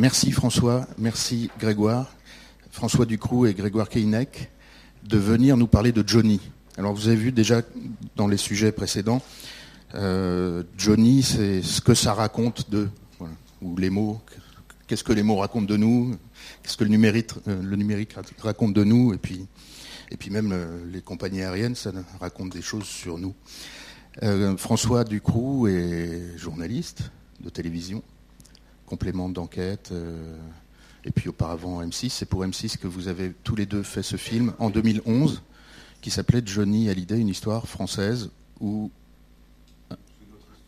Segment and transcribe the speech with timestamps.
[0.00, 2.16] Merci François, merci Grégoire,
[2.70, 4.50] François Ducroux et Grégoire Keinec
[5.04, 6.40] de venir nous parler de Johnny.
[6.78, 7.60] Alors vous avez vu déjà
[8.16, 9.20] dans les sujets précédents,
[9.94, 12.88] euh, Johnny, c'est ce que ça raconte de,
[13.60, 14.22] ou les mots,
[14.86, 16.16] qu'est-ce que les mots racontent de nous,
[16.62, 19.46] qu'est-ce que le numérique, euh, numérique raconte de nous, et puis,
[20.10, 23.34] et puis même euh, les compagnies aériennes, ça raconte des choses sur nous.
[24.56, 27.10] François Ducroux est journaliste
[27.40, 28.02] de télévision,
[28.90, 29.92] complément d'enquête,
[31.04, 32.10] et puis auparavant M6.
[32.10, 35.42] C'est pour M6 que vous avez tous les deux fait ce film en 2011
[36.00, 38.30] qui s'appelait Johnny Hallyday, une histoire française
[38.60, 38.90] où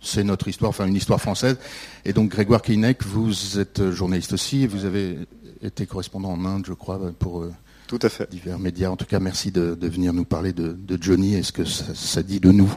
[0.00, 1.58] c'est notre histoire, enfin une histoire française.
[2.04, 5.18] Et donc Grégoire Keinec, vous êtes journaliste aussi et vous avez
[5.62, 7.52] été correspondant en Inde, je crois, pour euh,
[7.86, 8.28] Tout à fait.
[8.30, 8.90] divers médias.
[8.90, 12.40] En tout cas, merci de, venir nous parler de, Johnny et ce que ça, dit
[12.40, 12.72] de nous.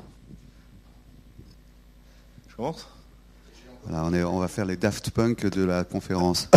[2.47, 2.87] Je commence?
[3.91, 6.49] On, est, on va faire les Daft Punk de la conférence.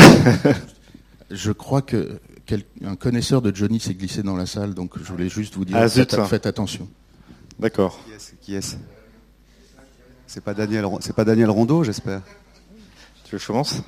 [1.30, 2.20] je crois que
[2.84, 5.77] un connaisseur de Johnny s'est glissé dans la salle, donc je voulais juste vous dire,
[5.77, 6.88] ah, faites, attention.
[7.58, 8.00] D'accord.
[8.41, 8.77] Qui est-ce
[10.27, 12.22] C'est pas Daniel, c'est pas Daniel Rondeau, j'espère.
[13.25, 13.83] Tu veux que je commence?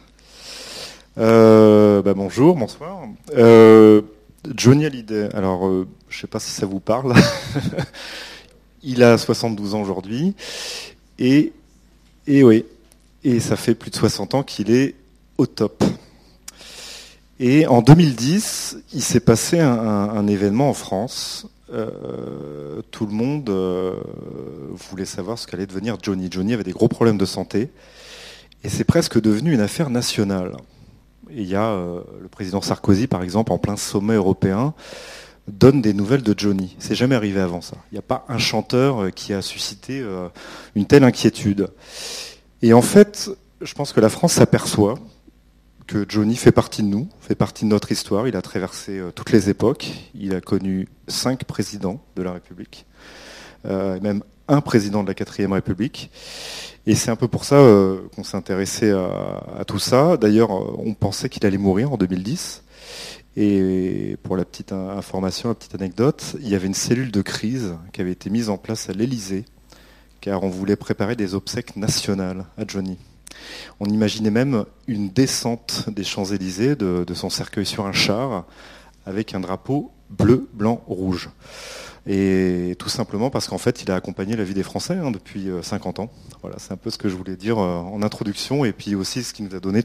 [1.18, 3.00] Euh, bah, Bonjour, bonsoir.
[3.34, 4.02] Euh,
[4.54, 5.34] Johnny Hallyday.
[5.34, 7.14] Alors, euh, je sais pas si ça vous parle.
[8.82, 10.34] Il a 72 ans aujourd'hui,
[11.18, 11.52] et
[12.26, 12.64] et oui,
[13.24, 14.94] et ça fait plus de 60 ans qu'il est
[15.38, 15.84] au top.
[17.38, 21.46] Et en 2010, il s'est passé un, événement en France.
[21.72, 23.94] Euh, tout le monde euh,
[24.72, 26.28] voulait savoir ce qu'allait devenir Johnny.
[26.30, 27.70] Johnny avait des gros problèmes de santé.
[28.62, 30.56] Et c'est presque devenu une affaire nationale.
[31.30, 34.74] il y a euh, le président Sarkozy, par exemple, en plein sommet européen,
[35.48, 36.76] donne des nouvelles de Johnny.
[36.78, 37.78] C'est jamais arrivé avant ça.
[37.90, 40.04] Il n'y a pas un chanteur qui a suscité
[40.74, 41.68] une telle inquiétude.
[42.62, 43.30] Et en fait,
[43.60, 44.98] je pense que la France s'aperçoit
[45.86, 48.28] que Johnny fait partie de nous, fait partie de notre histoire.
[48.28, 49.90] Il a traversé euh, toutes les époques.
[50.14, 52.86] Il a connu cinq présidents de la République,
[53.66, 56.10] euh, même un président de la quatrième République.
[56.86, 60.16] Et c'est un peu pour ça euh, qu'on s'est intéressé à, tout ça.
[60.16, 62.62] D'ailleurs, on pensait qu'il allait mourir en 2010.
[63.36, 67.74] Et pour la petite information, la petite anecdote, il y avait une cellule de crise
[67.92, 69.44] qui avait été mise en place à l'Élysée,
[70.20, 72.98] car on voulait préparer des obsèques nationales à Johnny.
[73.80, 78.44] On imaginait même une descente des Champs-Élysées de, son cercueil sur un char
[79.06, 81.30] avec un drapeau bleu, blanc, rouge.
[82.06, 85.48] Et tout simplement parce qu'en fait, il a accompagné la vie des Français hein, depuis
[85.62, 86.10] 50 euh, ans.
[86.40, 89.22] Voilà, c'est un peu ce que je voulais dire euh, en introduction et puis aussi
[89.22, 89.84] ce qui nous a donné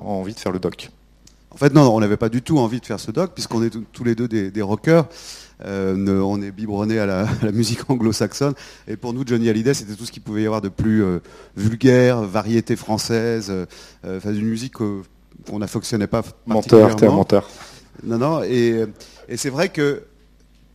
[0.00, 0.90] envie de faire le doc.
[1.56, 3.70] En fait, non, on n'avait pas du tout envie de faire ce doc puisqu'on est
[3.90, 5.08] tous les deux des, des rockers.
[5.64, 8.52] Euh, on est biberonné à la, musique anglo-saxonne.
[8.86, 11.20] Et pour nous, Johnny Hallyday, c'était tout ce qu'il pouvait y avoir de plus euh,
[11.56, 13.64] vulgaire, variété française, euh,
[14.18, 16.22] enfin une musique qu'on n'affectionnait pas.
[16.44, 17.48] Menteur, t'es un menteur.
[18.04, 18.42] Non, non.
[18.42, 18.84] Et,
[19.36, 20.02] c'est vrai que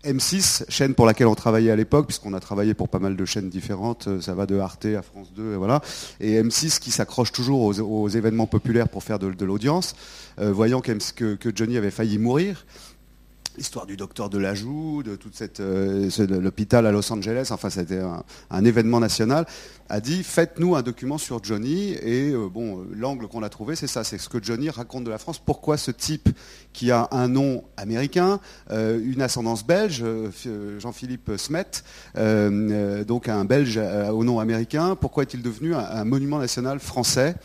[0.04, 3.26] M6, chaîne pour laquelle on travaillait à l'époque, puisqu'on a travaillé pour pas mal de
[3.26, 5.82] chaînes différentes, ça va de Arte à France 2, et voilà.
[6.20, 9.96] Et M6 qui s'accroche toujours aux, événements populaires pour faire de, l'audience,
[10.38, 10.92] voyant que,
[11.36, 12.66] que, Johnny avait failli mourir,
[13.58, 18.00] Histoire du docteur de la joue, de toute euh, l'hôpital à Los Angeles, enfin c'était
[18.50, 19.46] un, événement national,
[19.90, 23.88] a dit faites-nous un document sur Johnny et euh, bon l'angle qu'on a trouvé c'est
[23.88, 25.38] ça, c'est ce que Johnny raconte de la France.
[25.38, 26.30] Pourquoi ce type
[26.72, 30.06] qui a un nom américain, euh, une ascendance belge,
[30.80, 31.84] Jean-Philippe Smet,
[33.06, 33.78] donc un Belge
[34.14, 37.36] au nom américain, pourquoi est-il devenu un monument national français?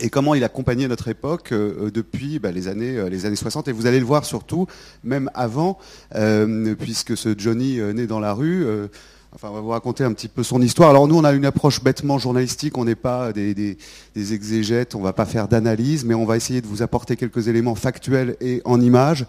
[0.00, 3.36] Et comment il accompagnait notre époque euh, euh, depuis bah, les, années, euh, les années
[3.36, 3.68] 60.
[3.68, 4.66] Et vous allez le voir surtout,
[5.04, 5.78] même avant,
[6.78, 8.66] puisque ce Johnny né dans la rue,
[9.32, 10.90] enfin, on va vous raconter un petit peu son histoire.
[10.90, 13.76] Alors nous, on a une approche bêtement journalistique, on n'est pas des,
[14.16, 17.48] exégètes, on ne va pas faire d'analyse, mais on va essayer de vous apporter quelques
[17.48, 19.26] éléments factuels et en images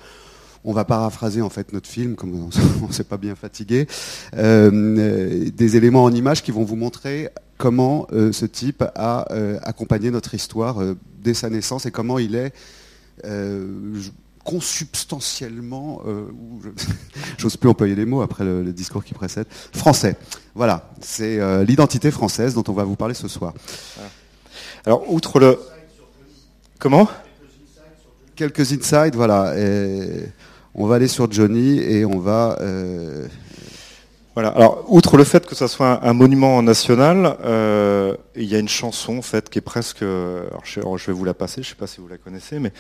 [0.64, 3.88] on va paraphraser en fait notre film, comme on ne s'est pas bien fatigué,
[4.34, 7.30] des éléments en images qui vont vous montrer
[7.62, 12.18] comment euh, ce type a euh, accompagné notre histoire euh, dès sa naissance et comment
[12.18, 12.54] il est
[14.44, 16.02] consubstantiellement,
[17.38, 20.16] j'ose plus employer les mots après le, discours qui précède, français.
[20.56, 23.54] Voilà, c'est l'identité française dont on va vous parler ce soir.
[24.88, 25.60] Alors, outre le...
[26.80, 27.08] Comment?
[28.36, 29.54] Quelques insights, voilà.
[30.74, 32.58] on va aller sur Johnny et on va
[34.34, 34.50] voilà.
[34.50, 38.70] Alors, outre le fait que ça soit un, monument national, euh, il y a une
[38.70, 40.04] chanson en fait qui est presque.
[40.04, 41.62] Alors, je, vais vous la passer.
[41.62, 42.72] Je ne sais pas si vous la connaissez, mais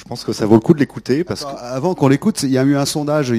[0.00, 1.50] Je pense que ça vaut le coup de l'écouter parce que...
[1.58, 3.34] Avant qu'on l'écoute, il y a eu un sondage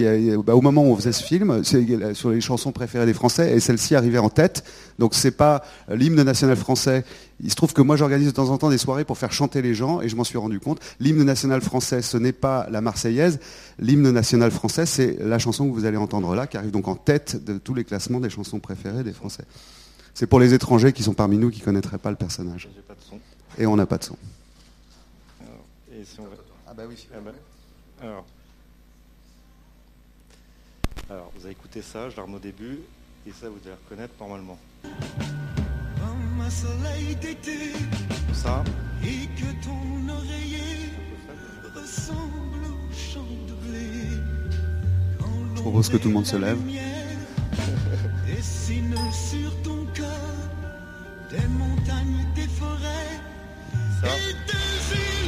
[0.46, 3.60] bah, au moment où on faisait ce film sur les chansons préférées des Français et
[3.60, 4.64] celle-ci arrivait en tête.
[5.00, 7.04] Donc c'est pas l'hymne national français.
[7.44, 9.64] Il se trouve que moi j'organise de temps en temps des soirées pour faire chanter
[9.64, 10.80] les gens et je m'en suis rendu compte.
[11.00, 13.40] L'hymne national français, ce n'est pas la Marseillaise.
[13.80, 16.96] L'hymne national français, c'est la chanson que vous allez entendre là, qui arrive donc en
[16.96, 19.46] tête de tous les classements des chansons préférées des Français.
[20.14, 22.70] C'est pour les étrangers qui sont parmi nous qui connaîtraient pas le personnage.
[23.58, 24.16] Et on n'a pas de son.
[26.72, 27.06] Ah bah oui.
[27.14, 27.32] Ah bah.
[28.02, 28.26] Alors.
[31.10, 32.80] Alors, vous avez écouté ça, je l'arme au début,
[33.28, 34.58] et ça, vous allez reconnaître normalement.
[38.34, 38.64] Ça.
[39.04, 40.92] Et que ton oreiller
[41.76, 43.90] ressemble au champ de blé.
[45.56, 46.58] Je propose que tout le monde se lève.
[48.26, 50.50] Dessine sur ton corps
[51.30, 53.20] des montagnes, des forêts.
[54.02, 54.08] Ça.
[54.08, 55.21] Et des îles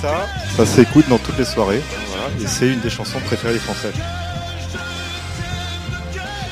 [0.00, 1.82] ça, ça s'écoute dans toutes les soirées.
[2.08, 3.92] Voilà, et c'est une des chansons préférées des Français.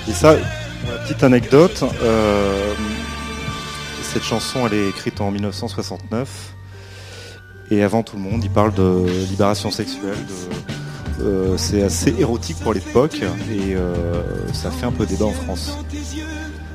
[0.08, 0.36] Et ça,
[1.02, 2.74] petite anecdote, euh,
[4.02, 6.54] cette chanson elle est écrite en 1969
[7.70, 10.16] et avant tout le monde il parle de libération sexuelle,
[11.20, 13.20] euh, c'est assez érotique pour l'époque
[13.50, 14.22] et euh,
[14.52, 15.76] ça fait un peu débat en France.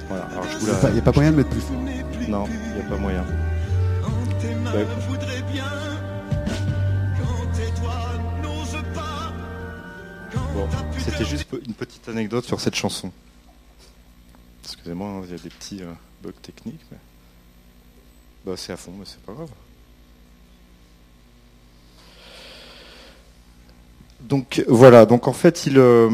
[0.09, 1.77] il n'y a, pas moyen de mettre plus fort.
[2.27, 3.25] Non, il n'y a pas moyen.
[10.53, 10.67] Bon,
[10.97, 13.09] c'était juste une petite anecdote sur cette chanson.
[14.63, 16.81] Excusez-moi, hein, il y a des petits euh, bugs techniques.
[16.91, 16.97] Mais...
[18.45, 19.49] Bah, c'est à fond, mais c'est pas grave.
[24.19, 26.09] Donc voilà, donc en fait, euh,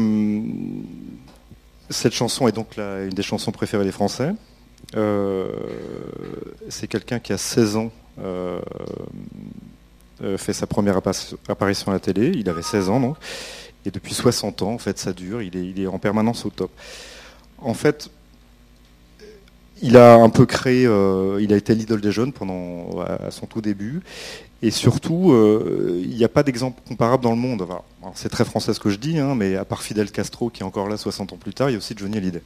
[1.90, 4.32] cette chanson est donc une des chansons préférées des Français.
[4.96, 5.50] Euh,
[6.68, 7.90] c'est quelqu'un qui a 16 ans
[10.36, 10.96] fait sa première
[11.48, 12.32] apparition à la télé.
[12.34, 13.16] Il avait 16 ans donc.
[13.86, 15.42] Et depuis 60 ans, en fait, ça dure.
[15.42, 16.70] Il est, il est en permanence au top.
[17.58, 18.10] En fait,
[19.82, 23.46] il a un peu créé, euh, il a été l'idole des jeunes pendant à son
[23.46, 24.00] tout début,
[24.62, 27.66] et surtout, euh, il n'y a pas d'exemple comparable dans le monde.
[28.14, 30.66] c'est très français ce que je dis, hein, mais à part Fidel Castro qui est
[30.66, 32.42] encore là 60 ans plus tard, il y a aussi Johnny Hallyday.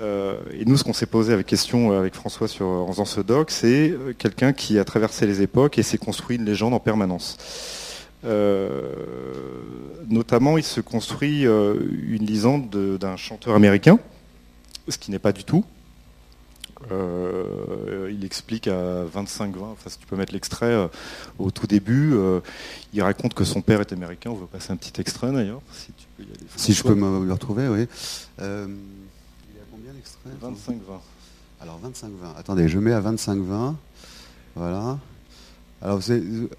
[0.00, 3.20] Euh, et nous, ce qu'on s'est posé avec question avec François sur, en faisant ce
[3.20, 7.36] doc, c'est quelqu'un qui a traversé les époques et s'est construit une légende en permanence.
[10.08, 13.98] Notamment, il se construit une légende d'un chanteur américain,
[14.88, 15.64] ce qui n'est pas du tout.
[16.92, 20.88] Euh, il explique à 25-20, enfin si tu peux mettre l'extrait euh,
[21.38, 22.40] au tout début, euh,
[22.92, 24.30] il raconte que son père est américain.
[24.30, 26.46] On veut passer un petit extrait d'ailleurs, si tu peux y aller.
[26.56, 27.86] Si je peux me le retrouver, oui.
[28.38, 31.00] il y a combien d'extraits 25-20.
[31.60, 32.38] Alors 25-20.
[32.38, 33.74] Attendez, je mets à 25-20.
[34.54, 34.98] Voilà.
[35.80, 36.00] Alors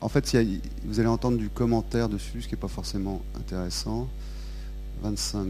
[0.02, 0.38] en fait,
[0.86, 4.08] vous allez entendre du commentaire dessus, ce qui n'est pas forcément intéressant.
[5.04, 5.46] 25-20.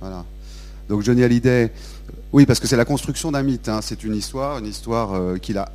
[0.00, 0.24] Voilà.
[0.88, 1.72] Donc Johnny Hallyday,
[2.32, 3.68] oui, parce que c'est la construction d'un mythe.
[3.68, 3.80] Hein.
[3.82, 5.72] C'est une histoire, une histoire euh, qu'il a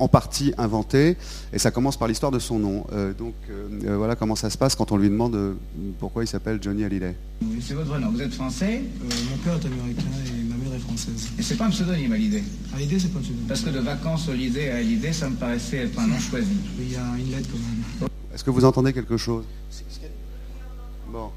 [0.00, 1.16] en partie inventée,
[1.52, 2.86] et ça commence par l'histoire de son nom.
[2.92, 5.54] Euh, donc euh, voilà comment ça se passe quand on lui demande
[5.98, 7.14] pourquoi il s'appelle Johnny Hallyday.
[7.60, 8.10] C'est votre vrai nom.
[8.10, 8.82] Vous êtes français?
[9.02, 11.28] Mon père est américain et ma mère est française.
[11.38, 12.42] Et c'est pas un pseudonyme Hallyday?
[12.74, 13.46] Hallyday, c'est pas un pseudonyme.
[13.46, 16.56] Parce que de vacances Hallyday à Hallyday, ça me paraissait être un nom choisi.
[16.78, 18.08] Il y a une lettre quand même.
[18.34, 19.44] Est-ce que vous entendez quelque chose?
[21.12, 21.30] Bon.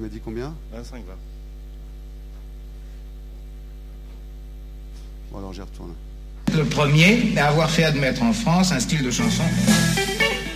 [0.00, 1.02] Tu m'as dit combien 25, 20.
[5.30, 5.90] Bon, alors j'y retourne.
[6.56, 9.42] Le premier à avoir fait admettre en France un style de chanson.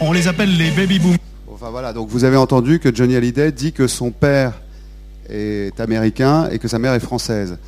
[0.00, 1.16] On les appelle les baby boom.
[1.52, 4.54] Enfin voilà, donc vous avez entendu que Johnny Hallyday dit que son père
[5.28, 7.58] est américain et que sa mère est française.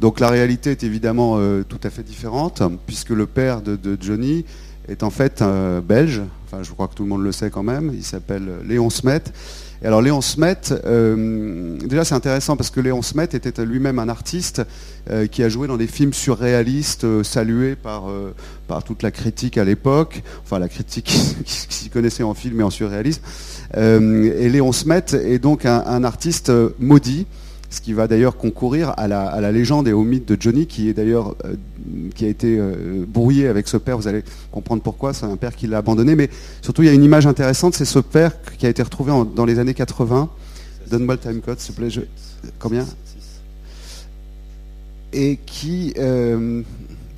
[0.00, 4.44] Donc la réalité est évidemment euh, tout à fait différente, puisque le père de, Johnny
[4.88, 7.62] est en fait euh, belge, enfin je crois que tout le monde le sait quand
[7.62, 9.22] même, il s'appelle Léon Smet,
[9.82, 14.10] et alors Léon Smet, euh, déjà c'est intéressant parce que Léon Smet était lui-même un
[14.10, 14.62] artiste
[15.10, 18.04] euh, qui a joué dans des films surréalistes euh, salués par,
[18.68, 21.06] par toute la critique à l'époque, enfin la critique
[21.44, 23.22] qui, s'y connaissait en film et en surréalisme.
[23.74, 27.26] et Léon Smet est donc un artiste maudit
[27.70, 30.92] ce qui va d'ailleurs concourir à la, légende et au mythe de Johnny, qui est
[30.92, 31.54] d'ailleurs euh,
[32.14, 33.96] qui a été euh, brouillé avec ce père.
[33.96, 35.14] Vous allez comprendre pourquoi.
[35.14, 36.28] C'est un père qui l'a abandonné, mais
[36.62, 37.74] surtout il y a une image intéressante.
[37.74, 40.28] C'est ce père qui a été retrouvé dans les années 80.
[40.90, 42.06] Donne-moi le timecode, s'il te plaît.
[42.58, 42.84] Combien?
[45.12, 46.62] Et qui, euh,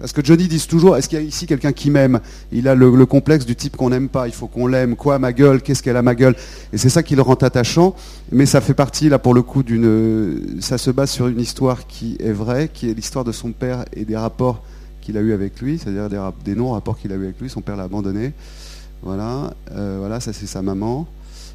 [0.03, 2.19] Parce que Johnny dit toujours, est-ce qu'il y a ici quelqu'un qui m'aime?
[2.51, 4.97] Il a le, le complexe du type qu'on n'aime pas, il faut qu'on l'aime.
[4.97, 5.63] Quoi, ma gueule?
[5.63, 6.35] Qu'est-ce qu'elle a, ma gueule?
[6.73, 7.95] Et c'est ça qui le rend attachant.
[8.33, 10.57] Mais ça fait partie, là, pour le coup, d'une...
[10.61, 13.85] Ça se base sur une histoire qui est vraie, qui est l'histoire de son père
[13.93, 14.65] et des rapports
[15.03, 17.49] qu'il a eu avec lui, c'est-à-dire des non-rapports qu'il a eu avec lui.
[17.49, 18.33] Son père l'a abandonné.
[19.05, 21.07] Voilà, euh, voilà, ça c'est sa maman.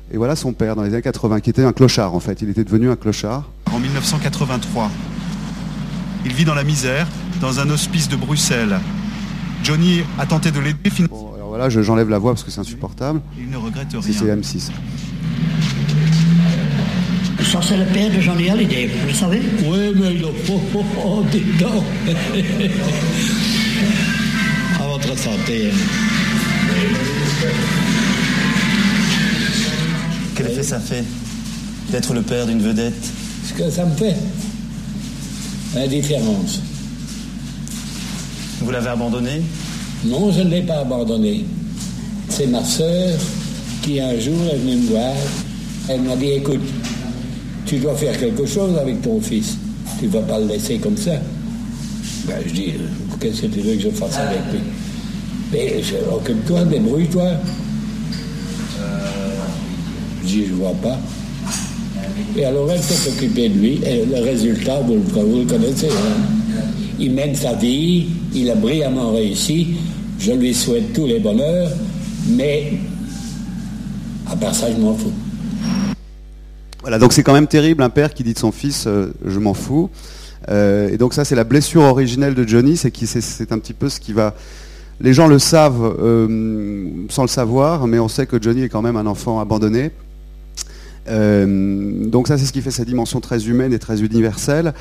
[0.09, 2.41] Et voilà son père dans les années 80, qui était un clochard en fait.
[2.41, 3.49] Il était devenu un clochard.
[3.73, 4.89] En 1983.
[6.29, 7.07] Il vit dans la misère,
[7.39, 8.77] dans un hospice de Bruxelles.
[9.63, 10.77] Johnny a tenté de l'aider,
[11.09, 13.21] Bon, alors voilà, je- j'enlève la voix parce que c'est insupportable.
[13.39, 14.35] il ne regrette Si c'est rien.
[14.35, 14.69] M6.
[17.51, 20.27] Ça, c'est le père de Johnny Hallyday, vous le savez Oui, mais il a...
[20.49, 21.83] Oh, oh, oh, dis donc
[24.81, 25.71] À votre santé.
[30.35, 31.05] Quel effet ça fait
[31.89, 33.11] d'être le père d'une vedette?
[33.45, 34.15] Ce que ça me fait,
[35.77, 36.59] indifférence.
[38.61, 39.41] Vous l'avez abandonné?
[40.05, 41.45] Non, je ne l'ai pas abandonné.
[42.29, 43.17] C'est ma sœur
[43.81, 45.13] qui un jour est venue me voir.
[45.89, 46.61] Elle m'a dit, écoute,
[47.65, 49.57] tu dois faire quelque chose avec ton fils.
[49.99, 51.11] Tu ne vas pas le laisser comme ça.
[52.27, 52.87] Ben, je dis, euh,
[53.19, 54.59] qu'est-ce que tu veux que je fasse avec lui?
[55.51, 57.31] Mais je- occupe-toi, débrouille-toi.
[60.23, 60.99] Je dis, je vois pas.
[62.35, 65.87] Et alors elle s'est occupée de lui, et le résultat, vous le, connaissez.
[65.89, 66.61] hein.
[66.99, 69.75] Il mène sa vie, il a brillamment réussi,
[70.19, 71.69] je lui souhaite tous les bonheurs,
[72.29, 72.73] mais
[74.31, 75.11] à part ça, je m'en fous.
[76.81, 79.39] Voilà, donc c'est quand même terrible un père qui dit de son fils euh, je
[79.39, 79.89] m'en fous.
[80.49, 83.89] Euh, et donc ça c'est la blessure originelle de Johnny, c'est- c'est un petit peu
[83.89, 84.33] ce qui va.
[85.01, 88.81] Les gens le savent euh, sans le savoir, mais on sait que Johnny est quand
[88.81, 89.91] même un enfant abandonné.
[91.09, 94.73] Euh, donc ça c'est ce qui fait sa dimension très humaine et très universelle,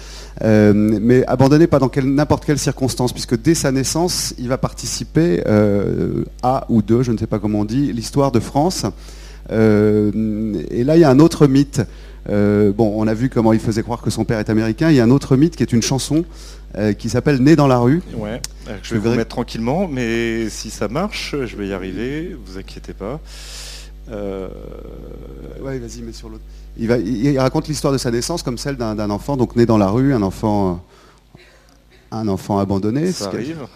[0.43, 5.43] Euh, mais abandonné pas dans n'importe quelle circonstance, puisque dès sa naissance il va participer
[5.47, 8.85] euh, à ou de, je ne sais pas comment on dit, l'histoire de France.
[9.49, 11.81] Et là, il y a un autre mythe.
[12.29, 14.91] Euh, bon, on a vu comment il faisait croire que son père est américain.
[14.91, 16.25] Il y a un autre mythe qui est une chanson
[16.77, 18.03] euh, qui s'appelle Né dans la rue.
[18.17, 18.41] Ouais,
[18.83, 22.93] je vais vous mettre tranquillement, mais si ça marche, je vais y arriver, vous inquiétez
[22.93, 23.21] pas.
[24.09, 24.49] Euh,
[25.61, 26.45] Ouais, vas-y, mets sur l'autre.
[26.77, 29.67] Il, va, il, il raconte l'histoire de sa naissance comme celle d'un enfant, donc né
[29.67, 30.83] dans la rue, un enfant,
[31.37, 31.41] euh,
[32.13, 33.11] un enfant abandonné.
[33.11, 33.67] ça arrive,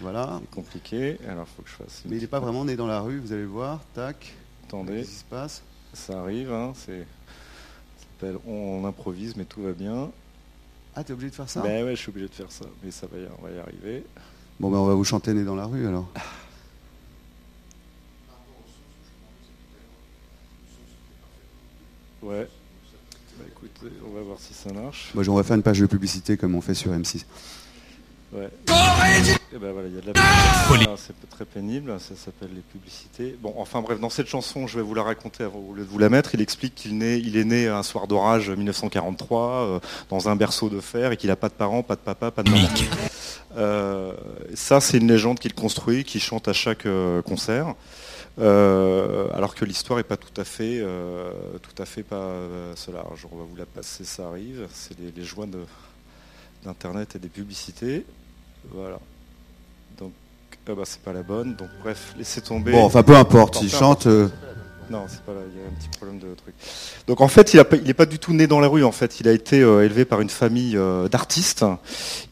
[0.00, 0.40] Voilà.
[0.40, 3.00] c'est compliqué, alors faut que je fasse Mais il n'est pas vraiment né dans la
[3.00, 3.80] rue, vous allez le voir.
[3.94, 4.34] Tac.
[4.66, 5.62] Attendez, Qu'est-ce qui se passe?
[5.92, 7.00] Ça arrive, hein, c'est...
[7.00, 10.10] ça s'appelle On improvise, mais tout va bien.
[10.96, 11.60] Ah, t'es obligé de faire ça?
[11.60, 13.58] Ben ouais, je suis obligé de faire ça, mais ça va y, on va y
[13.60, 14.04] arriver.
[14.58, 16.08] Bon, ben on va vous chanter Né dans la rue alors.
[22.22, 22.46] Ouais.
[23.38, 25.10] Bah écoutez, on va voir si ça marche.
[25.14, 27.24] Moi, on va faire une page de publicité comme on fait sur M6.
[28.34, 28.48] Ouais.
[29.54, 30.86] Et ben voilà, il y a de la publicité.
[30.90, 33.36] Ah, c'est pas très pénible, ça s'appelle les publicités.
[33.42, 35.88] Bon, enfin bref, dans cette chanson, je vais vous la raconter avant au lieu de
[35.88, 36.34] vous la mettre.
[36.34, 40.70] Il explique qu'il naît- il est né un soir d'orage 1943 euh, dans un berceau
[40.70, 42.68] de fer et qu'il n'a pas de parents, pas de papa, pas de maman.
[43.58, 44.12] Euh,
[44.54, 47.74] ça, c'est une légende qu'il construit, qu'il chante à chaque euh, concert.
[48.38, 52.72] Euh, alors que l'histoire n'est pas tout à fait, euh, tout à fait pas euh,
[52.76, 53.04] cela.
[53.30, 54.66] On va vous la passer, ça arrive.
[54.72, 55.66] C'est les, les joies de-
[56.64, 58.06] d'internet et des publicités.
[58.70, 58.98] Voilà.
[59.98, 60.12] Donc,
[60.66, 61.56] ah bah, c'est pas la bonne.
[61.56, 62.72] Donc, bref, laissez tomber.
[62.72, 63.60] Bon, enfin, peu importe.
[63.62, 64.06] Il chante.
[64.90, 66.54] Non, c'est pas là, il y a un petit problème de truc.
[67.06, 68.84] Donc en fait, il n'est pas du tout né dans la rue.
[68.84, 71.64] En fait, il a été euh, élevé par une famille euh, d'artistes.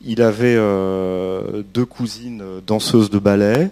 [0.05, 3.71] Il avait euh, deux cousines danseuses de ballet.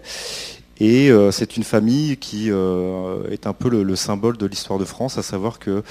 [0.80, 4.78] Et euh, c'est une famille qui euh, est un peu le, le symbole de l'histoire
[4.78, 5.82] de France, à savoir que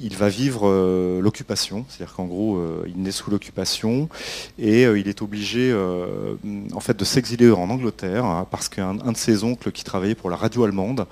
[0.00, 4.08] il va vivre euh, l'occupation, c'est-à-dire qu'en gros, il naît sous l'occupation
[4.58, 5.74] et il est obligé,
[6.74, 10.14] en fait, de s'exiler en Angleterre hein, parce qu'un un de ses oncles qui travaillait
[10.14, 11.06] pour la radio allemande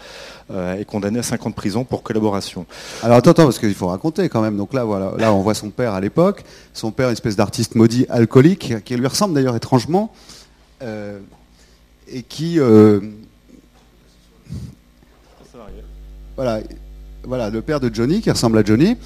[0.50, 2.66] est condamné à 5 ans de prison pour collaboration.
[3.02, 4.56] Alors attends, attends, parce qu'il faut raconter quand même.
[4.56, 6.44] Donc là, voilà, là, on voit son père à l'époque.
[6.74, 10.12] Son père, une espèce d'artiste maudit alcoolique, qui lui ressemble d'ailleurs étrangement,
[12.12, 13.00] et qui, euh,
[17.24, 18.96] voilà, le père de Johnny, qui ressemble à Johnny,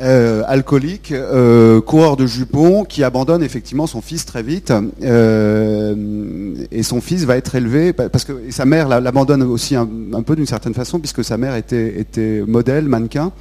[0.00, 6.82] euh, alcoolique, euh, coureur de jupons, qui abandonne effectivement son fils très vite, euh, et
[6.84, 9.88] son fils va être élevé pa- parce que sa mère la- l'abandonne aussi un,
[10.24, 13.32] peu d'une certaine façon, puisque sa mère était, modèle, mannequin,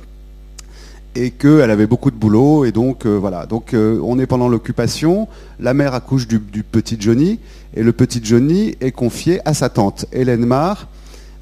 [1.13, 3.45] et qu'elle avait beaucoup de boulot, et donc voilà.
[3.45, 5.27] Donc on est pendant l'occupation,
[5.59, 7.39] la mère accouche du, du petit Johnny,
[7.75, 10.87] et le petit Johnny est confié à sa tante Hélène Marr,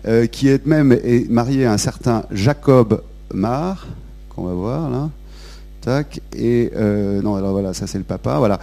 [0.07, 3.01] euh, qui est même est mariée à un certain Jacob
[3.33, 3.87] Marr,
[4.29, 5.09] qu'on va voir là.
[5.81, 6.21] Tac.
[6.35, 8.37] Et euh, non, alors voilà, ça c'est le papa.
[8.37, 8.59] Voilà.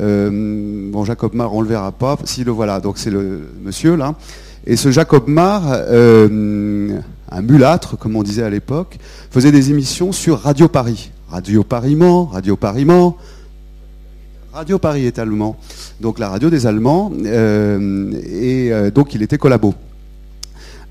[0.00, 2.18] Euh, bon, Jacob Mar, on le verra pas.
[2.24, 4.14] Si le voilà, donc c'est le monsieur là.
[4.66, 8.98] Et ce Jacob Mar, un mulâtre, comme on disait à l'époque,
[9.30, 11.10] faisait des émissions sur Radio Paris.
[11.30, 13.16] Radio Paris Mans, Radio Paris Mans.
[14.52, 15.56] Radio Paris est allemand,
[16.02, 19.74] donc la radio des Allemands, et donc il était collabo.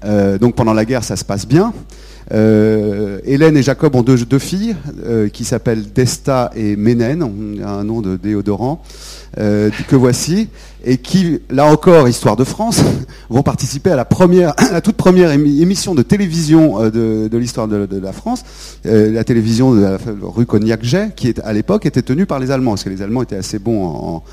[0.03, 1.73] Euh, donc pendant la guerre, ça se passe bien.
[2.33, 7.23] Euh, Hélène et Jacob ont deux, filles euh, qui s'appellent Desta et Ménène,
[7.65, 8.81] un nom de déodorant,
[9.35, 10.47] que voici,
[10.85, 12.81] et qui, là encore, histoire de France,
[13.29, 17.87] vont participer à la première, la toute première émi- émission de télévision de, l'histoire de,
[17.99, 18.43] la France,
[18.85, 22.83] la télévision de la rue Cognac-Jet, qui à l'époque était tenue par les Allemands, parce
[22.83, 24.23] que les Allemands étaient assez bons en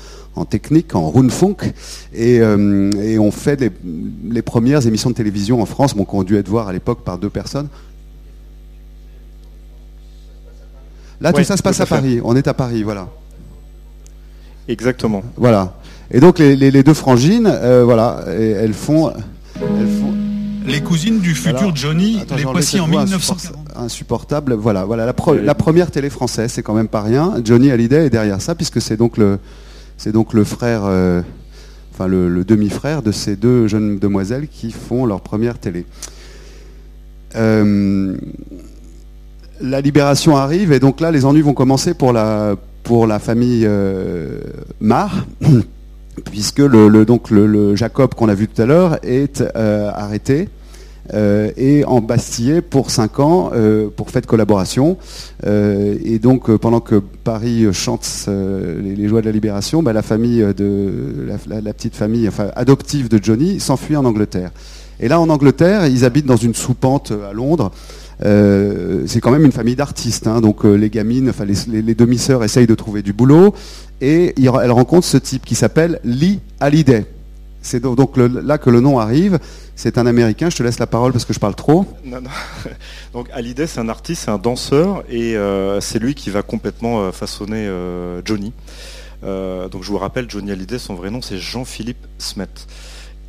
[0.45, 1.73] technique, en Rundfunk,
[2.13, 3.71] et, euh, et on fait les,
[4.29, 7.03] les premières émissions de télévision en France, bon, qui ont dû être voir à l'époque
[7.03, 7.67] par deux personnes.
[11.21, 11.85] Là, Ouais, tout ça se passe à.
[11.85, 12.21] Paris.
[12.23, 13.07] On est à Paris, voilà.
[14.67, 15.21] Exactement.
[15.35, 15.73] Voilà.
[16.11, 20.13] Et donc les, les- les deux frangines, euh, voilà, et elles font, elles font.
[20.65, 23.65] Les cousines du futur Alors, Johnny, Attends, les voici en voix 1940.
[23.67, 24.53] insupport- insupportable.
[24.53, 27.35] Voilà, voilà la, pro- la première télé française, c'est quand même pas rien.
[27.43, 29.39] Johnny Hallyday est derrière ça, puisque c'est donc le,
[29.99, 31.21] c'est donc le frère, euh,
[31.91, 35.85] enfin le, demi-frère de ces deux jeunes demoiselles qui font leur première télé.
[37.35, 38.15] Euh,
[39.61, 44.39] la libération arrive et donc là les ennuis vont commencer pour la famille euh,
[44.79, 45.27] Mar
[46.31, 50.47] puisque le, le- Jacob qu'on a vu tout à l'heure est arrêté
[51.13, 54.97] euh, et embastillé pour 5 ans euh, pour fait de collaboration.
[55.45, 60.01] Euh, et donc euh, pendant que Paris chante les, joies de la libération, bah, la
[60.01, 64.51] famille de la, petite famille adoptive de Johnny s'enfuit en Angleterre.
[64.99, 67.71] Et là en Angleterre, ils habitent dans une soupente à Londres.
[68.21, 71.31] C'est quand même une famille d'artistes, hein, donc les gamines,
[71.69, 73.53] les, demi-sœurs essayent de trouver du boulot
[74.01, 77.05] et elles rencontrent ce type qui s'appelle Lee Hallyday.
[77.61, 79.39] C'est donc, là que le nom arrive.
[79.81, 80.49] C'est un Américain.
[80.49, 81.85] Je te laisse la parole parce que je parle trop.
[82.03, 82.29] Non, non.
[83.13, 86.99] Donc Hallyday, c'est un artiste, c'est un danseur, et euh, c'est lui qui va complètement
[86.99, 88.51] euh, façonner euh, Johnny.
[89.23, 92.49] Donc je vous rappelle, Johnny Hallyday, son vrai nom, c'est Jean-Philippe Smet.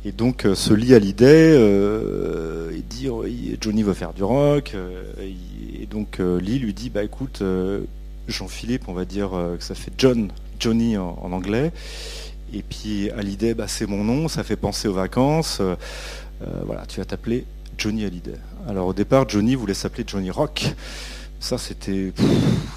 [0.03, 3.23] Et donc ce Lee Hallyday, euh, il dit oh,
[3.61, 4.75] Johnny veut faire du rock,
[5.21, 7.41] et donc Lee lui dit bah écoute,
[8.27, 11.71] Jean-Philippe, on va dire que ça fait John, Johnny en, en anglais.
[12.53, 15.61] Et puis Hallyday, bah, c'est mon nom, ça fait penser aux vacances.
[16.41, 17.45] Euh, voilà, tu vas t'appeler
[17.77, 18.35] Johnny Hallyday.
[18.67, 20.73] Alors au départ, Johnny voulait s'appeler Johnny Rock.
[21.43, 22.13] Ça, c'était,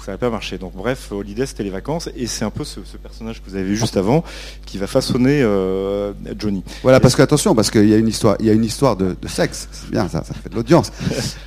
[0.03, 0.57] ça n'avait pas marché.
[0.57, 3.55] Donc bref, Holiday, c'était les vacances, et c'est un peu ce, ce personnage que vous
[3.55, 4.23] avez vu juste avant
[4.65, 6.63] qui va façonner euh, Johnny.
[6.81, 8.95] Voilà, parce que attention, parce qu'il y a une histoire, il y a une histoire
[8.95, 9.67] de, de sexe.
[9.71, 10.91] C'est bien, ça, ça fait de l'audience.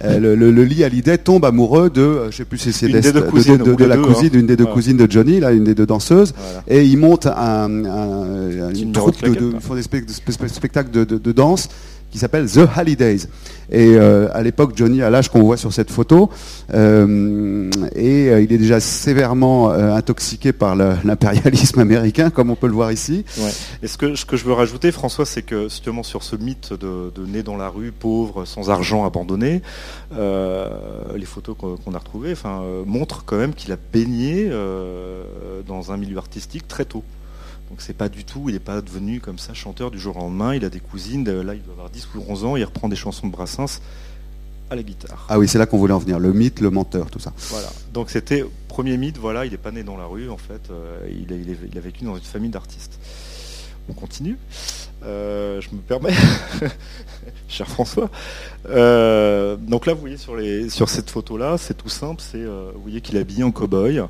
[0.04, 3.00] Euh, le, le, le Lee Hallyday tombe amoureux de, je sais plus si c'est de-
[3.00, 3.64] de, la deux, cousine, hein.
[4.32, 4.74] une des deux Voilà.
[4.74, 6.62] cousines de Johnny, là, une des deux danseuses, Voilà.
[6.68, 10.46] et ils montent un, un- Petit une troupe de, ils font des spec- spe- spe-
[10.48, 11.68] spectacles de danse
[12.10, 13.26] qui s'appelle The Hallidays.
[13.70, 16.30] Et euh, à l'époque, Johnny a l'âge qu'on voit sur cette photo,
[16.72, 22.72] euh, et euh, il est déjà sévèrement intoxiqué par l'impérialisme américain, comme on peut le
[22.72, 23.24] voir ici.
[23.82, 27.42] Et ce que, je veux rajouter, François, c'est que justement sur ce mythe de, né
[27.42, 29.62] dans la rue, pauvre, sans argent, abandonné,
[30.12, 32.34] les photos qu'on a retrouvées
[32.86, 34.50] montrent quand même qu'il a baigné
[35.66, 37.04] dans un milieu artistique très tôt.
[37.70, 40.20] Donc c'est pas du tout, il n'est pas devenu comme ça chanteur du jour au
[40.20, 42.64] lendemain, il a des cousines, de- là il doit avoir 10 ou 11 ans, il
[42.64, 43.80] reprend des chansons de Brassens
[44.70, 45.26] à la guitare.
[45.28, 47.32] Ah oui, c'est là qu'on voulait en venir, le mythe, le menteur, tout ça.
[47.50, 47.68] Voilà.
[47.92, 50.98] Donc c'était premier mythe, voilà, il n'est pas né dans la rue en fait, euh,
[51.10, 52.98] il, a, il est- il a vécu dans une famille d'artistes.
[53.90, 54.36] On continue.
[55.04, 56.12] Euh, je me permets,
[57.48, 58.10] cher François.
[58.68, 62.20] Euh, donc là, vous voyez sur, les, sur cette photo-là, c'est tout simple.
[62.22, 64.02] C'est, euh, vous voyez qu'il est habillé en cow-boy.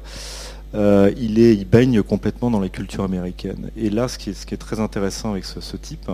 [0.75, 3.71] Euh, il, est, il baigne complètement dans la culture américaine.
[3.77, 6.11] Et là, ce qui est, très intéressant avec ce, type,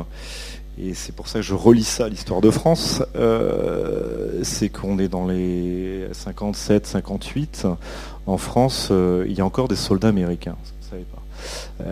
[0.78, 4.98] et c'est pour ça que je relis ça à l'histoire de France, euh, c'est qu'on
[4.98, 7.66] est dans les 57, 58.
[8.26, 11.20] En France, euh, il y a encore des soldats américains, vous savez pas.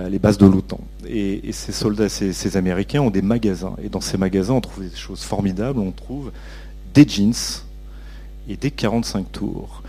[0.09, 0.81] Les bases de l'OTAN.
[1.07, 3.75] Et, ces soldats, ces Américains ont des magasins.
[3.85, 5.79] Et dans ces magasins, on trouve des choses formidables.
[5.79, 6.31] On trouve
[6.94, 7.35] des jeans
[8.48, 9.83] et des 45 tours.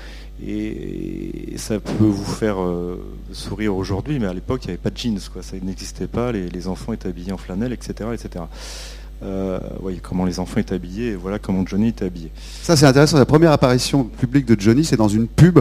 [0.45, 2.97] Et, ça peut vous faire euh,
[3.31, 5.19] sourire aujourd'hui, mais à l'époque, il n'y avait pas de jeans.
[5.31, 5.41] Quoi.
[5.43, 6.31] Ça n'existait pas.
[6.31, 8.09] Les, les enfants étaient habillés en flanelle, etc.
[8.13, 8.45] etc.
[9.23, 12.31] Euh, voyez comment les enfants étaient habillés, et voilà comment Johnny était habillé.
[12.61, 13.17] Ça, c'est intéressant.
[13.17, 15.59] La première apparition publique de Johnny, c'est dans une pub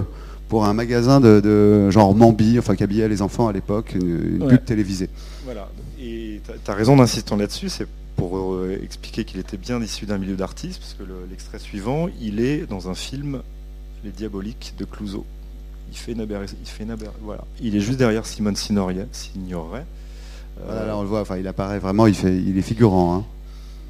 [0.48, 4.34] pour un magasin de, de genre Mambi, enfin qui habillait les enfants à l'époque, une,
[4.36, 4.48] une Ouais.
[4.56, 5.08] pub télévisée.
[5.44, 5.68] Voilà.
[6.00, 10.18] Et tu as raison d'insister là-dessus, c'est pour euh, expliquer qu'il était bien issu d'un
[10.18, 13.42] milieu d'artistes, parce que le- l'extrait suivant, il est dans un film
[14.04, 15.24] Les Diaboliques de Clouseau.
[15.90, 16.56] il fait une aberration.
[16.62, 17.44] Il fait une aber- Voilà.
[17.60, 19.06] Il est juste derrière Simone Signoret.
[19.12, 19.84] Signoret.
[20.60, 23.14] Euh, Voilà, là, on le voit, enfin, il apparaît vraiment, il, fait, il est figurant.
[23.16, 23.24] hein.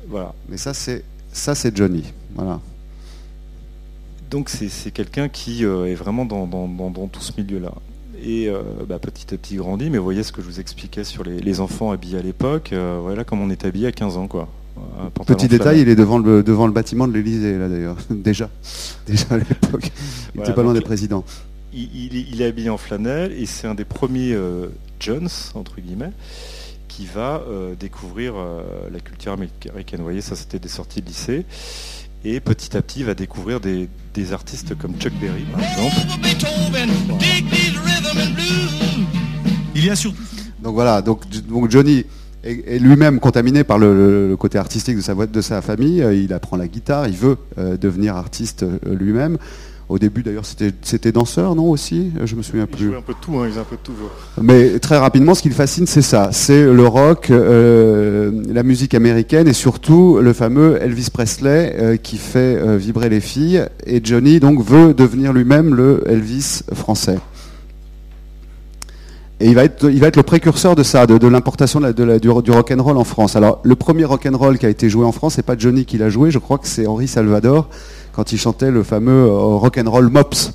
[0.08, 0.34] voilà.
[0.48, 2.04] Mais ça, c'est ça, c'est Johnny.
[2.34, 2.60] Voilà.
[4.30, 7.72] Donc c'est c'est quelqu'un qui euh, est vraiment dans, dans- dans- dans tout ce milieu-là.
[8.24, 11.04] Et euh, bah, petit à petit grandit, mais vous voyez ce que je vous expliquais
[11.04, 14.16] sur les, les enfants habillés à l'époque, euh, voilà comme on est habillé à 15
[14.16, 14.28] ans.
[14.28, 14.48] quoi.
[14.74, 17.96] Pantalon Petit détail, il est devant le, devant le bâtiment de l'Elysée, là d'ailleurs.
[18.10, 18.48] Déjà.
[19.06, 19.84] Déjà à l'époque.
[19.86, 19.90] Il
[20.34, 21.24] Voilà, était pas loin des présidents.
[21.72, 24.68] il, il est- il est habillé en flanelle et c'est un des premiers euh,
[25.00, 26.12] Jones, entre guillemets,
[26.88, 29.98] qui va euh, découvrir euh, la culture américaine.
[29.98, 31.44] Vous voyez, ça c'était des sorties de lycée.
[32.24, 35.96] Et petit à petit, il va découvrir des, des artistes comme Chuck Berry, par exemple.
[39.74, 40.18] Il y a surtout
[40.62, 42.04] Donc voilà, donc, donc Johnny
[42.44, 46.02] est, est lui-même contaminé par le, côté artistique de sa, de sa famille.
[46.02, 49.38] Euh, Il apprend la guitare, il veut euh, devenir artiste euh, lui-même.
[49.92, 52.12] Au début, d'ailleurs, c'était danseur, non aussi?
[52.24, 52.86] Je me souviens Il plus.
[52.86, 53.92] joue un peu de tout, hein, il un peu de tout.
[54.40, 56.30] Mais très rapidement, ce qui le fascine, c'est ça.
[56.32, 62.16] C'est le rock, euh, la musique américaine et surtout le fameux Elvis Presley euh, qui
[62.16, 63.66] fait euh, vibrer les filles.
[63.84, 67.18] Et Johnny, donc, veut devenir lui-même le Elvis français.
[69.42, 72.96] Et il va être, le précurseur de ça, de, l'importation du, du rock and roll
[72.96, 73.34] en France.
[73.34, 75.84] Alors, le premier rock and roll qui a été joué en France, c'est pas Johnny
[75.84, 76.30] qui l'a joué.
[76.30, 77.68] Je crois que c'est Henri Salvador
[78.12, 80.52] quand il chantait le fameux euh, rock and roll Mops.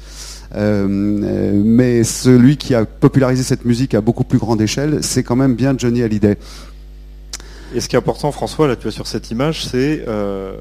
[0.56, 5.36] Euh, mais celui qui a popularisé cette musique à beaucoup plus grande échelle, c'est quand
[5.36, 6.38] même bien Johnny Hallyday.
[7.76, 10.56] Et ce qui est important, François, là, tu vois, sur cette image, c'est, euh,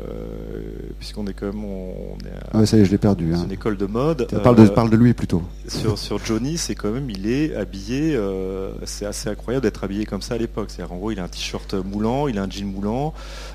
[0.99, 3.33] puisqu'on est quand même, on est à Ah ouais, ça y est, je l'ai perdu.
[3.33, 3.45] hein.
[3.45, 4.27] une école de mode.
[4.43, 5.41] Parle, de, euh, parle de lui plutôt.
[5.69, 10.05] sur, sur Johnny, c'est quand même, il est habillé, euh, c'est assez incroyable d'être habillé
[10.05, 10.67] comme ça à l'époque.
[10.71, 13.15] C'est-à-dire, en gros, il a un t-shirt moulant, il a un jean moulant,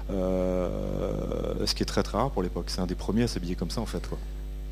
[0.10, 2.66] ce qui est très très rare pour l'époque.
[2.68, 4.08] C'est un des premiers à s'habiller comme ça, en fait.
[4.08, 4.18] quoi.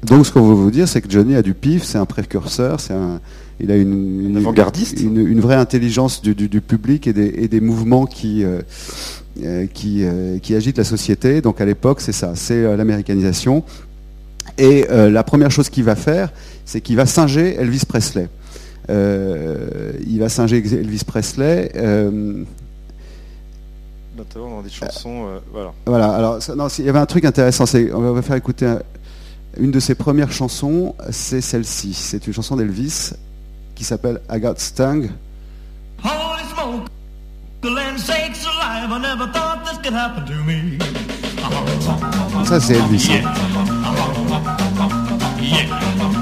[0.03, 2.79] Donc ce qu'on veut vous dire, c'est que Johnny a du pif, c'est un précurseur,
[2.79, 3.19] c'est un,
[3.59, 4.99] il a une, une, avant-gardiste.
[5.01, 8.61] une, une vraie intelligence du, du- du public et des, et des mouvements qui, euh,
[9.43, 11.41] euh, qui, euh, qui agitent la société.
[11.41, 13.63] Donc à l'époque, c'est ça, c'est euh, l'américanisation.
[14.57, 16.33] Et la première chose qu'il va faire,
[16.65, 18.27] c'est qu'il va singer Elvis Presley.
[18.89, 21.71] Il va singer Elvis Presley.
[24.17, 25.71] Notamment dans des chansons, euh, voilà.
[25.85, 28.65] voilà, alors ça- non, il y avait un truc intéressant, c'est on va faire écouter
[28.65, 28.81] un-
[29.59, 31.93] une de ses premières chansons, c'est celle-ci.
[31.93, 33.11] C'est une chanson d'Elvis
[33.75, 35.09] qui s'appelle I Got Stung.
[36.03, 36.87] Holy smoke,
[37.61, 38.91] the land sakes alive.
[38.91, 40.79] I never thought this could happen to me.
[42.45, 43.09] Ça c'est Elvis.
[45.41, 45.65] Yeah,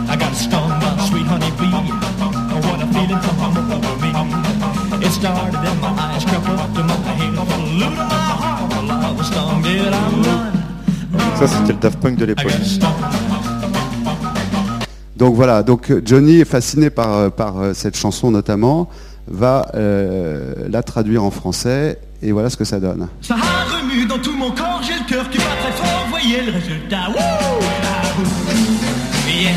[0.09, 1.71] I got stung by a sweet honey bee.
[2.65, 3.61] What a feeling come over
[4.01, 5.05] me.
[5.05, 8.71] It started in my eyes, crept up to my head, flew to my heart.
[8.71, 10.53] Well, I was stung, did I run?
[11.39, 12.51] Ça, c'était le Daft Punk de l'époque.
[15.17, 18.87] Donc voilà, donc euh, Johnny est fasciné par, euh, par euh, cette chanson notamment,
[19.27, 23.07] va euh, la traduire en français et voilà ce que ça donne.
[23.21, 26.51] Ça remue dans tout mon corps, j'ai le cœur qui bat très fort, voyez le
[26.51, 27.09] résultat.
[27.09, 27.17] Wouh!
[27.17, 27.97] Ah.
[29.27, 29.51] Yeah,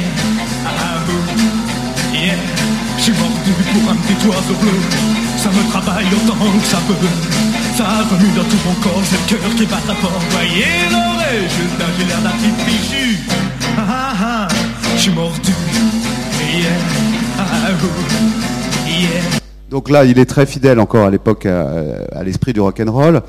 [0.66, 1.00] ah,
[2.14, 2.34] yeah.
[2.96, 4.78] Je suis mordu pour un petit oiseau bleu.
[5.36, 6.94] Ça me travaille autant que ça peut.
[7.76, 11.02] Ça remue dans tout mon corps, j'ai le cœur qui bat très fort, voyez le
[11.20, 11.86] résultat.
[11.98, 13.18] J'ai l'air d'un petit fichu.
[13.78, 14.59] Ah, ah, ah.
[19.70, 21.70] Donc là, il est très fidèle encore à l'époque à,
[22.12, 23.22] à l'esprit du rock'n'roll.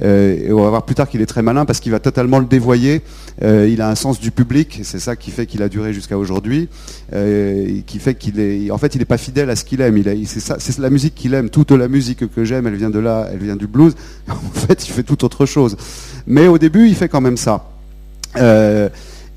[0.00, 2.38] Euh, et on va voir plus tard qu'il est très malin parce qu'il va totalement
[2.38, 3.02] le dévoyer.
[3.42, 6.16] Euh, il a un sens du public, c'est ça qui fait qu'il a duré jusqu'à
[6.16, 6.68] aujourd'hui,
[7.14, 9.96] euh, qui fait qu'il est, en fait, il n'est pas fidèle à ce qu'il aime.
[9.96, 11.50] Il c'est la musique qu'il aime.
[11.50, 13.94] Toute la musique que j'aime, elle vient de là, elle vient du blues.
[14.28, 15.76] En fait, il fait tout autre chose.
[16.26, 17.64] Mais au début, il fait quand même ça.
[18.36, 18.88] Euh,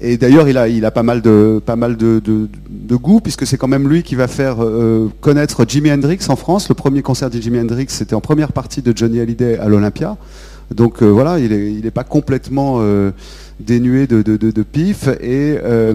[0.03, 1.61] et d'ailleurs, il a, pas mal de,
[2.95, 6.69] goût, puisque c'est quand même lui qui va faire euh, connaître Jimi Hendrix en France.
[6.69, 10.17] Le premier concert de Jimi Hendrix, c'était en première partie de Johnny Hallyday à l'Olympia.
[10.73, 13.11] Donc euh, voilà, il n'est pas complètement euh,
[13.61, 15.07] dénué de, de, de- de pif.
[15.21, 15.93] Et, euh,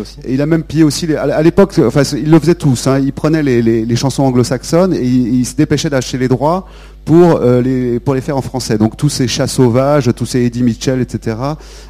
[0.00, 0.16] aussi.
[0.24, 2.86] et il a même pillé aussi, les, à l'époque, enfin, ils le faisaient tous.
[2.86, 6.28] Hein, il prenait les, les- les chansons anglo-saxonnes et il, il se dépêchait d'acheter les
[6.28, 6.66] droits
[7.04, 8.78] pour, euh, les, pour les faire en français.
[8.78, 11.36] Donc tous ces chats sauvages, tous ces Eddie Mitchell, etc.,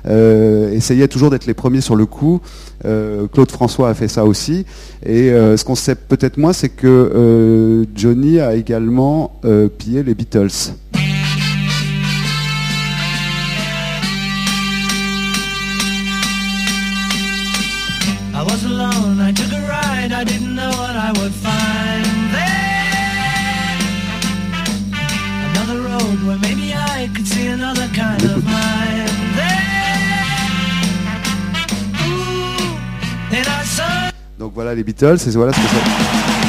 [0.06, 2.40] euh, essayaient toujours d'être les premiers sur le coup.
[2.84, 4.66] Euh, Claude François a fait ça aussi.
[5.06, 9.40] Et ce qu'on sait peut-être moins, c'est que Johnny a également
[9.78, 10.48] pillé les Beatles.
[18.36, 23.78] I was alone, I took a ride, I didn't know what I would find there.
[25.50, 30.24] Another road where maybe I could see another kind of mind there.
[32.08, 36.43] Ooh, and I saw Donc voilà les Beatles, et voilà ce que c'est.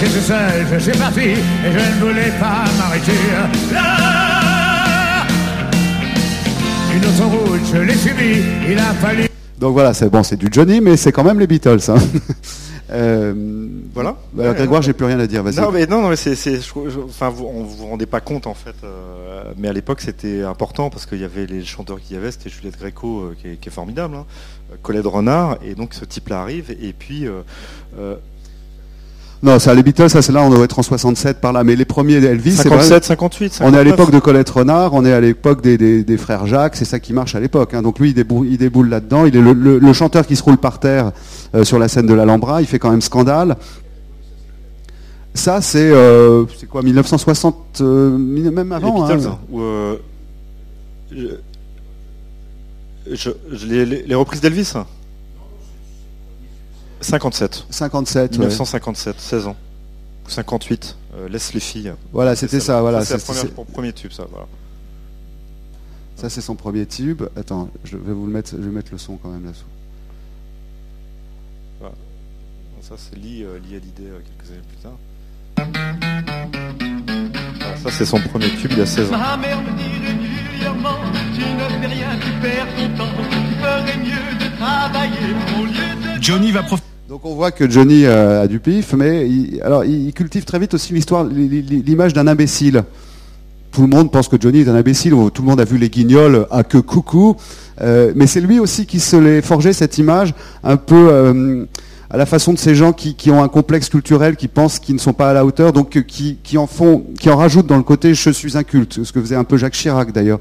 [0.00, 1.34] J'étais tout seul, je suis parti et
[1.72, 3.12] je ne voulais pas m'arrêter.
[3.70, 5.26] Là,
[6.94, 7.02] une
[7.72, 9.24] je l'ai subi, il a fallu.
[9.58, 11.78] Donc voilà, c'est bon, c'est du Johnny, mais c'est quand même les Beatles.
[11.88, 11.96] hein.
[12.92, 14.16] Euh, Voilà.
[14.32, 15.44] bah, alors, Grégoire, j'ai plus rien à dire.
[15.44, 15.60] Vas-y.
[15.60, 18.20] Non mais non, non mais c'est, c'est- je- je- enfin vous, on vous rendez pas
[18.20, 22.00] compte en fait, euh, mais à l'époque c'était important parce qu'il y avait les chanteurs
[22.00, 24.26] qu'il y avait, c'était Juliette Gréco euh, qui, est, qui est formidable, hein,
[24.72, 27.42] euh, Colette Renard et donc ce type-là arrive et puis euh,
[27.96, 28.16] euh,
[29.42, 31.64] Non, ça, les Beatles, ça c'est là, on doit être en 67 par là.
[31.64, 32.78] Mais les premiers Elvis, c'est vrai.
[32.78, 33.84] 57, 58, On est à 59.
[33.86, 37.00] l'époque de Colette Renard, on est à l'époque des, des- des frères Jacques, c'est ça
[37.00, 37.72] qui marche à l'époque.
[37.72, 37.80] hein.
[37.80, 39.24] Donc lui, il déboule, il déboule là-dedans.
[39.24, 41.12] Il est le, le- le chanteur qui se roule par terre
[41.54, 42.60] euh, sur la scène de l'Alhambra.
[42.60, 43.56] Il fait quand même scandale.
[45.32, 49.06] Ça, c'est euh, c'est quoi, 1960, euh, même les avant.
[49.08, 49.38] Beatles, hein.
[49.56, 49.96] euh,
[51.12, 51.26] je-
[53.14, 54.74] je- je- les, les- les reprises d'Elvis
[57.00, 57.66] 57.
[57.70, 58.32] 57.
[58.32, 58.38] ouais.
[58.38, 59.56] 1957, 16 ans.
[60.26, 61.92] Ou 58, euh, laisse les filles.
[62.12, 62.80] Voilà, c'était ça.
[62.80, 63.22] Voilà, c'est
[63.54, 64.26] pour- premier tube, ça.
[64.30, 64.46] Voilà.
[66.16, 67.22] Ça, c'est son premier tube.
[67.36, 68.50] Attends, je vais vous le mettre.
[68.52, 69.64] Je vais mettre le son quand même là-dessous.
[72.82, 74.96] Ça, c'est Lee, euh, Lee Hallyday euh, quelques années plus tard.
[77.60, 79.18] Voilà, ça, c'est son premier tube, il y a 16 ans.
[79.18, 80.96] Ma mère me dit régulièrement,
[81.34, 86.16] tu ne fais rien, tu perds ton temps, tu ferais mieux de travailler au lieu
[86.18, 86.22] de...
[86.22, 86.86] Johnny va profiter.
[87.10, 89.82] Donc on voit que Johnny euh, a du pif, mais il, alors
[90.14, 92.84] cultive très vite aussi l'histoire, li- li- l'image d'un imbécile.
[93.72, 95.12] Tout le monde pense que Johnny est un imbécile.
[95.34, 97.34] Tout le monde a vu les Guignols à que coucou,
[97.82, 101.64] Euh, mais c'est lui aussi qui se l'est forgé cette image un peu euh,
[102.12, 104.96] à la façon de ces gens qui, qui ont un complexe culturel, qui pensent qu'ils
[104.96, 107.68] ne sont pas à la hauteur, donc euh, qui, qui en font, qui en rajoutent
[107.68, 110.40] dans le côté je suis inculte, ce que faisait un peu Jacques Chirac d'ailleurs.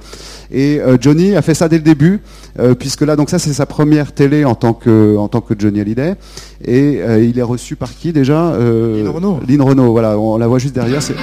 [0.51, 2.21] Et euh, Johnny a fait ça dès le début,
[2.60, 5.53] euh, puisque là donc ça c'est sa première télé en tant que en tant que
[5.58, 6.15] Johnny Hallyday,
[6.65, 9.39] et euh, il est reçu par qui déjà Lynn Renaud.
[9.47, 11.03] Lynn Renaud, voilà, on la voit juste derrière.
[11.03, 11.13] c'est-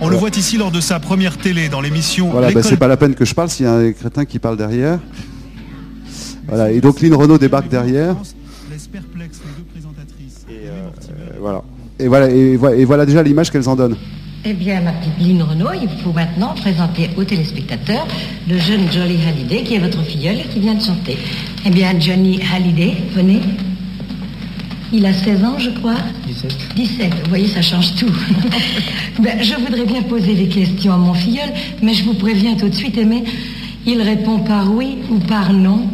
[0.00, 2.86] On le voit ici lors de sa première télé dans l'émission Voilà, bah, c'est pas
[2.88, 5.00] la peine que je parle s'il y a un crétin qui parle derrière.
[6.46, 8.14] Voilà, et donc Lynn Renaud débarque derrière.
[8.92, 10.46] Laisse perplexe les deux présentatrices.
[10.50, 10.88] Et euh,
[11.40, 11.62] voilà.
[11.98, 13.96] Et voilà, et, voi- et voilà déjà l'image qu'elles en donnent.
[14.44, 18.06] Eh bien, ma petite Lynn Renault, il faut maintenant présenter aux téléspectateurs
[18.48, 21.18] le jeune Johnny Hallyday, qui est votre filleul et qui vient de chanter.
[21.66, 23.40] Eh bien, Johnny Hallyday, venez.
[24.92, 25.96] Il a 16 ans, je crois
[26.26, 26.54] 17.
[26.76, 28.06] 17, vous voyez, ça change tout.
[29.20, 31.48] Ben, je voudrais bien poser des questions à mon filleul,
[31.82, 33.24] mais je vous préviens tout de suite, Aimé,
[33.84, 35.88] il répond par oui ou par non.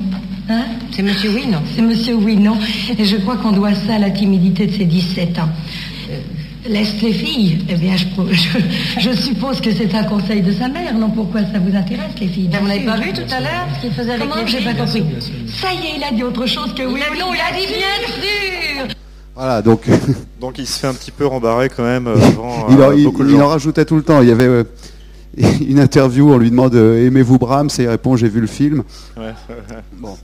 [0.48, 0.62] Hein
[0.94, 2.56] C'est monsieur oui, non C'est monsieur oui, non.
[2.98, 5.48] Et je crois qu'on doit ça à la timidité de ses 17 ans.
[6.10, 6.18] Euh,
[6.66, 7.58] Laisse les filles.
[7.68, 11.40] Eh bien, je, je- je suppose que c'est un conseil de sa mère, non Pourquoi
[11.42, 12.90] ça vous intéresse, les filles Vous bien n'avez sûr.
[12.92, 15.04] pas vu tout à l'heure ce qu'il faisait avec Comment les J'ai pas compris.
[15.60, 17.26] Ça y est, il a dit autre chose que oui Il a ou dit non.
[17.34, 18.08] Il a dit bien
[18.86, 18.94] sûr.
[19.34, 19.82] Voilà, donc
[20.40, 22.94] Donc il se fait un petit peu rembarrer quand même euh, devant il, en, euh,
[22.96, 23.44] il- beaucoup de il gens.
[23.44, 24.22] en rajoutait tout le temps.
[24.22, 24.64] Il y avait euh,
[25.68, 27.68] une interview, on lui demande euh, aimez-vous Brahms?
[27.78, 28.84] Et il répond j'ai vu le film.
[29.18, 29.34] Ouais.
[29.98, 30.16] Bon.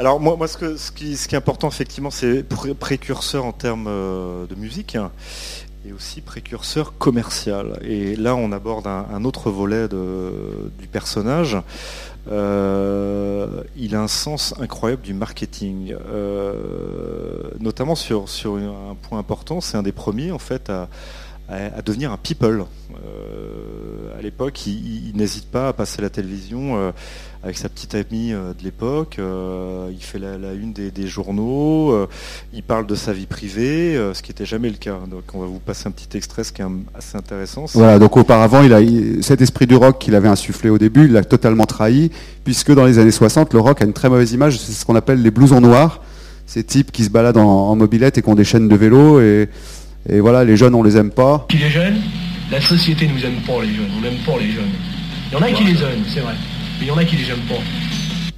[0.00, 4.54] Alors moi, moi ce, qui, est important effectivement, c'est pré- précurseur en termes euh, de
[4.54, 4.96] musique
[5.86, 7.78] et aussi précurseur commercial.
[7.82, 11.58] Et là, on aborde un, autre volet du personnage.
[12.32, 19.60] Euh, il a un sens incroyable du marketing, euh, notamment sur, sur un point important.
[19.60, 20.88] C'est un des premiers en fait à,
[21.50, 22.64] à- devenir un people.
[23.04, 26.90] Euh, à l'époque, il, n'hésite pas à passer la télévision euh,
[27.42, 29.18] avec sa petite amie euh, de l'époque.
[29.18, 32.06] il fait la, une des, journaux.
[32.52, 34.98] il parle de sa vie privée, ce qui n'était jamais le cas.
[35.10, 37.64] Donc, on va vous passer un petit extrait, ce qui est assez intéressant.
[37.74, 38.80] Voilà, donc auparavant, il a
[39.22, 42.10] cet esprit du rock qu'il avait insufflé au début, il l'a totalement trahi,
[42.44, 44.96] puisque dans les années 60, le rock a une très mauvaise image, c'est ce qu'on
[44.96, 46.02] appelle les blousons noirs,
[46.46, 49.20] ces types qui se baladent en, en mobilette et qui ont des chaînes de vélo,
[49.20, 49.48] et,
[50.08, 51.46] et voilà, les jeunes, on les aime pas.
[51.48, 51.98] Qui les jeunes,
[52.50, 54.70] la société nous aime pas les jeunes, on n'aime pas les jeunes.
[55.30, 56.34] Il y en a qui les aiment, c'est vrai,
[56.78, 57.62] mais il y en a qui les aiment pas.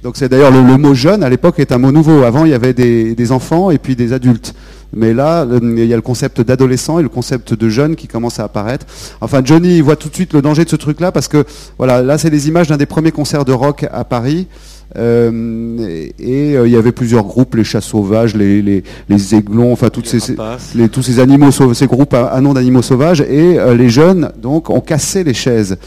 [0.03, 2.23] Donc c'est d'ailleurs le, le mot jeune à l'époque est un mot nouveau.
[2.23, 4.53] Avant il y avait des, des enfants et puis des adultes.
[4.95, 8.39] Mais là, il y a le concept d'adolescent et le concept de jeune qui commence
[8.39, 8.85] à apparaître.
[9.21, 11.45] Enfin, Johnny il voit tout de suite le danger de ce truc-là parce que
[11.79, 14.47] voilà, là c'est des images d'un des premiers concerts de rock à Paris.
[14.95, 19.71] Euh, et euh, il y avait plusieurs groupes, les chats sauvages, les, les, les aiglons,
[19.73, 20.73] enfin toutes ces, ces- rapaces.
[20.75, 23.21] les- tous ces animaux, sauv- ces groupes à, à nom d'animaux sauvages.
[23.21, 25.77] Et euh, les jeunes donc ont cassé les chaises.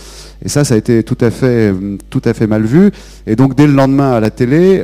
[0.44, 1.72] Et ça, ça a été tout à fait,
[2.10, 2.90] tout à fait mal vu.
[3.26, 4.82] Et donc dès le lendemain à la télé,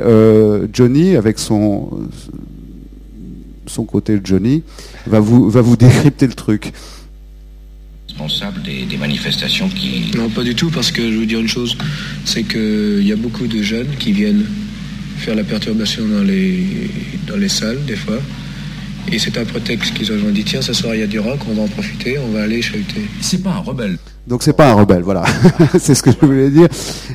[0.73, 1.89] Johnny, avec son
[3.65, 4.63] son côté Johnny,
[5.07, 6.73] va vous va vous décrypter le truc.
[8.13, 10.11] Responsable des, des manifestations qui...
[10.15, 11.77] Non, pas du tout, parce que je veux dire une chose,
[12.25, 14.45] c'est qu'il y a beaucoup de jeunes qui viennent
[15.17, 16.89] faire la perturbation dans les,
[17.27, 18.19] dans les salles, des fois.
[19.11, 21.39] Et c'est un prétexte qu'ils ont dit, tiens, ce soir il y a du rock,
[21.49, 23.01] on va en profiter, on va aller chahuter.
[23.21, 23.97] C'est pas un rebelle.
[24.27, 25.23] Donc c'est pas un rebelle, voilà.
[25.79, 26.69] c'est ce que je voulais dire.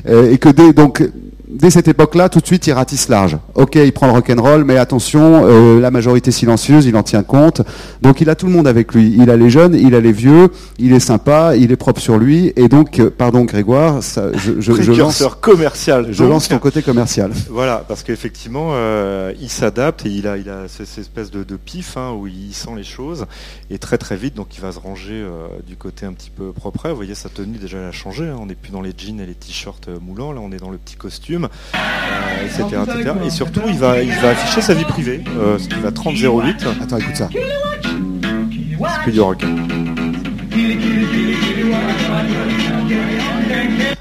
[0.07, 1.03] Euh, et que dès, donc,
[1.49, 3.37] dès cette époque-là, tout de suite, il ratisse large.
[3.55, 7.61] Ok, il prend le rock'n'roll, mais attention, euh, la majorité silencieuse, il en tient compte.
[8.01, 9.15] Donc il a tout le monde avec lui.
[9.17, 12.17] Il a les jeunes, il a les vieux, il est sympa, il est propre sur
[12.17, 12.53] lui.
[12.55, 16.07] Et donc, euh, pardon Grégoire, ça, je, je, je lance, commercial.
[16.11, 16.31] je donc.
[16.31, 17.31] lance ton côté commercial.
[17.49, 21.55] Voilà, parce qu'effectivement, euh, il s'adapte et il a, il a cette espèce de, de
[21.55, 23.25] pif hein, où il sent les choses
[23.69, 25.25] et très très vite, donc il va se ranger
[25.67, 26.89] du côté un petit peu propre.
[26.89, 28.25] Vous voyez, sa tenue déjà elle a changé.
[28.25, 28.37] hein.
[28.39, 30.31] On n'est plus dans les jeans et les t-shirts moulants.
[30.31, 33.11] Là, on est dans le petit costume, euh, etc., etc.
[33.25, 36.55] Et surtout, il va, il va afficher sa vie privée, euh, ce qui va 30-08.
[36.81, 37.29] Attends, écoute ça.
[37.31, 39.43] C'est que du rock.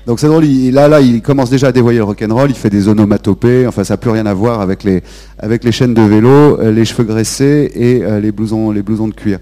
[0.09, 2.70] Donc c'est drôle, il, là, là, il commence déjà à dévoyer le rock'n'roll, il fait
[2.70, 5.03] des onomatopées, enfin ça n'a plus rien à voir avec les,
[5.38, 9.09] avec les chaînes de vélo, euh, les cheveux graissés et euh, les, blousons, les blousons
[9.09, 9.38] de cuir.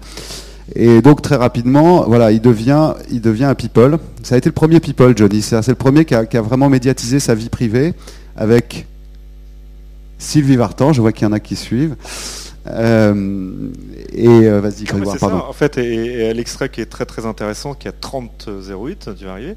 [0.75, 3.97] Et donc très rapidement, voilà, il devient, il devient un people.
[4.23, 5.41] Ça a été le premier people, Johnny.
[5.41, 7.93] C'est le premier qui a, qui a vraiment médiatisé sa vie privée
[8.35, 8.85] avec
[10.17, 10.93] Sylvie Vartan.
[10.93, 11.95] Je vois qu'il y en a qui suivent.
[12.69, 13.69] Euh,
[14.13, 15.43] et euh, vas-y, Grégoire, c'est ça, pardon.
[15.47, 19.55] en fait, et, et l'extrait qui est très très intéressant, qui a 30-08 du arriver.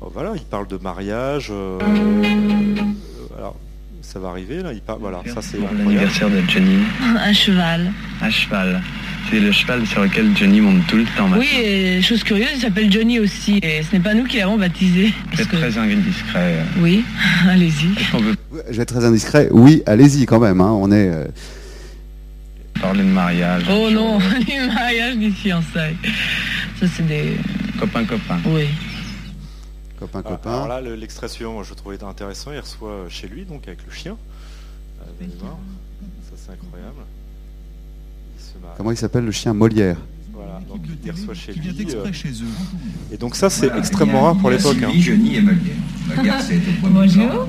[0.00, 1.48] Oh, Voilà, il parle de mariage.
[1.50, 3.56] euh, euh, alors,
[4.12, 4.72] ça va arriver là.
[4.72, 5.58] Il parle, voilà, ça c'est.
[5.58, 6.78] L'anniversaire de Johnny.
[7.18, 7.92] Un cheval.
[8.22, 8.80] Un cheval.
[9.30, 11.38] C'est le cheval sur lequel Johnny monte tout le temps maintenant.
[11.40, 13.58] Oui, et chose curieuse, il s'appelle Johnny aussi.
[13.62, 15.12] Et ce n'est pas nous qui l'avons baptisé.
[15.32, 16.58] C'est Parce que- très indiscret.
[16.78, 17.04] Oui,
[17.48, 17.88] allez-y.
[18.12, 18.36] Peut
[18.70, 19.48] Je vais être très indiscret.
[19.50, 20.60] Oui, allez-y quand même.
[20.60, 21.08] hein, on est.
[21.10, 21.24] euh,
[22.80, 25.96] parler de mariage Oh non, ni mariage ni fiançailles.
[26.78, 27.36] Ça, c'est des.
[27.80, 28.38] Copain-copain.
[28.46, 28.66] Oui.
[29.98, 30.50] Copain, Ah, copain.
[30.52, 32.52] Alors là, le- l'extrait suivant, moi, je trouvais intéressant.
[32.52, 34.16] Il reçoit euh, chez lui, donc avec le chien.
[35.00, 35.56] Euh, voir.
[36.30, 36.98] Ça c'est incroyable.
[38.38, 38.74] Il se marie.
[38.76, 39.96] Comment il s'appelle le chien Molière
[40.32, 41.68] Voilà, donc il reçoit chez lui.
[41.94, 42.46] euh, chez eux.
[43.12, 44.76] et donc ça c'est Voilà, extrêmement a- rare pour l'époque.
[44.82, 44.88] hein.
[44.90, 45.76] Sylvie, Johnny et Molière.
[46.16, 47.28] Molière, c'est au premier Bonjour.
[47.30, 47.48] plan.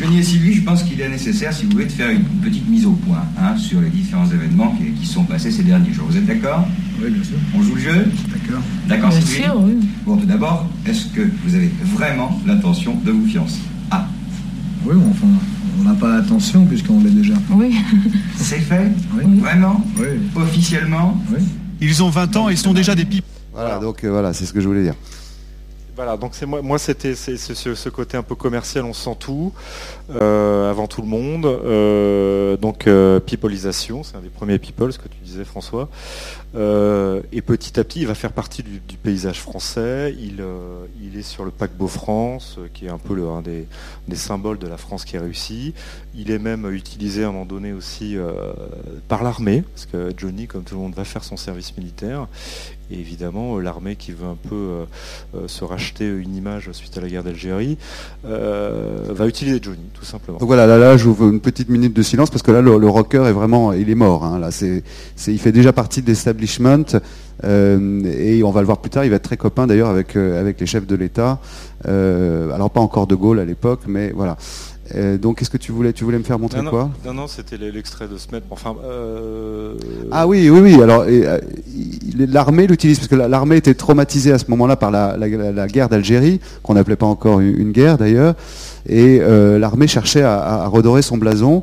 [0.00, 2.66] Johnny et Sylvie, je pense qu'il est nécessaire, si vous voulez, de faire une petite
[2.68, 6.06] mise au point hein, sur les différents événements qui, qui sont passés ces derniers jours.
[6.08, 6.66] Vous êtes d'accord
[7.02, 7.36] Oui, bien sûr.
[7.54, 7.92] On joue le jeu
[8.28, 8.62] D'accord.
[8.88, 9.72] D'accord, Bien Sylvie sûr, oui.
[10.06, 13.60] Bon, tout d'abord, est-ce que vous avez vraiment l'intention de vous fiancer
[13.90, 14.06] Ah,
[14.86, 15.26] Oui, enfin,
[15.78, 17.34] on n'a pas l'attention puisqu'on l'est déjà.
[17.50, 17.74] Oui.
[18.36, 19.38] c'est fait Oui.
[19.38, 20.06] Vraiment Oui.
[20.34, 21.40] Officiellement Oui.
[21.82, 23.24] Ils ont 20 ans et sont déjà des pipes.
[23.52, 24.94] Voilà, donc euh, voilà, c'est ce que je voulais dire.
[26.02, 26.32] Voilà, donc
[26.62, 29.52] moi, c'était ce côté un peu commercial, on sent tout,
[30.10, 31.44] euh, avant tout le monde.
[31.44, 35.90] Euh, donc euh, peopleisation, c'est un des premiers people, ce que tu disais François.
[36.56, 40.14] Euh, et petit à petit, il va faire partie du, paysage français.
[40.20, 43.66] Il, euh, il est sur le paquebot France, euh, qui est un peu un des,
[44.08, 45.74] des symboles de la France qui réussit.
[46.14, 48.16] Il est même utilisé à un moment donné aussi
[49.08, 52.26] par l'armée, parce que Johnny, comme tout le monde, va faire son service militaire.
[52.90, 54.86] Et évidemment, l'armée qui veut un peu
[55.46, 57.78] se racheter une image suite à la guerre d'Algérie,
[58.24, 60.38] va utiliser Johnny, tout simplement.
[60.38, 63.24] Donc voilà, là, là, j'ouvre une petite minute de silence parce que là, le, rocker
[63.26, 64.24] est vraiment, il est mort.
[64.24, 64.50] hein, là,
[65.28, 66.08] il fait déjà partie de
[66.40, 67.00] l'establishment
[67.44, 69.04] euh, et on va le voir plus tard.
[69.04, 71.38] Il va être très copain d'ailleurs avec euh, avec les chefs de l'État.
[71.88, 74.36] Euh, alors pas encore de Gaulle à l'époque, mais voilà.
[75.22, 76.90] Donc, qu'est-ce que tu voulais Tu voulais me faire montrer non, quoi?
[77.06, 78.40] Non, non, c'était l'extrait de Smet.
[78.50, 78.74] Enfin,
[80.10, 80.82] Ah oui, oui, oui.
[80.82, 81.04] Alors,
[82.18, 85.52] l'armée l'utilise parce que la- l'armée était traumatisée à ce moment-là par la, la- la-
[85.52, 88.34] la guerre d'Algérie, qu'on n'appelait pas encore une, guerre d'ailleurs,
[88.88, 91.62] et l'armée cherchait à, à redorer son blason.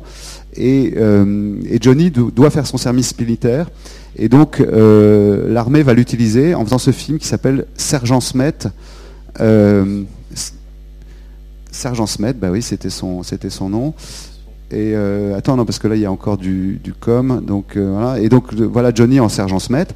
[0.56, 3.66] Et, et Johnny do- doit faire son service militaire.
[4.18, 8.54] Et donc, euh, l'armée va l'utiliser en faisant ce film qui s'appelle Sergent Smet.
[9.40, 10.02] Euh,
[11.70, 13.94] Sergent Smet, bah oui, c'était son, c'était son nom.
[14.70, 17.42] Et euh, attends, non, parce que là, il y a encore du, du com.
[17.46, 18.20] Donc, euh, voilà.
[18.20, 19.86] Et donc, voilà Johnny en sergent Smet.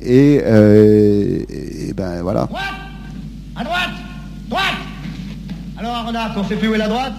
[0.00, 2.48] Et, euh, et ben voilà.
[3.54, 3.90] À droite
[4.48, 4.62] Droite
[5.76, 7.12] Alors, Arnaque, on sait plus où est la droite?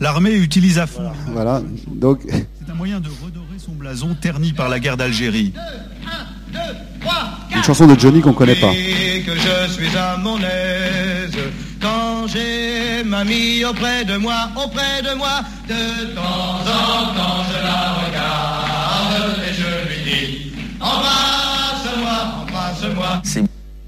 [0.00, 1.10] L'armée utilise à fond.
[1.32, 1.62] Voilà.
[1.86, 5.52] Donc, C'est un moyen de redorer son blason terni par la guerre d'Algérie.
[7.54, 8.70] Une chanson de Johnny qu'on connaît pas.
[8.72, 11.36] Et que je suis à mon aise
[11.80, 15.40] quand j'ai mamie auprès de moi, auprès de moi.
[15.68, 23.22] De temps en temps, je la regarde et je lui dis Embrasse-moi, embrasse-moi.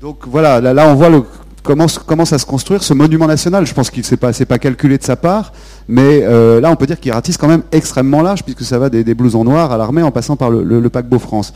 [0.00, 1.22] Donc voilà, là, là, on voit le,
[1.62, 3.66] comment commence à se construire ce monument national.
[3.66, 5.52] Je pense qu'il s'est pas, c'est pas calculé de sa part,
[5.88, 8.90] mais euh, là on peut dire qu'il ratisse quand même extrêmement large puisque ça va
[8.90, 11.52] des, des blousons noirs à l'armée en passant par le, le- le paquebot France.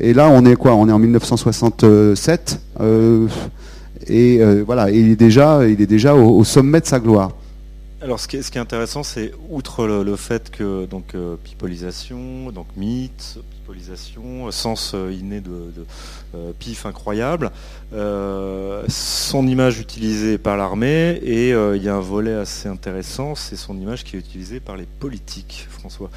[0.00, 0.74] Et là, on est quoi?
[0.74, 2.60] On est en 1967.
[2.80, 3.28] euh,
[4.06, 7.32] et euh, voilà, il est déjà, il est déjà au, sommet de sa gloire.
[8.00, 13.38] Alors, ce qui est, intéressant, c'est outre le, fait que donc euh, pipolisation, donc mythe,
[13.50, 15.84] pipolisation, sens inné de,
[16.58, 17.50] pif incroyable,
[17.92, 23.76] son image utilisée par l'armée et il y a un volet assez intéressant, c'est son
[23.76, 26.10] image qui est utilisée par les politiques, François.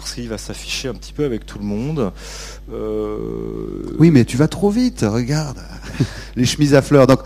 [0.00, 2.12] Parce qu'il va s'afficher un petit peu avec tout le monde.
[2.72, 3.16] Euh,
[3.98, 5.58] Oui, mais tu vas trop vite, regarde.
[6.36, 7.06] les chemises à fleurs.
[7.06, 7.20] Donc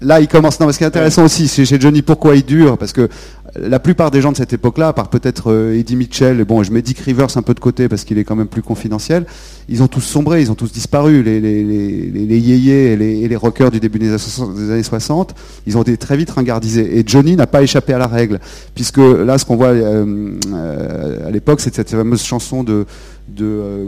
[0.00, 0.58] là, il commence.
[0.60, 2.78] Non, mais ce qui est intéressant aussi, c'est chez Johnny, pourquoi il dure?
[2.78, 3.08] Parce que
[3.54, 6.62] la plupart des gens de cette époque-là, à part peut-être euh, Eddie Mitchell, et bon,
[6.62, 9.26] je mets Dick Rivers un peu de côté parce qu'il est quand même plus confidentiel,
[9.68, 11.22] ils ont tous sombré, ils ont tous disparu.
[11.22, 15.34] Les, les, et les, rockers du début des années 60, des années 60,
[15.66, 16.98] ils ont été très vite ringardisés.
[16.98, 18.40] Et Johnny n'a pas échappé à la règle,
[18.74, 22.86] puisque là, ce qu'on voit euh, euh, à l'époque, c'est cette fameuse chanson de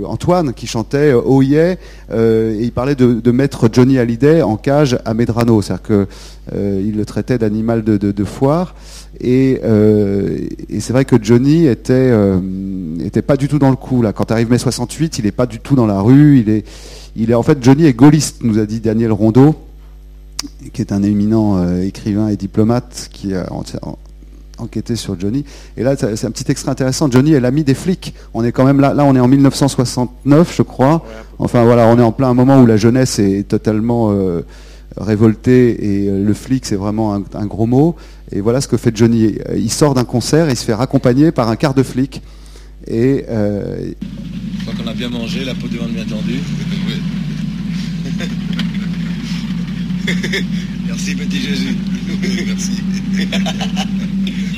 [0.07, 5.12] Antoine qui chantait Oh yeah et il parlait de, mettre Johnny Hallyday en cage à
[5.12, 6.07] Medrano, c'est-à-dire que
[6.55, 8.75] euh, il le traitait d'animal de foire
[9.21, 10.39] et, euh,
[10.69, 12.39] et c'est vrai que Johnny était euh,
[13.05, 14.12] était pas du tout dans le coup là.
[14.12, 16.65] Quand arrive mai 68, il est pas du tout dans la rue, il est
[17.17, 19.55] il est en fait Johnny est gaulliste, nous a dit Daniel Rondeau
[20.73, 23.99] qui est un éminent euh, écrivain et diplomate qui a en- en-
[24.59, 25.45] enquêté sur Johnny.
[25.77, 27.11] Et là, c'est un petit extrait intéressant.
[27.11, 28.15] Johnny est l'ami des flics.
[28.35, 28.95] On est quand même là.
[28.95, 31.05] Là, on est en 1969, je crois.
[31.39, 34.15] Enfin voilà, on est en plein moment où la jeunesse est totalement
[34.97, 37.97] révoltée et le flic, c'est vraiment un, un gros mot.
[38.33, 39.37] Et voilà ce que fait Johnny.
[39.57, 42.22] Il sort d'un concert, il se fait raccompagner par un quart de flic.
[42.87, 43.93] Et euh,
[44.59, 46.41] Je crois qu'on a bien mangé, la peau de bien tendue.
[50.87, 51.77] Merci petit Jésus.
[52.47, 52.83] Merci.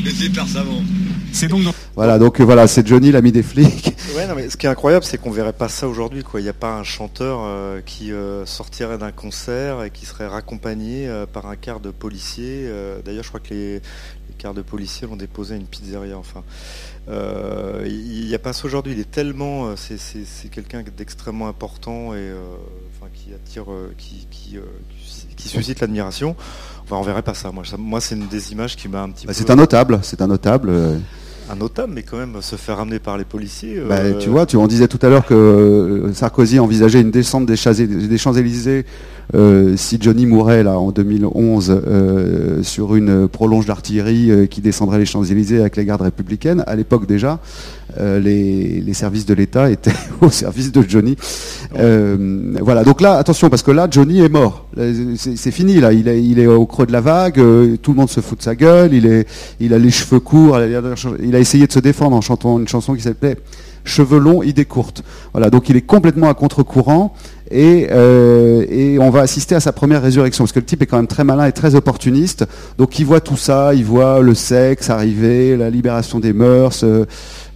[0.04, 0.82] Le super savant.
[1.32, 1.74] C'est donc dans...
[1.94, 3.94] voilà, donc euh, voilà, c'est Johnny, l'ami des flics.
[4.16, 6.22] Ouais, non, mais ce qui est incroyable, c'est qu'on verrait pas ça aujourd'hui.
[6.22, 6.40] Quoi.
[6.40, 10.26] Il n'y a pas un chanteur euh, qui euh, sortirait d'un concert et qui serait
[10.26, 12.62] raccompagné euh, par un quart de policiers.
[12.64, 16.16] Euh, D'ailleurs, je crois que les, les quarts de policiers l'ont déposé à une pizzeria.
[16.16, 16.42] Enfin,
[17.10, 18.94] euh, il n'y a pas ça aujourd'hui.
[18.94, 22.40] Il est tellement, euh, c'est, c'est- c'est quelqu'un d'extrêmement important et euh,
[22.98, 24.95] enfin, qui attire, euh, qui, qui, euh, qui-
[25.36, 26.34] qui suscite l'admiration.
[26.84, 27.50] Enfin, on verrait pas ça.
[27.52, 29.38] Moi, ça- moi, c'est une des images qui m'a un petit Bah, peu.
[29.38, 30.68] c'est un notable, c'est un notable.
[30.70, 30.96] euh,
[31.50, 33.80] un notable, mais quand même se faire ramener par les policiers.
[33.88, 37.12] Bah, euh, tu vois, tu, on disait tout à l'heure que euh, Sarkozy envisageait une
[37.12, 38.84] descente des, Champs-Élysées
[39.34, 45.06] euh, si Johnny mourait là en 2011 euh, sur une prolonge d'artillerie qui descendrait les
[45.06, 46.64] Champs-Élysées avec les gardes républicaines.
[46.66, 47.38] À l'époque déjà,
[47.98, 51.16] euh, les, les services de l'État étaient au service de Johnny.
[51.78, 54.66] Euh, voilà, donc là, attention, parce que là, Johnny est mort.
[55.16, 55.92] C'est fini, là.
[55.92, 58.38] Il est, il est au creux de la vague, euh, tout le monde se fout
[58.38, 59.26] de sa gueule, il, est,
[59.60, 60.82] il a les cheveux courts, il a,
[61.22, 63.36] il a essayé de se défendre en chantant une chanson qui s'appelait
[63.86, 65.02] Cheveux longs, idées courtes.
[65.32, 67.14] Voilà, donc il est complètement à contre-courant
[67.50, 70.86] et, euh, et on va assister à sa première résurrection parce que le type est
[70.86, 72.46] quand même très malin et très opportuniste.
[72.78, 77.04] Donc il voit tout ça, il voit le sexe arriver, la libération des mœurs, euh,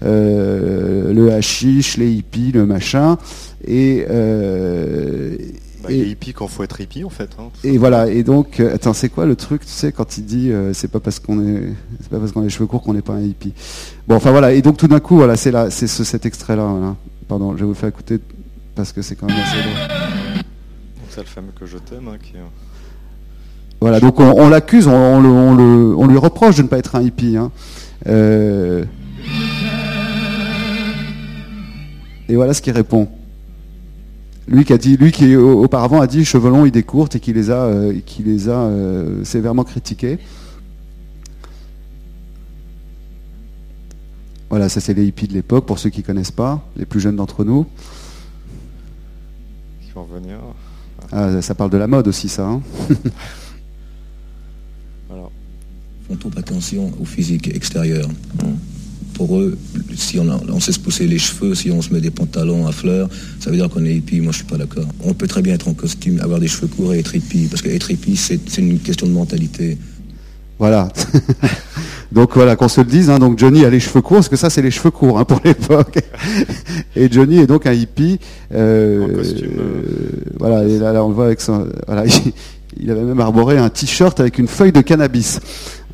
[0.04, 3.18] euh, le hashish, les hippies, le machin.
[3.66, 4.06] Et,
[5.82, 7.30] Bah, il est hippie quand faut être hippie en fait.
[7.38, 7.44] hein.
[7.64, 8.08] et voilà.
[8.10, 10.88] Et donc, euh, attends, c'est quoi le truc, tu sais, quand il dit, euh, c'est
[10.88, 13.14] pas parce qu'on est, c'est pas parce qu'on a les cheveux courts qu'on n'est pas
[13.14, 13.52] un hippie.
[14.06, 14.52] Bon, enfin voilà.
[14.52, 16.64] Et donc tout d'un coup, voilà, c'est là, c'est ce, cet extrait-là.
[16.66, 16.96] Voilà.
[17.28, 18.18] Pardon, je vais vous faire écouter
[18.74, 19.56] parce que c'est quand même assez.
[19.56, 20.44] Donc
[21.10, 22.40] c'est le fameux que je t'aime hein, qui est-
[23.80, 26.68] Voilà, donc on, on l'accuse, on, on le- on le- on lui reproche de ne
[26.68, 27.36] pas être un hippie.
[27.36, 27.50] hein.
[28.06, 28.84] Euh,
[32.28, 33.08] Et voilà ce qu'il répond.
[34.50, 37.20] Lui qui a dit, lui qui au- auparavant a dit cheveux longs, idées courtes et
[37.20, 40.18] qui les a, euh, qui les a euh, sévèrement critiqués.
[44.50, 47.14] Voilà, ça c'est les hippies de l'époque, pour ceux qui connaissent pas, les plus jeunes
[47.14, 47.64] d'entre nous.
[49.80, 50.38] qui revenir.
[51.12, 52.46] Ah, ça parle de la mode aussi, ça.
[52.48, 52.60] hein.
[56.08, 58.08] font trop attention au physique extérieur?
[59.20, 59.58] Pour eux,
[59.94, 62.66] si on, a- on sait se pousser les cheveux, si on se met des pantalons
[62.66, 64.18] à fleurs, ça veut dire qu'on est hippie.
[64.22, 64.86] Moi, je suis pas d'accord.
[65.04, 67.60] On peut très bien être en costume, avoir des cheveux courts et être hippie, parce
[67.60, 69.76] qu'être hippie, c'est c'est une question de mentalité.
[70.58, 70.88] Voilà.
[72.12, 73.10] donc voilà, qu'on se le dise.
[73.10, 75.24] hein, donc Johnny a les cheveux courts, parce que ça c'est les cheveux courts hein,
[75.26, 75.98] pour l'époque.
[76.96, 78.18] et Johnny est donc un hippie.
[78.54, 79.82] euh, euh,
[80.38, 81.66] voilà, et là, là, on le voit avec son.
[81.86, 82.32] Voilà, il,
[82.80, 85.40] il avait même arboré un t-shirt avec une feuille de cannabis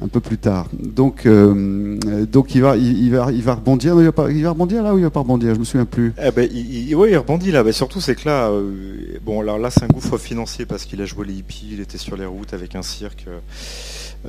[0.03, 0.69] un peu plus tard.
[0.73, 3.95] Donc, euh, donc il va, il, va, il va rebondir.
[4.01, 5.55] Il, va il rebondir là ou il va pas rebondir?
[5.55, 6.13] Je me souviens plus.
[6.23, 7.63] Eh ben, il, rebondit là.
[7.63, 11.07] Ben, surtout, c'est que là, euh, bon, là, c'est un gouffre financier parce qu'il a
[11.07, 13.25] joué les hippies, il était sur les routes avec un cirque.
[13.29, 13.39] euh,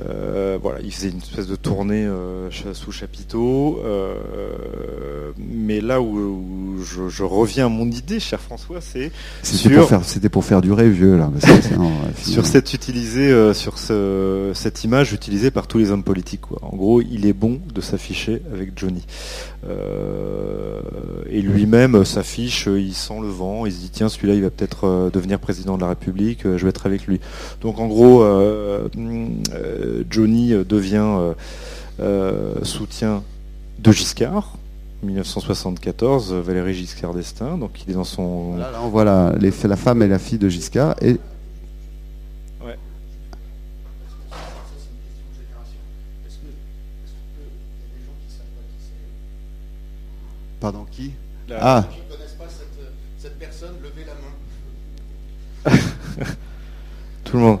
[0.06, 3.80] Euh, voilà, il faisait une espèce de tournée euh, sous chapiteau.
[3.84, 9.10] Euh, mais là où, je, je, reviens à mon idée, cher François, c'est
[9.42, 11.30] c'était pour faire c'était pour faire durer vieux là.
[12.22, 16.42] sur cette utilisée, sur ce, cette image utilisée par tous les hommes politiques.
[16.42, 16.58] Quoi.
[16.62, 19.04] En gros, il est bon de s'afficher avec Johnny.
[21.28, 25.10] et lui-même s'affiche, il sent le vent, il se dit tiens celui-là il va peut-être
[25.12, 27.20] devenir président de la République, je vais être avec lui.
[27.60, 28.24] Donc en gros
[30.10, 31.34] Johnny devient
[32.00, 33.22] euh, soutien
[33.78, 34.56] de Giscard.
[35.02, 38.56] 1974, Valérie Giscard d'Estaing, donc il est dans son.
[38.56, 41.20] Là, on voit la, la, femme et la fille de Giscard et.
[42.64, 42.76] Ouais.
[50.58, 51.12] Pardon, qui?
[51.48, 51.58] La...
[51.60, 51.88] Ah.
[51.88, 52.66] Qui ne connaissent pas cette,
[53.18, 54.14] cette personne, levez la
[55.70, 55.78] main.
[57.24, 57.60] Tout le monde.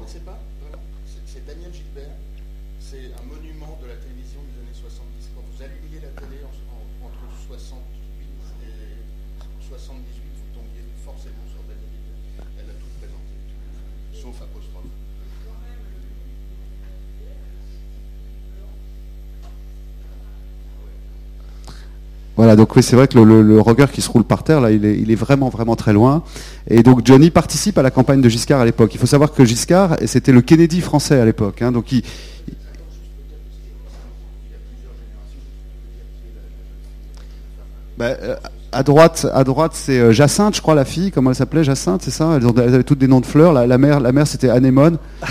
[22.48, 24.82] Voilà, donc oui, c'est vrai que le, le, qui se roule par terre, là, il
[24.86, 26.22] est, il est, vraiment, vraiment très loin.
[26.70, 28.94] Et donc Johnny participe à la campagne de Giscard à l'époque.
[28.94, 31.60] Il faut savoir que Giscard, c'était le Kennedy français à l'époque.
[31.60, 32.02] Hein, donc il,
[37.98, 38.36] ben, euh,
[38.72, 41.10] à droite, à droite, c'est euh, Jacinthe, je crois, la fille.
[41.10, 42.38] Comment elle s'appelait, Jacinthe, c'est ça?
[42.38, 43.52] Elles, avaient toutes des noms de fleurs.
[43.52, 44.96] La, mère, la mère, c'était Anémone.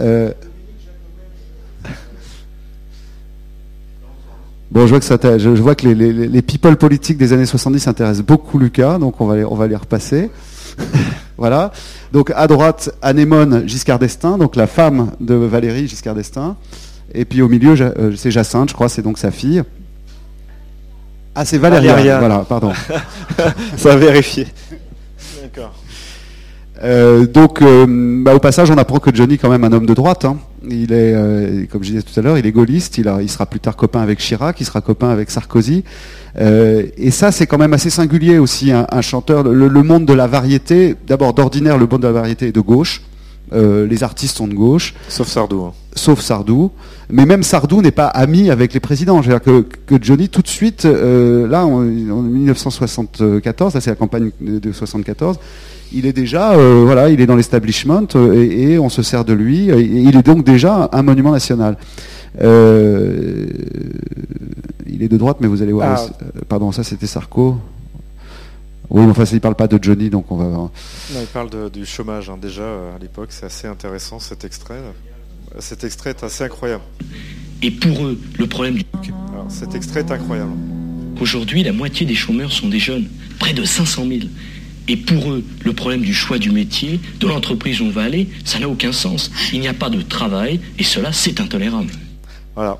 [0.00, 0.32] Euh,
[4.70, 7.46] Bon, je vois que, ça je, vois que les, les, les, people politiques des années
[7.46, 10.30] 70 intéressent beaucoup Lucas, donc on va les, on va les repasser.
[11.38, 11.70] voilà.
[12.12, 16.56] Donc à droite, Anémone Giscard d'Estaing, donc la femme de Valérie Giscard d'Estaing.
[17.14, 19.62] Et puis au milieu, euh, c'est Jacinthe, je crois, c'est donc sa fille.
[21.34, 21.88] Ah, c'est Valérie.
[21.88, 22.72] Voilà, pardon.
[23.76, 24.46] ça a vérifié.
[25.42, 25.74] D'accord.
[26.82, 27.86] Euh, donc, euh,
[28.22, 30.24] bah, au passage, on apprend que Johnny est quand même un homme de droite.
[30.24, 30.38] Hein.
[30.70, 32.98] Il est, euh, comme je disais tout à l'heure, il est gaulliste.
[32.98, 35.84] Il, il, sera plus tard copain avec Chirac, il sera copain avec Sarkozy.
[36.38, 38.72] et ça, c'est quand même assez singulier aussi.
[38.72, 40.94] Un, un chanteur, le, le, monde de la variété.
[41.06, 43.02] D'abord, d'ordinaire, le monde de la variété est de gauche.
[43.52, 44.94] les artistes sont de gauche.
[45.08, 45.62] Sauf Sardou.
[45.62, 45.72] Hein.
[45.94, 46.70] Sauf Sardou.
[47.10, 49.22] Mais même Sardou n'est pas ami avec les présidents.
[49.22, 53.90] Je veux dire que, que Johnny, tout de suite, là, en, en 1974, là c'est
[53.90, 55.38] la campagne de 74
[55.92, 59.32] il est déjà, euh, voilà, il est dans l'establishment euh, et, on se sert de
[59.32, 59.70] lui.
[59.70, 61.76] Et, il est donc déjà un monument national.
[62.40, 63.46] Euh,
[64.86, 65.98] il est de droite, mais vous allez voir.
[66.00, 66.24] Ah.
[66.48, 67.58] pardon, ça c'était Sarko.
[68.90, 70.44] Oui, mais enfin, il ne parle pas de Johnny, donc on va.
[70.44, 70.70] Non,
[71.20, 72.28] il parle du chômage.
[72.28, 72.38] Hein.
[72.40, 74.80] Déjà, à l'époque, c'est assez intéressant cet extrait.
[75.58, 76.82] Cet extrait est assez incroyable.
[77.62, 78.84] Et pour eux, le problème du.
[79.32, 80.52] Alors, cet extrait est incroyable.
[81.20, 83.06] Aujourd'hui, la moitié des chômeurs sont des jeunes,
[83.38, 84.20] près de 500 000.
[84.88, 88.28] Et pour eux, le problème du choix du métier, de l'entreprise où on va aller,
[88.44, 89.30] ça n'a aucun sens.
[89.52, 91.90] Il n'y a pas de travail et cela, c'est intolérable.
[92.54, 92.78] Voilà.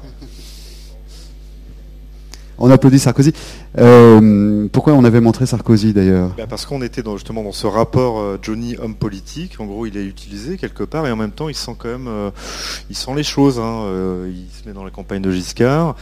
[2.58, 3.32] On applaudit Sarkozy.
[3.78, 6.30] Euh, pourquoi on avait montré Sarkozy d'ailleurs?
[6.36, 9.56] Ben, Parce qu'on était dans, justement dans ce rapport euh, Johnny homme politique.
[9.58, 12.06] En gros, il est utilisé quelque part et en même temps, il sent quand même,
[12.06, 12.30] euh,
[12.90, 13.58] il sent les choses.
[13.58, 13.86] Hein.
[14.28, 15.96] il se met dans la campagne de Giscard.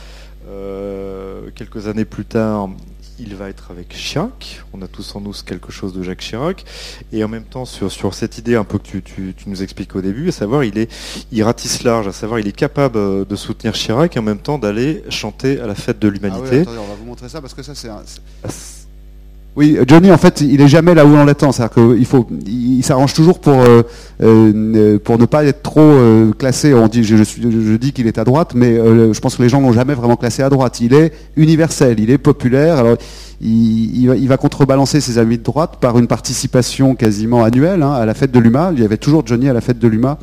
[1.55, 2.69] quelques années plus tard,
[3.19, 4.63] il va être avec Chirac.
[4.73, 6.65] On a tous en nous quelque chose de Jacques Chirac.
[7.13, 10.01] Et en même temps, sur, sur cette idée un peu que tu, nous expliques au
[10.01, 10.91] début, à savoir, il, est,
[11.31, 14.39] il ratisse large, à savoir, il est capable euh, de soutenir Chirac et en même
[14.39, 16.65] temps d'aller chanter à la fête de l'humanité.
[16.67, 18.03] Ah on va vous montrer ça parce que ça, c'est un.
[19.55, 21.53] Oui, Johnny, en fait, il est jamais là où on l'attend.
[21.53, 22.07] C'est-à-dire qu'il
[22.47, 23.83] il, s'arrange toujours pour euh,
[24.23, 26.73] euh, pour ne pas être trop euh, classé.
[26.73, 29.73] On dit, je, dis qu'il est à droite, mais je pense que les gens l'ont
[29.73, 30.81] jamais vraiment classé à droite.
[30.81, 32.79] Il est universel, il est populaire.
[32.79, 32.97] Alors,
[33.43, 38.07] il, il, va, contrebalancer ses amis de droite par une participation quasiment annuelle hein, à
[38.07, 38.73] la fête de l'UMA.
[38.75, 40.17] Il y avait toujours Johnny à la fête de l'UMA,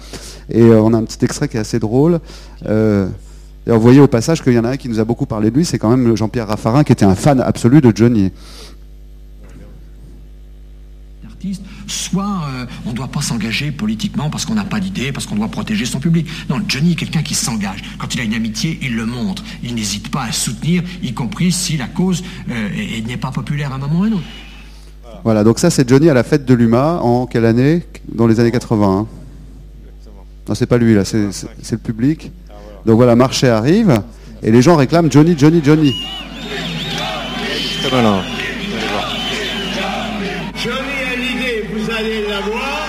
[0.52, 2.20] et on a un petit extrait qui est assez drôle.
[2.66, 5.56] vous voyez au passage qu'il y en a un qui nous a beaucoup parlé de
[5.56, 8.32] lui, c'est quand même Jean-Pierre Raffarin, qui était un fan absolu de Johnny
[11.90, 15.36] soit euh, on ne doit pas s'engager politiquement parce qu'on n'a pas d'idée, parce qu'on
[15.36, 16.28] doit protéger son public.
[16.50, 17.84] Non, Johnny est quelqu'un qui s'engage.
[17.98, 19.44] Quand il a une amitié, il le montre.
[19.64, 22.70] Il n'hésite pas à soutenir, y compris si la cause euh,
[23.06, 24.24] n'est pas populaire à un moment ou à un autre.
[25.24, 27.84] Voilà, donc ça c'est Johnny à la fête de l'UMA en quelle année?
[28.14, 28.88] Dans les années 80.
[28.88, 29.08] Hein.
[30.48, 32.32] Non, c'est pas lui là, c'est le public.
[32.86, 34.02] Donc voilà, marché arrive
[34.42, 35.94] et les gens réclament Johnny, Johnny, Johnny.
[37.84, 38.22] Très malin.
[42.00, 42.80] allez la voir.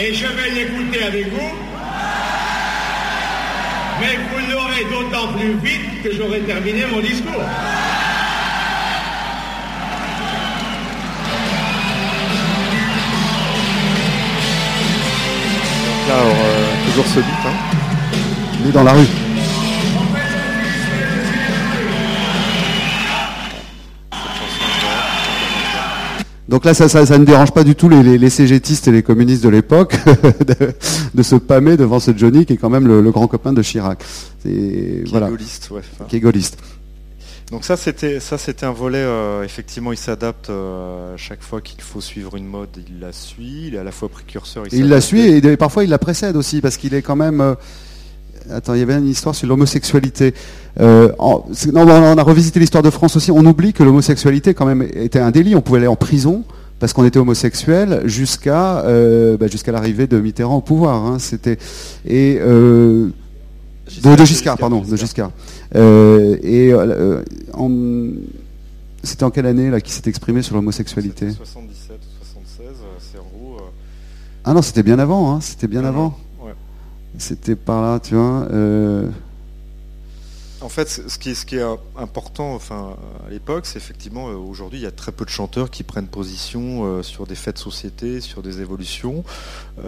[0.00, 1.50] et je vais l'écouter avec vous.
[4.00, 7.32] Mais vous l'aurez d'autant plus vite que j'aurai terminé mon discours.
[7.32, 7.44] Donc
[16.08, 17.28] là, alors, euh, toujours ce beat.
[17.46, 17.52] Hein.
[18.60, 19.23] Il est dans la rue.
[26.54, 29.42] Donc là, ça, ça, ça ne dérange pas du tout les, les, et les communistes
[29.42, 29.96] de l'époque
[30.46, 30.72] de,
[31.12, 33.60] de se pâmer devant ce Johnny qui est quand même le, le grand copain de
[33.60, 33.98] Chirac.
[34.40, 35.26] Qui voilà.
[35.26, 35.80] est gaulliste, ouais.
[35.96, 36.04] enfin.
[36.08, 36.58] Qui est gaulliste.
[37.50, 41.60] Donc ça c'était ça c'était un volet euh, effectivement il s'adapte euh, à chaque fois
[41.60, 44.76] qu'il faut suivre une mode il la suit il est à la fois précurseur Et
[44.78, 47.40] il la suit et il- parfois il la précède aussi parce qu'il est quand même.
[47.40, 47.54] euh,
[48.50, 50.34] Attends, il y avait une histoire sur l'homosexualité.
[50.80, 53.30] Euh, en- c'est- on a revisité l'histoire de France aussi.
[53.30, 55.54] On oublie que l'homosexualité quand même était un délit.
[55.56, 56.44] On pouvait aller en prison
[56.78, 61.04] parce qu'on était homosexuel jusqu'à euh, bah, jusqu'à l'arrivée de Mitterrand au pouvoir.
[61.06, 61.18] hein.
[61.18, 61.58] C'était
[62.06, 63.08] et euh,
[64.02, 65.30] de, de Giscard, pardon, de Giscard.
[65.74, 66.72] Et
[67.54, 67.70] en-
[69.02, 71.30] c'était en quelle année là qui s'est exprimé sur l'homosexualité?
[71.30, 73.62] 77 ou 76 euh, Serrault, euh,
[74.44, 75.32] Ah non, c'était bien avant.
[75.34, 76.02] Hein, c'était bien Non, avant.
[76.04, 76.12] non.
[77.18, 78.48] C'était par là, tu vois.
[78.50, 79.08] euh,
[80.60, 81.64] En fait, ce qui est, ce qui est
[81.96, 82.96] important, enfin,
[83.26, 86.06] à l'époque, c'est effectivement, euh, aujourd'hui, il y a très peu de chanteurs qui prennent
[86.08, 89.24] position euh, sur des faits de société, sur des évolutions.
[89.78, 89.84] Euh,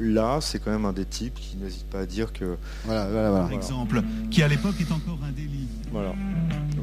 [0.00, 2.56] là, c'est quand même un des types qui n'hésite pas à dire que.
[2.84, 3.44] Voilà, voilà, voilà.
[3.46, 5.66] Par exemple, qui à l'époque est encore un délit.
[5.90, 6.12] Voilà.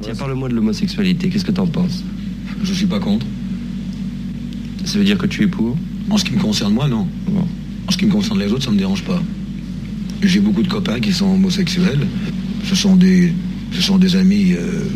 [0.02, 2.02] Tiens, parle-moi de l'homosexualité, qu'est-ce que t'en penses?
[2.62, 3.26] Je suis pas contre.
[4.84, 5.76] Ça veut dire que tu es pour?
[6.10, 7.06] En ce qui me concerne, moi, non.
[7.86, 9.20] En ce qui me concerne les autres, ça me dérange pas.
[10.22, 12.06] J'ai beaucoup de copains qui sont homosexuels.
[12.64, 13.32] Ce sont des,
[13.72, 14.88] ce sont des amis euh,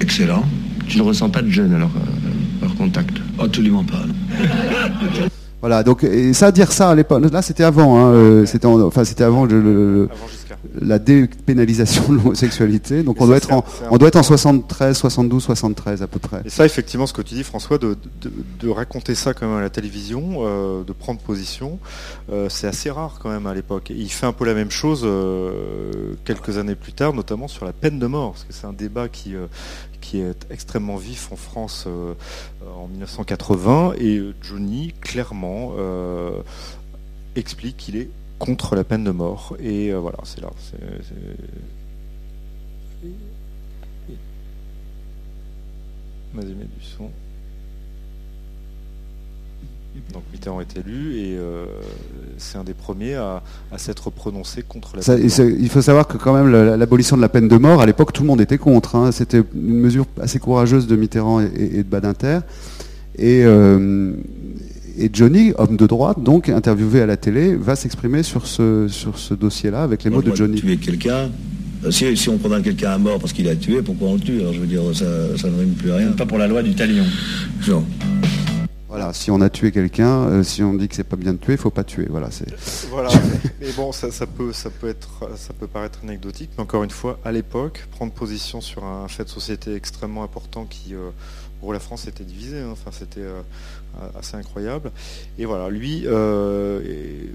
[0.00, 0.44] excellents.
[0.88, 3.16] Tu ne ressens pas de gêne alors, euh, hors contact?
[3.38, 4.04] Absolument pas.
[4.06, 5.26] non.
[5.60, 8.80] Voilà, donc et ça dire ça à l'époque, là c'était avant, hein, euh, c'était en-
[8.80, 10.08] enfin c'était avant le- le- le-
[10.80, 13.02] la dépénalisation de l'homosexualité.
[13.02, 14.36] Donc Et on ça, doit être c'est en, un- on doit être en important.
[14.38, 16.40] 73, 72, 73 à peu près.
[16.46, 19.56] Et ça, effectivement, ce que tu dis, François, de, de- de raconter ça quand même
[19.58, 21.78] à la télévision, euh, de prendre position,
[22.32, 23.90] euh, c'est assez rare quand même à l'époque.
[23.90, 27.64] Et il fait un peu la même chose euh, quelques années plus tard, notamment sur
[27.66, 29.46] la peine de mort, parce que c'est un débat qui, euh,
[30.00, 32.14] qui est extrêmement vif en France euh,
[32.76, 33.94] en 1980.
[33.98, 36.42] Et euh, Johnny, clairement, euh,
[37.36, 39.56] explique qu'il est contre la peine de mort.
[39.60, 40.50] Et voilà, c'est là.
[46.34, 47.10] du son.
[50.14, 51.66] Donc Mitterrand est élu et euh,
[52.38, 55.56] c'est un des premiers à, à s'être prononcé contre la Ça- peine de mort.
[55.60, 58.12] il faut savoir que quand même la- l'abolition de la peine de mort, à l'époque
[58.12, 58.96] tout le monde était contre.
[58.96, 59.12] hein.
[59.12, 62.40] C'était une mesure assez courageuse de Mitterrand et, de Badinter.
[63.18, 64.12] Et, euh,
[64.98, 69.18] et Johnny, homme de droite, donc interviewé à la télé, va s'exprimer sur ce, sur
[69.18, 70.60] ce dossier-là avec les On mots de Johnny.
[70.60, 71.30] tuer quelqu'un.
[71.84, 74.20] Euh, Si, si on condamne quelqu'un à mort parce qu'il a tué, pourquoi on le
[74.20, 74.40] tue?
[74.40, 75.04] Alors je veux dire, ça,
[75.36, 76.12] ça ne rime plus à rien.
[76.12, 77.04] Pas pour la loi du talion.
[77.68, 77.84] Non.
[78.90, 81.38] Voilà, si on a tué quelqu'un, euh, si on dit que c'est pas bien de
[81.38, 82.06] tuer, il faut pas tuer.
[82.10, 82.52] Voilà, c'est.
[82.88, 83.08] Voilà,
[83.60, 86.90] mais bon, ça, ça peut, ça peut être, ça peut paraître anecdotique, mais encore une
[86.90, 91.10] fois, à l'époque, prendre position sur un fait de société extrêmement important qui, euh,
[91.60, 92.58] pour la France, était divisé.
[92.62, 92.70] hein.
[92.72, 93.42] Enfin, c'était euh,
[94.18, 94.90] assez incroyable.
[95.38, 96.80] Et voilà, lui euh,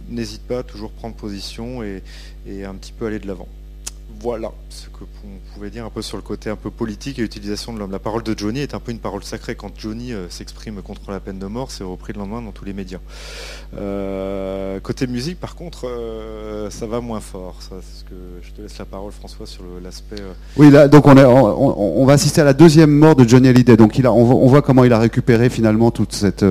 [0.10, 2.04] n'hésite pas à toujours prendre position et,
[2.46, 3.48] et un petit peu aller de l'avant.
[4.26, 7.22] Voilà ce que on pouvait dire un peu sur le côté un peu politique et
[7.22, 7.92] utilisation de l'homme.
[7.92, 9.54] La parole de Johnny est un peu une parole sacrée.
[9.54, 12.66] Quand Johnny euh, s'exprime contre la peine de mort, c'est repris le lendemain dans tous
[12.66, 12.98] les médias.
[13.78, 17.58] Euh, côté musique, par contre, euh, ça va moins fort.
[17.60, 20.24] Ça, ce que je te laisse la parole, François, sur l'aspect.
[20.58, 23.78] Oui, là, donc on, va assister à la deuxième mort de Johnny Hallyday.
[23.78, 26.42] Donc on, voit, comment il a récupéré finalement tout cet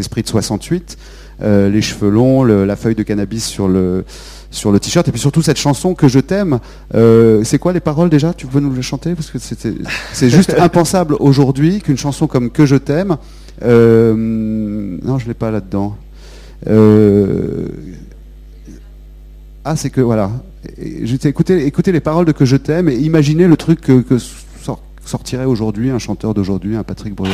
[0.00, 0.98] esprit de 68,
[1.42, 4.04] euh, les cheveux longs, la feuille de cannabis sur le
[4.50, 6.58] sur le t-shirt et puis surtout cette chanson que je t'aime.
[6.94, 8.34] Euh, c'est quoi les paroles déjà?
[8.34, 9.14] Tu peux nous le chanter?
[9.14, 13.16] Parce que c'est juste impensable aujourd'hui qu'une chanson comme Que je t'aime.
[13.62, 15.96] euh, non, je l'ai pas là-dedans.
[16.68, 17.68] Euh,
[19.64, 20.30] ah, c'est que voilà.
[20.78, 25.44] Écoutez les paroles de Que je t'aime et imaginez le truc que, que sort- sortirait
[25.44, 27.32] aujourd'hui un chanteur d'aujourd'hui, un Patrick Bruel.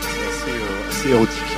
[0.00, 0.58] c'est assez,
[0.90, 1.57] assez érotique.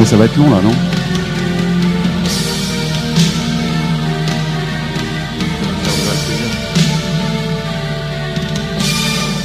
[0.00, 0.72] Mais ça va être long là, non?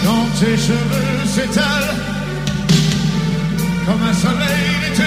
[0.06, 1.66] Quand tes cheveux s'étalent
[3.86, 4.36] comme un soleil
[4.90, 5.04] d'été.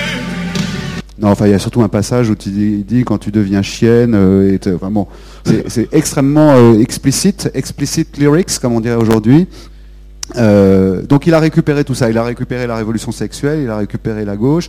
[1.18, 3.62] Non, enfin, il y a surtout un passage où tu dis, dis quand tu deviens
[3.62, 5.06] chienne, euh, et enfin, bon,
[5.46, 9.46] c'est c'est extrêmement euh, explicite, explicit lyrics, comme on dirait aujourd'hui.
[10.36, 13.78] Euh, donc il a récupéré tout ça, il a récupéré la révolution sexuelle, il a
[13.78, 14.68] récupéré la gauche,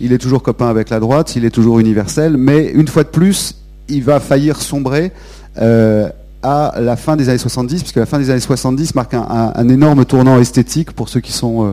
[0.00, 3.08] il est toujours copain avec la droite, il est toujours universel, mais une fois de
[3.08, 3.56] plus,
[3.88, 5.12] il va faillir sombrer
[5.60, 6.08] euh,
[6.42, 10.04] à la fin des années 70, puisque la fin des années 70 marque un, énorme
[10.04, 11.72] tournant esthétique pour ceux qui sont euh,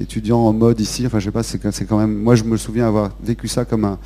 [0.00, 1.04] étudiants en mode ici.
[1.06, 1.42] Enfin, je sais pas,
[1.88, 2.14] quand- même.
[2.14, 3.98] Moi, je me souviens avoir vécu ça comme un-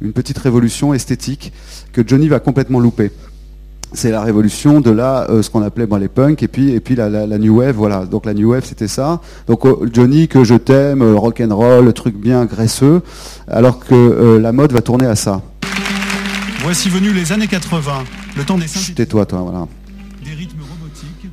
[0.00, 1.52] une petite révolution esthétique
[1.92, 3.10] que Johnny va complètement louper.
[3.96, 6.80] C'est la révolution de là, euh, ce qu'on appelait bon, les punks, et puis et
[6.80, 8.04] puis la, la- la new wave, voilà.
[8.04, 9.20] Donc la new wave, c'était ça.
[9.46, 13.00] Donc euh, Johnny que je t'aime, euh, rock and roll, le truc bien graisseux,
[13.48, 15.40] alors que euh, la mode va tourner à ça.
[16.62, 18.04] Voici venu les années 80,
[18.36, 19.66] le temps des Tais-toi, toi, voilà.
[20.24, 21.30] des rythmes robotiques,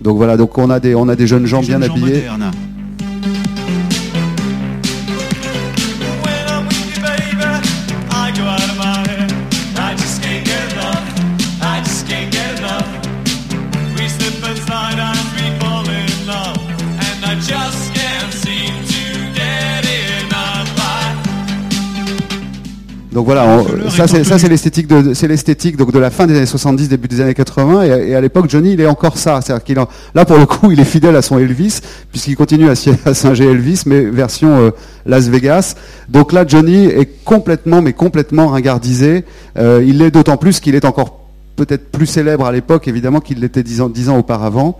[0.00, 2.06] Donc voilà, donc on a des on a des jeunes gens des bien gens habillés.
[2.28, 2.50] modernes.
[23.12, 26.26] Donc voilà, on- ça c'est ça c'est l'esthétique de c'est l'esthétique donc de la fin
[26.26, 28.86] des années 70 début des années 80 et, à- et à l'époque Johnny il est
[28.86, 31.80] encore ça, c'est-à-dire qu'il en- là pour le coup il est fidèle à son Elvis
[32.10, 34.70] puisqu'il continue à, si- à singer Elvis mais version euh,
[35.06, 35.74] Las Vegas.
[36.10, 39.24] Donc là Johnny est complètement mais complètement ringardisé.
[39.56, 41.24] Euh, il l'est d'autant plus qu'il est encore
[41.56, 44.78] peut-être plus célèbre à l'époque évidemment qu'il l'était dix ans dix ans auparavant.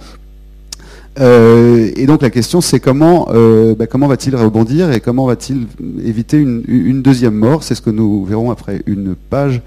[1.21, 5.67] Euh, et donc la question c'est comment euh, bah, comment va-t-il rebondir et comment va-t-il
[6.05, 7.63] éviter une, une deuxième mort?
[7.65, 9.61] C'est ce que nous verrons après une page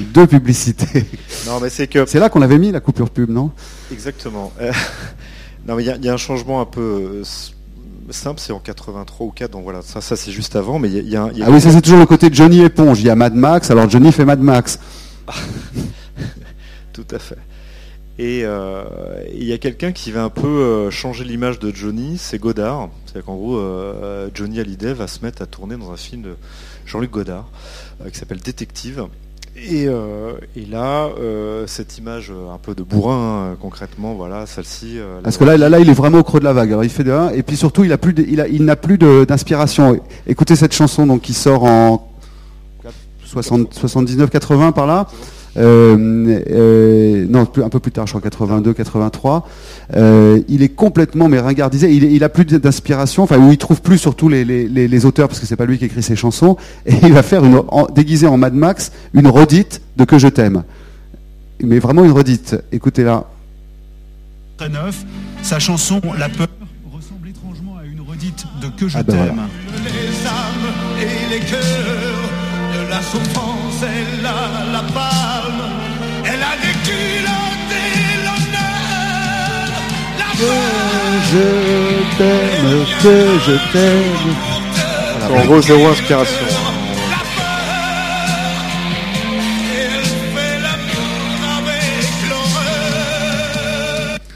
[0.00, 1.06] de publicité.
[1.46, 3.50] Non, mais c'est que C'est là qu'on avait mis la coupure pub, non?
[3.90, 4.52] Exactement.
[4.60, 4.70] Euh,
[5.66, 7.22] non, mais il y, a- il y a un changement un peu
[8.10, 10.94] simple, c'est en 83 ou 4, donc voilà, ça, ça c'est juste avant, mais il
[10.94, 12.06] y a, il y a un- il y a- Ah oui, ça c'est toujours le
[12.06, 13.00] côté Johnny éponge.
[13.00, 14.78] Il y a Mad Max, alors Johnny fait Mad Max.
[16.92, 17.38] Tout à fait.
[18.22, 18.84] Et euh,
[19.34, 22.88] il y a quelqu'un qui va un peu euh, changer l'image de Johnny, c'est Godard.
[23.04, 26.34] C'est-à-dire qu'en gros, euh, Johnny Hallyday va se mettre à tourner dans un film de
[26.86, 27.48] Jean-Luc Godard
[28.00, 29.06] euh, qui s'appelle Détective.
[29.56, 34.98] Et, euh, et là, euh, cette image un peu de bourrin, hein, concrètement, voilà, celle-ci.
[35.00, 36.70] euh, Parce que là, là, là, il est vraiment au creux de la vague.
[36.70, 38.64] Alors il fait de un, et puis surtout, il a plus, de- il a, il
[38.64, 40.00] n'a plus de- d'inspiration.
[40.28, 42.08] Écoutez cette chanson donc qui sort en
[43.26, 45.06] 79-80 par là.
[45.58, 49.46] Euh, euh, non, plus- un peu plus tard, je crois 82, 83.
[49.94, 51.92] Euh, il est complètement mais ringardisé.
[51.92, 53.22] Il, il a plus d'inspiration.
[53.24, 55.66] Enfin, où il trouve plus surtout les, les, les, les auteurs parce que c'est pas
[55.66, 56.56] lui qui écrit ses chansons.
[56.86, 60.28] Et il va faire une, en- déguisé en Mad Max une redite de Que je
[60.28, 60.62] t'aime.
[61.62, 62.56] Mais vraiment une redite.
[62.72, 63.24] Écoutez-la.
[64.56, 65.04] Très neuf,
[65.42, 66.46] sa chanson La peur
[66.92, 69.34] ressemble étrangement à une redite de Que je Ah ben t'aime.
[69.34, 69.48] voilà.
[69.84, 71.60] les âmes et les cœurs
[72.74, 75.31] de la souffrance, elle a la palme,
[76.24, 79.66] elle a des culottes et l'honneur.
[80.18, 80.30] La
[81.30, 81.46] Je
[82.18, 83.16] t'aime, que
[83.46, 85.36] je t'aime.
[85.36, 86.71] en gros, zéro inspiration.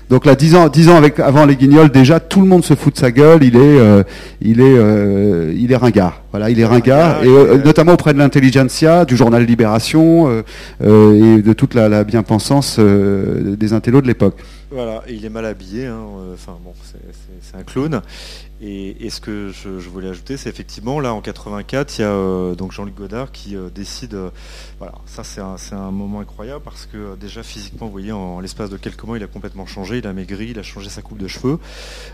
[0.09, 2.75] Donc là, dix ans, dix ans avec, avant les Guignols, déjà tout le monde se
[2.75, 3.43] fout de sa gueule.
[3.43, 4.05] Il est, euh,
[4.41, 6.23] il est, euh, il est ringard.
[6.31, 10.43] Voilà, il est ringard, et euh, notamment auprès de l'intelligentsia, du journal Libération euh,
[10.85, 14.37] euh, et de toute la, la bien-pensance euh, des intellos de l'époque.
[14.71, 16.05] Voilà, et il est mal habillé, hein,
[16.35, 16.73] enfin bon,
[17.41, 18.03] c'est un clown.
[18.61, 22.55] Et, ce que je, voulais ajouter, c'est effectivement là en 84, il y a euh,
[22.55, 24.15] donc Jean-Luc Godard qui euh, décide.
[24.15, 24.31] euh,
[24.79, 25.41] voilà, ça c'est
[25.75, 29.23] un, moment incroyable parce que déjà physiquement, vous voyez, en, l'espace de quelques mois, il
[29.23, 31.59] a complètement changé, il a maigri, il a changé sa coupe de cheveux.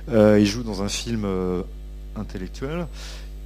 [0.09, 1.27] Il joue dans un film
[2.17, 2.87] intellectuel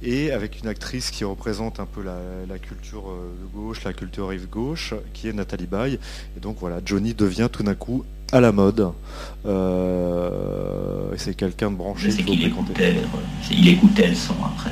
[0.03, 2.17] et avec une actrice qui représente un peu la,
[2.47, 5.99] la culture de gauche, la culture rive gauche, qui est Nathalie Baye.
[6.35, 8.91] Et donc voilà, Johnny devient tout d'un coup à la mode.
[9.45, 12.11] Euh, et c'est quelqu'un de branché.
[12.11, 12.95] C'est qu'il écoutait,
[13.51, 14.71] il écoutait le son après.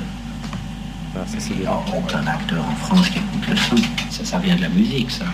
[1.12, 1.64] Voilà, ça, c'est Il bien.
[1.70, 3.76] y a aucun acteur en France qui écoute le son.
[4.10, 5.24] Ça, ça vient de la musique, ça.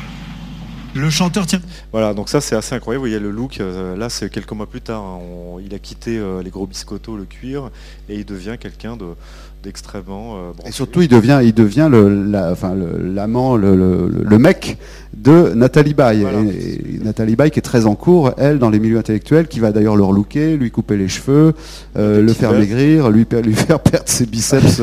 [0.95, 1.61] Le chanteur tient.
[1.91, 2.99] Voilà, donc ça c'est assez incroyable.
[3.07, 3.61] Vous voyez le look.
[3.61, 5.01] euh, là, c'est quelques mois plus tard.
[5.03, 7.71] hein, on- il a quitté euh, les gros biscottos, le cuir,
[8.11, 9.07] et il devient quelqu'un de
[9.63, 10.35] d'extrêmement.
[10.37, 14.39] euh, Et surtout, il devient, il devient le, la- enfin, le- l'amant, le, le, le
[14.39, 14.77] mec
[15.23, 16.23] de Nathalie Baye.
[16.23, 19.61] Et, et Nathalie Baye qui est très en cours, elle, dans les milieux intellectuels, qui
[19.61, 21.55] va d'ailleurs le relooker, lui couper les cheveux,
[21.97, 24.83] euh, le faire maigrir, lui, faire perdre ses biceps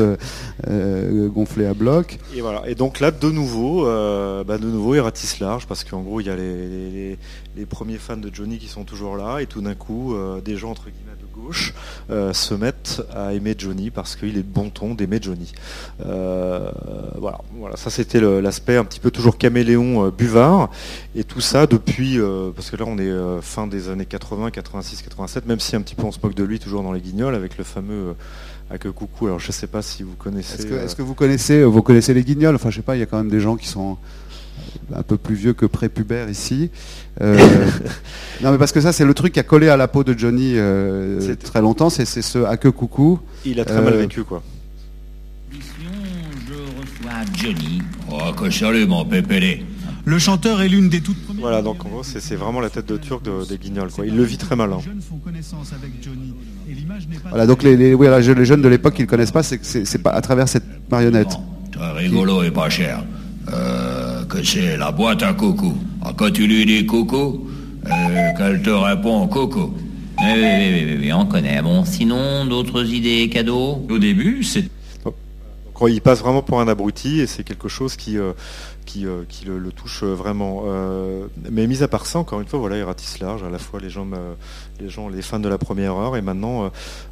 [0.68, 2.18] euh, gonflé à bloc.
[2.34, 2.62] Et voilà.
[2.68, 6.20] Et donc là, de nouveau, euh, bah, de nouveau, il ratisse large parce qu'en gros,
[6.20, 7.18] il y a les,
[7.56, 10.56] les- premiers fans de Johnny qui sont toujours là, et tout d'un coup, euh, des
[10.56, 11.74] gens entre guillemets de gauche
[12.32, 15.52] se mettent à aimer Johnny parce qu'il est bon ton d'aimer Johnny.
[15.98, 17.76] Voilà, voilà.
[17.76, 20.70] Ça, c'était l'aspect un petit peu toujours caméléon buvard,
[21.14, 22.18] et tout ça depuis,
[22.54, 25.94] parce que là, on est fin des années 80, 86, 87, même si un petit
[25.94, 28.14] peu on se moque de lui toujours dans les Guignols avec le fameux
[28.70, 29.26] à que coucou.
[29.26, 30.54] Alors, je sais pas si vous connaissez.
[30.58, 32.54] Est-ce que, euh, est-ce que vous connaissez, vous connaissez les guignols?
[32.54, 33.96] Enfin, je sais pas, il y a quand même des gens qui sont
[34.94, 36.70] un peu plus vieux que prépubères ici.
[37.20, 37.36] Euh,
[38.42, 40.16] non, mais parce que ça, c'est le truc qui a collé à la peau de
[40.16, 41.90] Johnny euh, très longtemps.
[41.90, 43.18] C'est, c'est ce à que coucou.
[43.44, 44.42] Il a très Euh, mal vécu, quoi.
[45.52, 45.58] Je
[46.54, 47.82] reçois Johnny.
[48.10, 49.64] Oh, que salut, mon pépélé.
[50.04, 51.42] Le chanteur est l'une des toutes premières.
[51.42, 53.90] Voilà, donc en gros, c'est c'est vraiment la tête de turc de- des guignols.
[53.90, 54.06] Quoi.
[54.06, 54.72] Il le vit très mal.
[54.72, 54.78] hein.
[57.28, 59.58] Voilà, donc les, les, oui, les jeunes de l'époque qui ne le connaissent pas, c'est,
[59.58, 61.36] que c'est, pas à travers cette marionnette.
[61.72, 63.04] Très rigolo et pas cher.
[63.52, 65.74] Euh, que c'est la boîte à coucou.
[66.02, 67.48] Ah, quand tu lui dis coucou,
[67.86, 67.90] euh,
[68.36, 69.74] qu'elle te répond coucou.
[70.18, 71.62] Oui, oui, oui, oui, on connaît.
[71.62, 73.86] Bon, sinon, d'autres idées cadeaux?
[73.88, 74.64] Au début, c'est...
[75.88, 78.32] Il passe vraiment pour un abruti et c'est quelque chose qui, euh,
[78.86, 80.64] qui, euh, qui le, touche vraiment.
[80.66, 83.42] Euh, mais mis à part ça, encore une fois, voilà, il ratisse large.
[83.42, 84.34] À la fois les gens, euh,
[85.10, 86.68] les fans de la première heure et maintenant euh,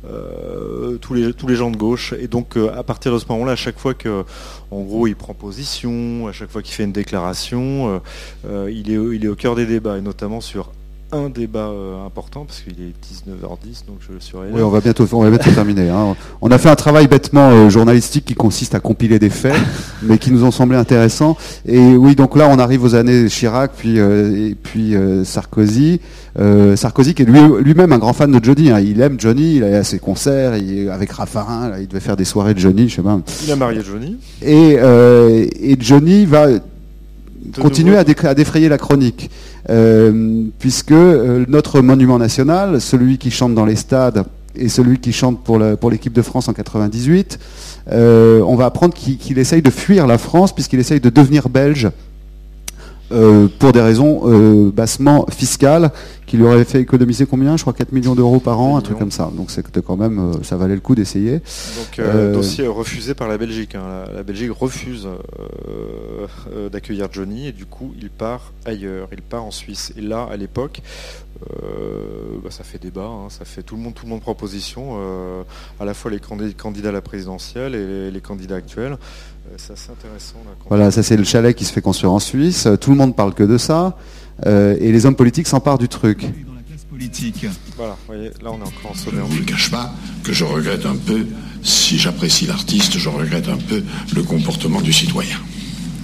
[0.07, 2.15] euh, tous les gens de gauche.
[2.19, 4.25] Et donc euh, à partir de ce moment-là, à chaque fois que,
[4.71, 7.99] gros, il prend position, à chaque fois qu'il fait une déclaration, euh,
[8.47, 10.73] euh, il est au cœur des débats et notamment sur
[11.13, 14.51] un débat euh, important parce qu'il est 19h10 donc je surveille.
[14.53, 15.89] Oui, on va bientôt, on va bientôt terminer.
[15.89, 16.15] hein.
[16.43, 19.57] On a fait un travail bêtement euh, journalistique qui consiste à compiler des faits,
[20.03, 21.37] mais qui nous ont semblé intéressants.
[21.67, 26.01] Et oui, donc là, on arrive aux années Chirac, puis euh, et puis euh, Sarkozy.
[26.39, 28.71] Euh, Sarkozy qui est lui- lui-même un grand fan de Johnny.
[28.71, 28.79] hein.
[28.81, 29.57] Il aime Johnny.
[29.57, 31.69] Il a ses concerts il- avec Raffarin.
[31.71, 33.19] là, il devait faire des soirées de Johnny, je sais pas.
[33.45, 34.19] Il a marié Johnny.
[34.43, 36.49] Et, euh, et Johnny va
[37.61, 39.31] continuer à, défrayer la chronique,
[39.71, 44.25] Euh, puisque euh, notre monument national, celui qui chante dans les stades
[44.57, 47.39] et celui qui chante pour l'équipe de France en 98,
[47.93, 51.51] euh, on va apprendre qu'il qu'il essaye de fuir la France puisqu'il essaye de devenir
[51.51, 51.91] belge.
[53.13, 55.91] Euh, pour des raisons euh, bassement fiscales
[56.27, 57.57] qui lui auraient fait économiser combien?
[57.57, 59.31] Je crois 4 millions d'euros par an, un truc comme ça.
[59.35, 61.35] Donc c'était quand même, euh, ça valait le coup d'essayer.
[61.39, 63.75] Donc euh, dossier refusé par la Belgique.
[63.75, 64.05] hein.
[64.09, 65.09] La, la Belgique refuse
[66.71, 69.09] d'accueillir Johnny et du coup il part ailleurs.
[69.13, 69.93] Il part en Suisse.
[69.97, 70.83] Et là, à l'époque,
[72.43, 73.07] bah, ça fait débat.
[73.07, 73.29] hein.
[73.31, 74.97] Ça fait tout le monde, tout le monde prend position.
[74.99, 75.43] euh,
[75.81, 78.97] à la fois les candid- candidats à la présidentielle et les, les candidats actuels.
[79.51, 80.37] Euh, c'est assez intéressant.
[80.45, 82.69] là, quand- Voilà, ça c'est le chalet qui se fait construire en Suisse.
[82.81, 83.97] Tout le monde parle que de ça.
[84.47, 86.27] Euh, et les hommes politiques s'emparent du truc.
[86.91, 87.47] Politique.
[87.77, 87.93] Voilà.
[87.93, 89.25] vous voyez, là on est encore en Je ne sommaire.
[89.27, 89.93] vous le cache pas
[90.25, 91.27] que je regrette un peu,
[91.63, 93.83] si j'apprécie l'artiste, je regrette un peu
[94.17, 95.37] le comportement du citoyen.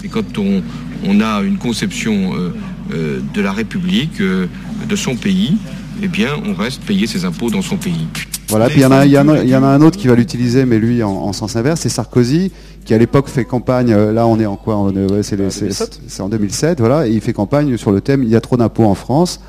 [0.04, 0.62] Et quand on,
[1.04, 2.54] on a une conception euh,
[2.92, 4.46] euh, de la République, euh,
[4.88, 5.56] de son pays,
[6.02, 8.06] eh bien, on reste payer ses impôts dans son pays.
[8.48, 9.10] Voilà, puis il y, en a- y
[9.48, 12.52] y en un autre qui va l'utiliser, mais lui en, en sens inverse, c'est Sarkozy,
[12.84, 15.60] qui à l'époque fait campagne, euh, là on est en quoi ouais, c'est les- c'est-
[15.62, 16.00] 2007.
[16.06, 18.56] c'est en 2007, voilà, et il fait campagne sur le thème Il y a trop
[18.56, 19.40] d'impôts en France.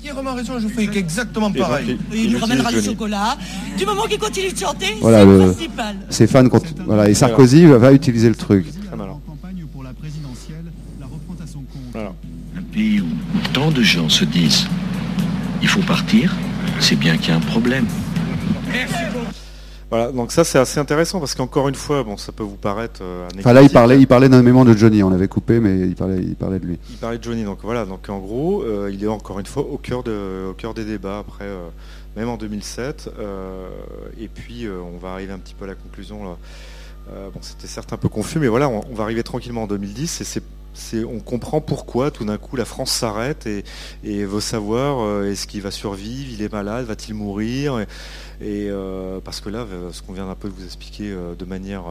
[0.00, 1.98] Entièrement raison, je fais exactement pareil.
[2.12, 3.36] il- lui ramènera du chocolat.
[3.76, 5.96] Du moment qu'il continue de chanter, Voilà, c'est le- principal.
[6.10, 6.44] ses fans,
[6.86, 8.66] voilà, et Sarkozy va, va utiliser le truc.
[11.92, 12.12] Voilà.
[12.58, 13.06] Un pays où
[13.52, 14.66] tant de gens se disent
[15.62, 16.34] il faut partir,
[16.80, 17.86] c'est bien qu'il y a un problème.
[19.88, 23.00] Voilà, donc ça c'est assez intéressant parce qu'encore une fois, bon, ça peut vous paraître
[23.04, 25.94] euh, Enfin là, il parlait, il parlait nommément de Johnny, on l'avait coupé, mais il
[25.94, 26.78] parlait, il parlait de lui.
[26.90, 29.62] Il parlait de Johnny, donc voilà, donc en gros, euh, il est encore une fois
[29.62, 31.68] au cœur, de, au cœur des débats après, euh,
[32.16, 33.10] même en 2007.
[33.20, 33.68] euh,
[34.18, 36.24] et puis, on va arriver un petit peu à la conclusion.
[36.24, 36.36] Là.
[37.32, 40.20] Bon, c'était certes un peu confus, mais voilà, on, on va arriver tranquillement en 2010
[40.20, 40.42] et c'est-
[41.04, 43.64] on comprend pourquoi tout d'un coup la France s'arrête et,
[44.04, 47.86] et veut savoir euh, est-ce qu'il va survivre, il est malade, va-t-il mourir et,
[48.40, 51.34] et, euh, parce que là, euh, ce qu'on vient d'un peu de vous expliquer euh,
[51.34, 51.84] de manière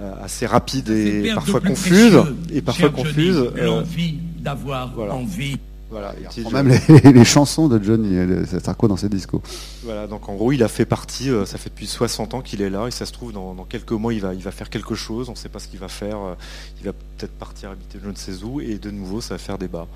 [0.00, 2.20] euh, assez rapide et parfois confuse,
[2.52, 3.36] et parfois cher confuse.
[3.36, 5.14] euh, L'envie d'avoir voilà.
[5.14, 5.58] envie.
[5.90, 6.14] Voilà,
[6.54, 6.68] Même
[7.04, 8.16] les, les chansons de Johnny,
[8.64, 9.42] Sarko dans ses discours?
[9.84, 12.62] Voilà, donc en gros, il a fait partie, euh, ça fait depuis 60 ans qu'il
[12.62, 14.70] est là, et ça se trouve, dans, dans quelques mois, il va, il va faire
[14.70, 16.34] quelque chose, on ne sait pas ce qu'il va faire, euh,
[16.80, 19.58] il va peut-être partir habiter je ne sais où, et de nouveau, ça va faire
[19.58, 19.86] débat,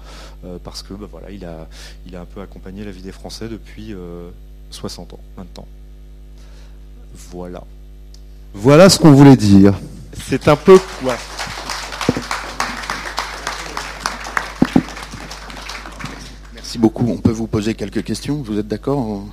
[0.45, 1.67] euh, parce que bah, voilà, il a,
[2.07, 4.29] il a un peu accompagné la vie des Français depuis euh,
[4.71, 5.67] 60 ans maintenant.
[7.31, 7.63] Voilà.
[8.55, 9.75] Voilà ce qu'on voulait dire.
[10.29, 11.17] C'est un peu quoi
[16.55, 17.09] Merci beaucoup.
[17.09, 18.43] On peut vous poser quelques questions?
[18.43, 19.25] Vous êtes d'accord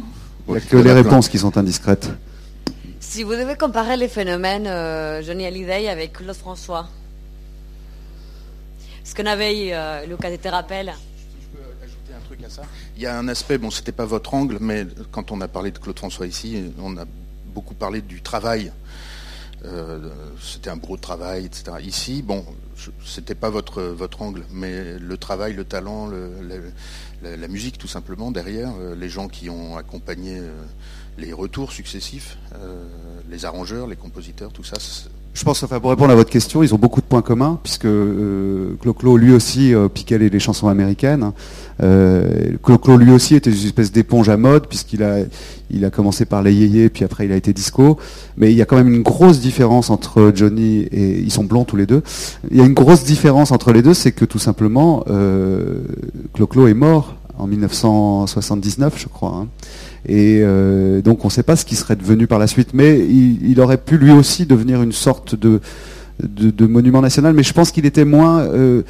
[0.48, 2.10] Il n'y a que les réponses qui sont indiscrètes.
[3.00, 6.88] Si vous devez comparer les phénomènes euh, Johnny Hallyday avec Claude François,
[9.04, 10.48] ce qu'on avait eu, euh, Lucas te
[12.98, 15.72] Il y a un aspect, bon, c'était pas votre angle, mais quand on a parlé
[15.72, 17.06] de Claude François ici, on a
[17.48, 18.72] beaucoup parlé du travail.
[19.66, 20.10] Euh,
[20.42, 21.78] c'était un gros travail, etc.
[21.84, 22.46] Ici, bon,
[23.06, 27.88] c'était pas votre votre angle, mais le travail, le talent, le- le- la, musique, tout
[27.88, 30.52] simplement derrière, euh, les gens qui ont accompagné euh,
[31.18, 32.38] les retours successifs,
[33.30, 34.78] les arrangeurs, les compositeurs, tout ça.
[35.34, 37.86] Je pense, enfin, pour répondre à votre question, ils ont beaucoup de points communs, puisque
[37.86, 41.32] euh, Clo-Clo, lui aussi, euh, piquait les, chansons américaines.
[41.82, 45.18] Euh, Clo-Clo, lui aussi, était une espèce d'éponge à mode, puisqu'il a,
[45.72, 47.98] il a commencé par les yéyés, puis après il a été disco.
[48.38, 51.20] Mais il y a quand même une grosse différence entre Johnny et...
[51.20, 52.04] Ils sont blonds tous les deux.
[52.52, 55.82] Il y a une grosse différence entre les deux, c'est que tout simplement, euh,
[56.34, 59.32] Clo-Clo est mort en 1979, je crois.
[59.32, 59.48] hein.
[60.08, 63.00] Et euh, donc on ne sait pas ce qui serait devenu par la suite, mais
[63.00, 65.62] il, aurait pu lui aussi devenir une sorte de,
[66.66, 67.34] monument national.
[67.34, 68.82] Mais je pense qu'il était moins, euh,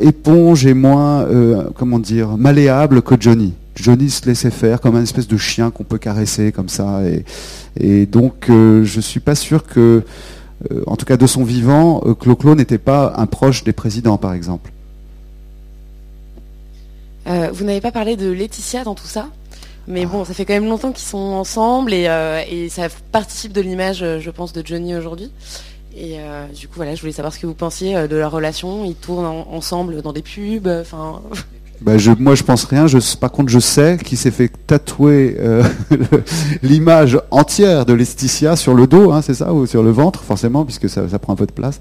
[0.00, 3.54] éponge et moins, euh, comment dire, malléable que Johnny.
[3.76, 7.00] Johnny se laissait faire comme un espèce de chien qu'on peut caresser comme ça.
[7.04, 7.24] Et,
[7.80, 10.02] et donc je suis pas sûr que,
[10.86, 14.70] en tout cas de son vivant, Clo-Clo n'était pas un proche des présidents, par exemple.
[17.26, 19.28] Vous n'avez pas parlé de Laetitia dans tout ça?
[19.86, 23.60] Mais bon, ça fait quand même longtemps qu'ils sont ensemble et, euh, ça participe de
[23.60, 25.30] l'image, euh, je pense, de Johnny aujourd'hui.
[25.96, 28.84] Et euh, du coup, voilà, je voulais savoir ce que vous pensiez de leur relation.
[28.84, 30.66] Ils tournent en- ensemble dans des pubs.
[30.66, 31.22] Enfin,
[31.84, 32.86] Bah, je, moi, je pense rien.
[32.86, 35.62] Je, par contre, je sais qu'il s'est fait tatouer euh,
[36.62, 40.64] l'image entière de Laetitia sur le dos, hein, c'est ça, ou sur le ventre, forcément,
[40.64, 41.78] puisque ça, ça prend un peu de place.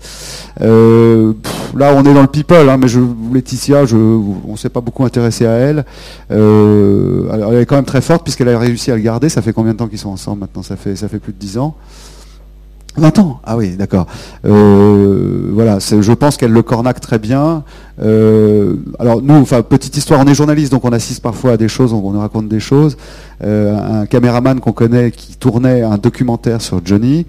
[0.60, 1.32] Euh,
[1.74, 3.00] là, on est dans le people, hein, mais je,
[3.34, 5.86] Laetitia, je, on s'est pas beaucoup intéressé à elle.
[6.32, 9.30] Euh, elle est quand même très forte puisqu'elle a réussi à le garder.
[9.30, 10.64] Ça fait combien de temps qu'ils sont ensemble maintenant?
[10.64, 11.78] Ça fait, ça fait plus de 10 ans.
[12.96, 14.06] 20 ans Ah oui, d'accord.
[14.46, 17.64] Euh, voilà, je pense qu'elle le cornaque très bien.
[18.02, 21.68] Euh, alors nous, enfin petite histoire, on est journaliste, donc on assiste parfois à des
[21.68, 22.98] choses, on, nous raconte des choses.
[23.44, 27.26] Euh, un caméraman qu'on connaît qui tournait un documentaire sur Johnny,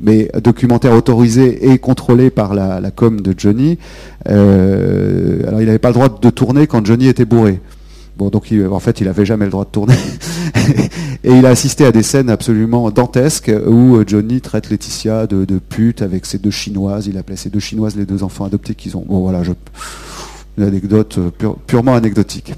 [0.00, 3.78] mais documentaire autorisé et contrôlé par la, com de Johnny.
[4.26, 7.60] Alors il n'avait pas le droit de tourner quand Johnny était bourré.
[8.16, 9.94] Bon, donc en fait, il avait jamais le droit de tourner.
[11.24, 15.58] et il a assisté à des scènes absolument dantesques où euh, Johnny traite Laetitia de,
[15.58, 17.06] pute avec ses deux chinoises.
[17.06, 19.04] Il appelait ses deux chinoises les deux enfants adoptés qu'ils ont.
[19.08, 19.52] Bon, voilà, je,
[20.58, 22.52] une anecdote euh, pure- purement anecdotique.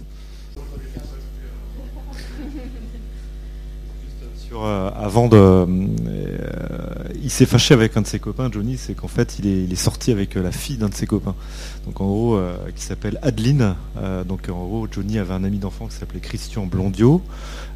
[4.52, 5.66] Euh, avant de,
[7.22, 10.10] il s'est fâché avec un de ses copains, Johnny, c'est qu'en fait il est, sorti
[10.10, 11.34] avec la fille d'un de ses copains.
[11.84, 12.40] Donc en gros,
[12.74, 13.74] qui s'appelle Adeline.
[14.26, 17.20] Donc en gros, Johnny avait un ami d'enfant qui s'appelait Christian Blondio.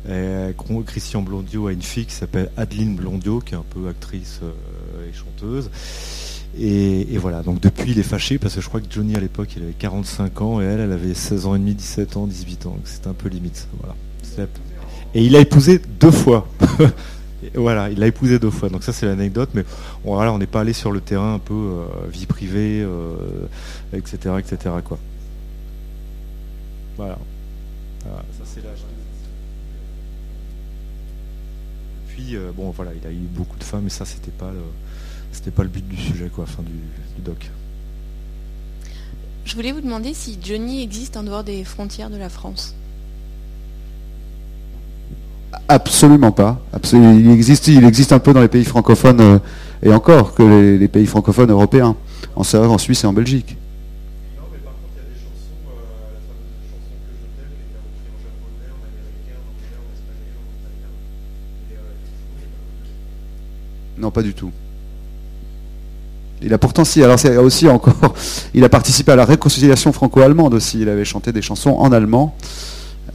[0.08, 0.54] Et,
[0.86, 5.08] Christian Blondio a une fille qui s'appelle Adeline Blondio, qui est un peu actrice euh,
[5.08, 5.70] et chanteuse.
[6.58, 9.50] Et, voilà, donc depuis il est fâché parce que je crois que Johnny à l'époque
[9.56, 12.66] il avait 45 ans et elle, elle avait 16 ans et demi, 17 ans, 18
[12.66, 12.78] ans.
[12.84, 13.68] C'était un peu limite.
[13.78, 13.94] Voilà.
[14.22, 14.48] C'est-
[15.14, 16.48] Et il a épousé deux fois.
[17.54, 18.68] Voilà, il l'a épousé deux fois.
[18.68, 19.62] Donc ça c'est l'anecdote, mais
[20.04, 23.14] bon, voilà, on n'est pas allé sur le terrain un peu euh, vie privée, euh,
[23.94, 24.74] etc., etc.
[24.84, 24.98] Quoi.
[26.98, 27.18] Voilà,
[32.36, 34.62] euh, bon voilà, il a eu beaucoup de femmes, mais ça c'était pas le,
[35.32, 37.50] c'était pas le but du sujet quoi, fin du, du doc.
[39.44, 42.74] Je voulais vous demander si Johnny existe en dehors des frontières de la France.
[45.68, 46.60] Absolument pas.
[46.92, 49.38] Il, existe, il existe un peu dans les pays francophones, euh,
[49.82, 51.96] et encore que les, les pays francophones européens,
[52.36, 53.56] en, en Suisse et en Belgique.
[64.00, 64.50] Non, pas du tout.
[66.42, 68.14] Il a pourtant si, alors c'est aussi encore,
[68.54, 70.80] il a participé à la réconciliation franco-allemande aussi.
[70.80, 72.34] Il avait chanté des chansons en allemand.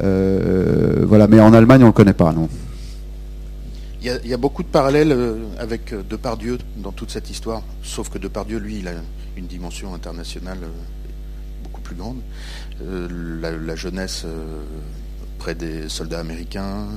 [0.04, 2.50] Euh, voilà, mais en Allemagne on le connaît pas, non.
[4.04, 8.10] Il y, a, beaucoup de parallèles euh, avec euh, Depardieu dans toute cette histoire, sauf
[8.10, 8.92] que Depardieu, lui, il a
[9.36, 10.60] une dimension internationale
[11.64, 12.18] beaucoup plus grande.
[13.42, 14.28] La, jeunesse
[15.54, 16.88] des soldats américains,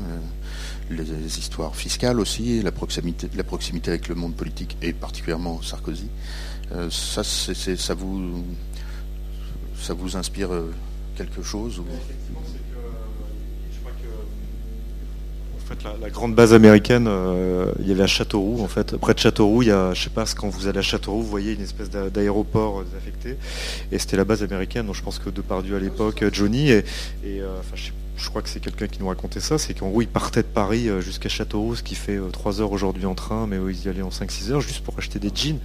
[0.90, 5.60] euh, les, histoires fiscales aussi, la proximité, la proximité avec le monde politique et particulièrement
[5.60, 6.08] Sarkozy.
[6.72, 8.44] Euh, ça, ça vous,
[9.78, 10.72] ça vous inspire euh,
[11.16, 11.82] quelque chose.
[15.56, 17.06] En fait, la, la grande base américaine,
[17.80, 18.96] il y avait à Châteauroux, en fait.
[18.96, 21.28] Près de Châteauroux, il y a, je sais pas, quand vous allez à Châteauroux, vous
[21.28, 23.36] voyez une espèce d'a- d'aéroport désaffecté.
[23.92, 26.84] Et c'était la base américaine, donc je pense que Depardieu à l'époque, Johnny, et,
[28.18, 30.48] je crois que c'est quelqu'un qui nous racontait ça, c'est qu'en gros, il partait de
[30.48, 33.88] Paris euh, jusqu'à Châteauroux, ce qui fait 3 heures aujourd'hui en train, mais ils y
[33.88, 35.58] allaient en 5-6 heures, juste pour acheter des jeans.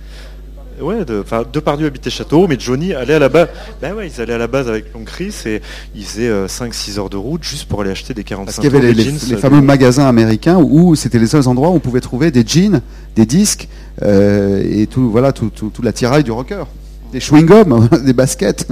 [0.82, 3.47] Ouais, de, enfin, Depardieu habitait Châteauroux, mais Johnny allait à la base.
[3.82, 5.62] Ben ouais, ils allaient à la base avec Long Chris et
[5.95, 8.76] ils faisaient 5-6 heures de route juste pour aller acheter des 45 Parce qu'il y
[8.76, 11.80] avait les, jeans, les euh, fameux magasins américains où c'était les seuls endroits où on
[11.80, 12.82] pouvait trouver des jeans,
[13.16, 13.68] des disques
[14.01, 16.64] euh, et tout, voilà, tout, tout, tout l'attirail du rocker.
[17.12, 18.68] Des chewing-gums, des baskets.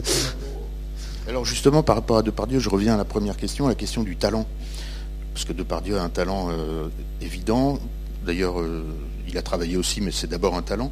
[1.32, 4.18] Alors justement, par rapport à Depardieu, je reviens à la première question, la question du
[4.18, 4.46] talent.
[5.34, 6.90] Parce que Depardieu a un talent euh,
[7.22, 7.80] évident.
[8.26, 8.84] D'ailleurs, euh,
[9.30, 10.92] il a travaillé aussi, mais c'est d'abord un talent.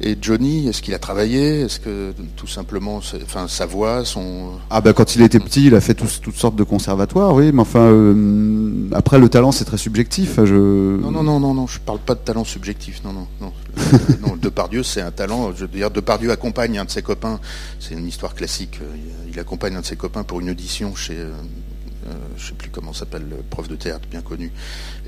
[0.00, 1.60] Et Johnny, est-ce qu'il a travaillé?
[1.60, 4.52] Est-ce que tout simplement, enfin, sa voix, son...
[4.70, 7.60] Ah ben quand il était petit, il a fait toutes sortes de conservatoires, oui, mais
[7.60, 10.40] enfin euh, après le talent c'est très subjectif.
[10.44, 10.96] Je...
[10.96, 13.52] Non, non, non, non, non, je parle pas de talent subjectif, non, non, non.
[14.26, 15.52] Non, Depardieu, c'est un talent.
[15.54, 17.40] Je veux dire, Depardieu accompagne un de ses copains.
[17.80, 18.80] C'est une histoire classique.
[19.32, 21.32] Il, accompagne un de ses copains pour une audition chez, euh,
[22.36, 24.50] je sais plus comment s'appelle, le prof de théâtre bien connu.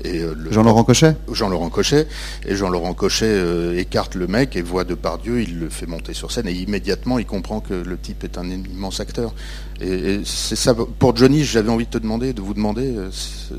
[0.03, 2.07] Et euh, Jean-Laurent Cochet Jean-Laurent Cochet.
[2.47, 6.31] Et Jean-Laurent Cochet euh, écarte le mec et voit Depardieu, il le fait monter sur
[6.31, 9.33] scène et immédiatement il comprend que le type est un immense acteur.
[9.81, 10.73] Et, et c'est ça.
[10.73, 13.53] Pour Johnny, j'avais envie de te demander, de vous demander euh, si,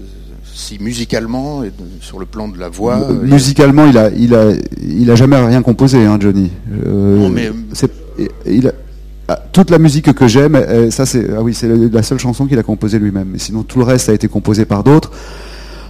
[0.54, 2.96] si musicalement et de- sur le plan de la voix.
[3.10, 6.50] euh, Musicalement, il a, il a, il a jamais rien composé, hein, Johnny.
[6.86, 7.90] Euh, Non, mais- c'est-
[8.46, 8.72] il a-
[9.28, 12.46] ah, toute la musique que j'aime, euh, ça c'est, ah oui, c'est la- seule chanson
[12.46, 13.28] qu'il a composée lui-même.
[13.32, 15.10] Mais sinon, tout le reste a été composé par d'autres.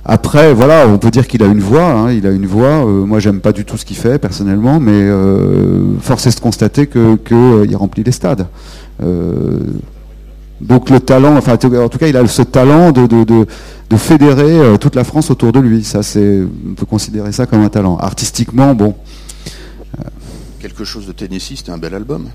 [0.06, 1.84] Après, voilà, on peut dire qu'il a une voix.
[1.84, 2.86] hein, il a une voix.
[2.86, 6.40] euh, moi, j'aime pas du tout ce qu'il fait personnellement, mais euh, force est de
[6.40, 8.46] constater que, euh, remplit les stades.
[10.58, 13.46] Donc le talent, enfin en tout cas, il a ce talent de,
[13.98, 15.86] fédérer toute la France autour de lui.
[15.94, 17.98] On peut considérer ça comme un talent.
[17.98, 18.94] Artistiquement, bon.
[20.58, 22.28] quelque chose de Tennessee, c'était un bel album.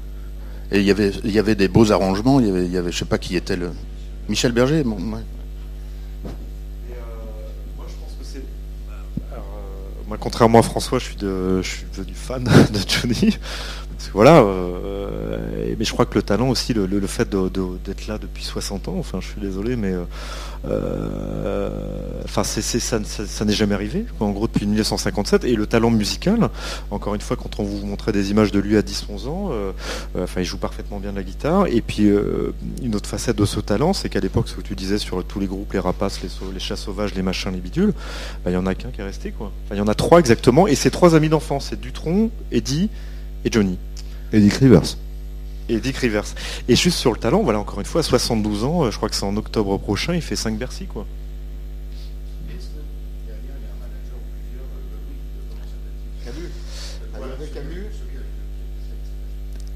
[0.72, 2.40] Et il y avait, des beaux arrangements.
[2.40, 3.72] Il y avait, sais pas qui était le
[4.30, 4.84] Michel Berger.
[4.84, 5.20] bon, ouais.
[10.08, 12.44] Moi, contrairement à François, je suis, je suis devenu fan
[12.74, 13.38] de Johnny.
[14.14, 18.88] Voilà, euh, mais je crois que le talent aussi, le, fait d'être là depuis 60
[18.88, 20.04] ans, enfin je suis désolé, mais euh,
[20.66, 21.70] euh,
[22.26, 25.46] enfin ça, n'est jamais arrivé, en gros depuis 1957.
[25.46, 26.50] Et le talent musical,
[26.90, 29.52] encore une fois, quand on vous montrait des images de lui à 10-11 ans,
[30.18, 31.68] enfin il joue parfaitement bien de la guitare.
[31.68, 32.10] Et puis
[32.82, 35.40] une autre facette de ce talent, c'est qu'à l'époque, ce que tu disais sur tous
[35.40, 37.94] les groupes, les rapaces, les, chats sauvages, les machins, les bidules,
[38.44, 39.52] bah, il y en a qu'un qui est resté quoi.
[39.72, 42.90] Il y en a trois exactement, et c'est trois amis d'enfance, c'est Dutron, Eddie
[43.46, 43.78] et Johnny.
[44.34, 44.98] Et Dick Rivers.
[45.70, 46.26] Et Rivers.
[46.68, 49.10] Et juste sur le talent, voilà, encore une fois, à 72 ans, euh, je crois
[49.10, 51.06] que c'est en octobre prochain, il fait 5 Bercy, quoi.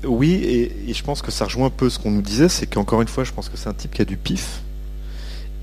[0.04, 2.68] Oui, et, et je pense que ça rejoint un peu ce qu'on nous disait, c'est
[2.68, 4.62] qu'encore une fois, je pense que c'est un type qui a du pif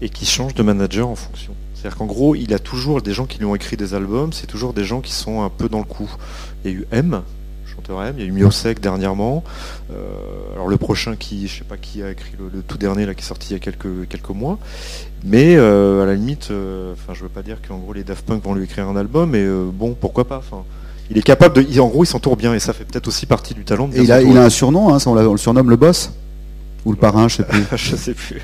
[0.01, 1.55] et qui change de manager en fonction.
[1.75, 4.47] C'est-à-dire qu'en gros, il a toujours des gens qui lui ont écrit des albums, c'est
[4.47, 6.11] toujours des gens qui sont un peu dans le coup.
[6.65, 7.23] Il y a eu M,
[7.89, 9.45] il y a eu Miosek dernièrement.
[10.55, 13.23] Alors le prochain qui, je sais pas qui a écrit le, tout dernier là qui
[13.23, 14.59] est sorti il y a quelques, quelques mois.
[15.25, 16.51] Mais à la limite,
[16.93, 19.31] enfin je veux pas dire qu'en gros les Daft Punk vont lui écrire un album,
[19.31, 20.43] mais bon, pourquoi pas.
[21.11, 23.53] Il est capable de, en gros, il s'entoure bien et ça fait peut-être aussi partie
[23.55, 23.89] du talent.
[23.89, 26.11] de il a, il a un surnom, on, le surnomme le boss
[26.87, 27.65] Ou le parrain, je sais plus.
[27.77, 28.41] je sais plus.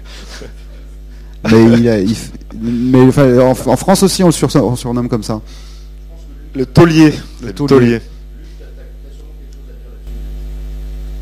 [1.50, 5.40] mais il a- en, France aussi, on le surnomme comme ça.
[6.54, 7.12] Le Le taulier.
[7.54, 8.00] taulier.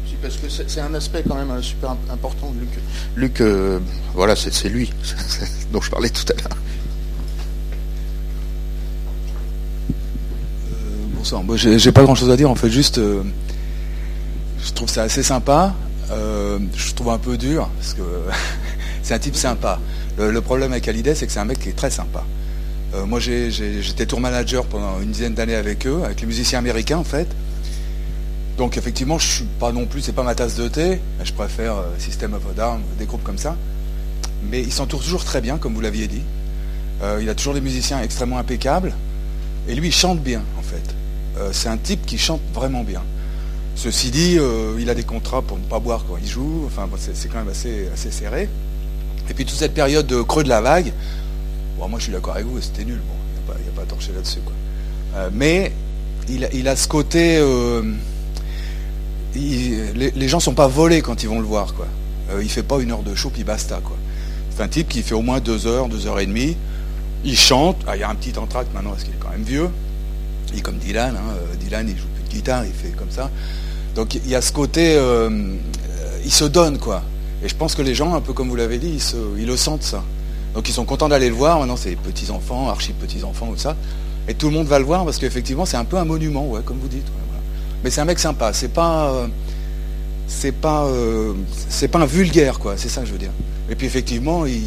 [0.06, 2.52] Si, parce que c'est un aspect quand même euh, super im- important.
[2.58, 2.68] Luc,
[3.16, 3.78] Luc euh,
[4.14, 4.92] voilà, c'est lui
[5.72, 6.56] dont je parlais tout à l'heure.
[11.14, 11.42] Bonsoir.
[11.42, 12.50] Moi, j'ai pas grand chose à dire.
[12.50, 13.22] En fait, juste, euh,
[14.64, 15.74] je trouve ça assez sympa.
[16.10, 18.02] Euh, je trouve un peu dur parce que
[19.02, 19.80] c'est un type sympa.
[20.18, 22.24] Le, le problème avec Hallyday, c'est que c'est un mec qui est très sympa.
[22.94, 26.98] Euh, moi, j'étais tour manager pendant une dizaine d'années avec eux, avec les musiciens américains
[26.98, 27.26] en fait.
[28.56, 31.00] Donc effectivement, je suis pas non plus, c'est pas ma tasse de thé.
[31.22, 33.56] Je préfère euh, System of a des groupes comme ça.
[34.50, 36.22] Mais il s'entoure toujours très bien, comme vous l'aviez dit.
[37.02, 38.94] Euh, il a toujours des musiciens extrêmement impeccables.
[39.68, 40.82] Et lui, il chante bien, en fait.
[41.38, 43.02] Euh, c'est un type qui chante vraiment bien.
[43.74, 44.38] Ceci dit,
[44.78, 46.62] il a des contrats pour ne pas boire quand il joue.
[46.66, 48.48] Enfin, c'est quand même assez, assez serré.
[49.28, 50.94] Et puis toute cette période de creux de la vague,
[51.76, 53.02] moi je suis d'accord avec vous, c'était nul.
[53.06, 54.38] Bon, il n'y a, pas- à torcher là-dessus.
[55.34, 55.72] mais
[56.30, 57.38] il, il a ce côté...
[59.34, 61.74] les, gens sont pas volés quand ils vont le voir.
[61.74, 61.86] Quoi.
[62.30, 63.80] Euh, il fait pas une heure de show puis basta.
[64.54, 66.56] C'est un type qui fait au moins deux heures, deux heures et demie.
[67.24, 67.76] Il chante.
[67.86, 69.68] Ah, il y a un petit entracte maintenant parce qu'il est quand même vieux.
[70.52, 71.16] Il est comme Dylan.
[71.16, 71.20] hein.
[71.36, 73.30] Euh, Dylan, il joue plus de guitare, il fait comme ça.
[73.94, 75.54] Donc il y a ce côté, euh,
[76.24, 77.02] il se donne quoi.
[77.42, 78.98] Et je pense que les gens, un peu comme vous l'avez dit,
[79.38, 80.02] ils, le sentent ça.
[80.54, 81.58] Donc ils sont contents d'aller le voir.
[81.58, 83.76] Maintenant, c'est petits enfants, archi petits enfants, tout ça.
[84.28, 86.78] Et tout le monde va le voir parce qu'effectivement, c'est un peu un monument, comme
[86.78, 87.06] vous dites.
[87.86, 88.52] Mais c'est un mec sympa.
[88.52, 89.28] C'est pas, euh,
[90.26, 91.34] c'est pas, euh,
[91.68, 92.74] c'est pas un vulgaire, quoi.
[92.76, 93.30] C'est ça que je veux dire.
[93.70, 94.60] Et puis effectivement, il,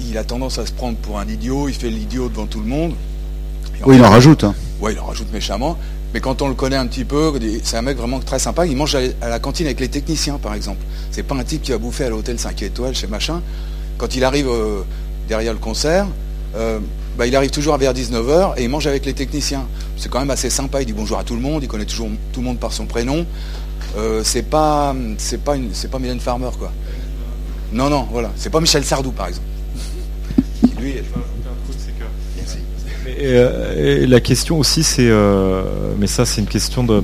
[0.00, 1.68] il a tendance à se prendre pour un idiot.
[1.68, 2.94] Il fait l'idiot devant tout le monde.
[3.78, 4.42] Et Oui, il en rajoute.
[4.42, 4.56] hein.
[4.80, 5.78] Ouais, il en rajoute méchamment.
[6.12, 7.32] Mais quand on le connaît un petit peu,
[7.62, 8.66] c'est un mec vraiment très sympa.
[8.66, 10.82] Il mange à à la cantine avec les techniciens, par exemple.
[11.12, 13.40] C'est pas un type qui va bouffer à l'hôtel 5 étoiles chez machin.
[13.98, 14.80] Quand il arrive euh,
[15.28, 16.08] derrière le concert,
[16.56, 16.80] euh,
[17.18, 19.66] bah, il arrive toujours vers 19h et il mange avec les techniciens.
[19.96, 20.80] C'est quand même assez sympa.
[20.80, 21.62] Il dit bonjour à tout le monde.
[21.64, 23.26] Il connaît toujours tout le monde par son prénom.
[23.96, 26.70] Euh, c'est pas, c'est pas une, c'est pas Mylène Farmer, quoi.
[27.72, 28.30] Non, non, voilà.
[28.36, 29.46] C'est pas Michel Sardou, par exemple.
[30.64, 31.04] Qui, lui, est-
[33.18, 35.62] Et, euh, et la question aussi, c'est, euh,
[35.98, 37.02] mais ça, c'est une question de.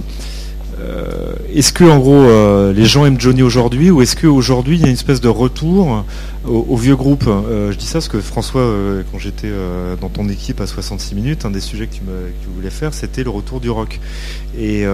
[0.81, 4.85] euh, est-ce que en gros les gens aiment Johnny aujourd'hui ou est-ce qu'aujourd'hui il y
[4.85, 6.05] a une espèce de retour
[6.47, 10.09] au, vieux groupe Euh, Je dis ça parce que François, euh, quand j'étais euh, dans
[10.09, 12.01] ton équipe à 66 minutes, un des sujets que tu,
[12.55, 14.01] voulais faire, c'était le retour du rock.
[14.59, 14.87] Et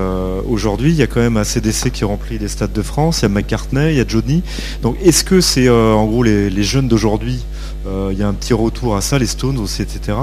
[0.48, 3.26] aujourd'hui, il y a quand même ACDC qui remplit les stades de France, il y
[3.26, 4.42] a McCartney, il y a Johnny.
[4.82, 7.44] Donc est-ce que c'est en gros les, jeunes d'aujourd'hui
[7.86, 10.16] il y a un petit retour à ça, les Stones aussi, etc.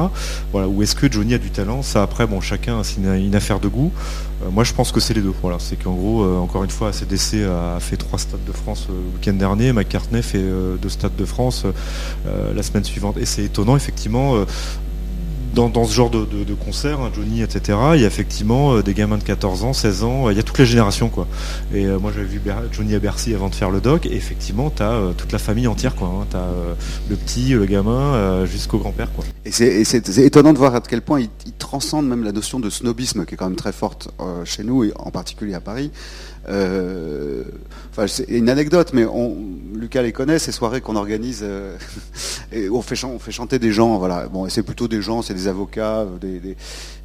[0.51, 3.59] Voilà, ou est-ce que Johnny a du talent Ça après, bon, chacun, c'est une, affaire
[3.59, 3.91] de goût.
[4.51, 5.33] Moi, je pense que c'est les deux.
[5.41, 8.95] Voilà, c'est qu'en gros, encore une fois, ACDC a fait trois stades de France le
[9.15, 10.43] week-end dernier, McCartney fait
[10.81, 11.63] deux stades de France
[12.27, 13.17] euh, la semaine suivante.
[13.17, 14.35] Et c'est étonnant, effectivement.
[14.35, 14.45] euh,
[15.55, 18.83] dans, dans ce genre de, de, concert, hein, Johnny, etc., il y a effectivement euh,
[18.83, 21.25] des gamins de 14 ans, 16 ans, il y a toutes les générations, quoi.
[21.73, 22.39] Et moi, j'avais vu
[22.71, 25.65] Johnny à Bercy avant de faire le doc, et effectivement, tu as toute la famille
[25.65, 26.09] entière, quoi.
[26.09, 26.27] Hein.
[26.29, 26.45] Tu as
[27.09, 29.25] le petit, le gamin, jusqu'au grand-père, quoi.
[29.45, 32.69] Et c'est- étonnant de voir à quel point il, il transcende même la notion de
[32.69, 34.09] snobisme, qui est quand même très forte
[34.43, 35.89] chez nous, et en particulier à Paris.
[36.49, 37.43] Euh,
[38.07, 39.35] c'est une anecdote, mais on,
[39.73, 41.77] Lucas les connaît, ces soirées qu'on organise, euh,
[42.71, 42.95] on fait,
[43.31, 44.27] chanter des gens, voilà.
[44.27, 46.55] Bon, c'est plutôt des gens, c'est des avocats, des,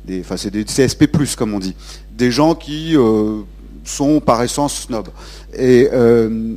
[0.04, 1.74] des, enfin, c'est des CSP+, comme on dit.
[2.12, 3.40] Des gens qui euh,
[3.84, 5.08] sont par essence snobs.
[5.56, 5.88] Et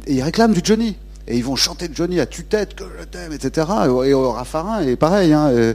[0.07, 0.95] ils réclament du Johnny.
[1.27, 3.67] Et ils vont chanter Johnny à tue-tête, que je t'aime, etc.
[4.05, 5.33] Et au Raffarin, et pareil.
[5.33, 5.73] hein, euh,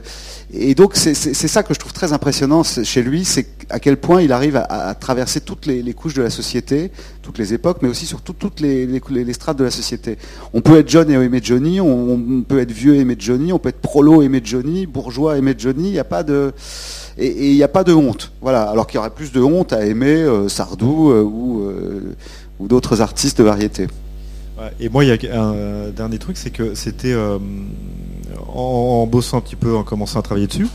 [0.53, 4.21] Et donc, c'est ça que je trouve très impressionnant chez lui, c'est à quel point
[4.21, 6.91] il arrive à, traverser toutes les, couches de la société,
[7.21, 10.17] toutes les époques, mais aussi surtout toutes les, les, les- strates de la société.
[10.53, 13.59] On peut être jeune et aimer Johnny, on, peut être vieux et aimer Johnny, on
[13.59, 16.53] peut être prolo et aimer Johnny, bourgeois et aimer Johnny, il n'y a pas de...
[17.17, 18.31] Et il n'y a pas de honte.
[18.41, 18.63] Voilà.
[18.63, 21.61] Alors qu'il y aurait plus de honte à aimer euh, Sardou euh, ou,
[22.57, 23.87] ou d'autres artistes de variété.
[24.79, 27.37] Et moi, il y a un dernier truc, c'est que c'était euh,
[28.47, 30.67] en, bossant un petit peu, en commençant à travailler dessus.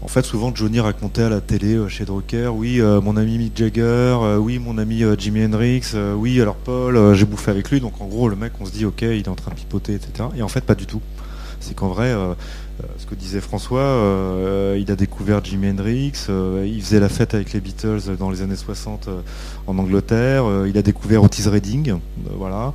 [0.00, 3.36] En fait, souvent, Johnny racontait à la télé euh, chez Drucker, oui, euh, mon ami
[3.36, 7.24] Mick Jagger, euh, oui, mon ami euh, Jimi Hendrix, euh, oui, alors Paul, euh, j'ai
[7.24, 7.80] bouffé avec lui.
[7.80, 9.94] Donc, en gros, le mec, on se dit, ok, il est en train de pipoter,
[9.94, 10.28] etc.
[10.36, 11.02] Et en fait, pas du tout.
[11.60, 12.34] C'est qu'en vrai, euh,
[12.80, 17.08] euh, ce que disait François, euh, il a découvert Jimi Hendrix, euh, il faisait la
[17.08, 19.20] fête avec les Beatles dans les années 60 euh,
[19.66, 21.96] en Angleterre, euh, il a découvert Otis Redding, euh,
[22.36, 22.72] voilà.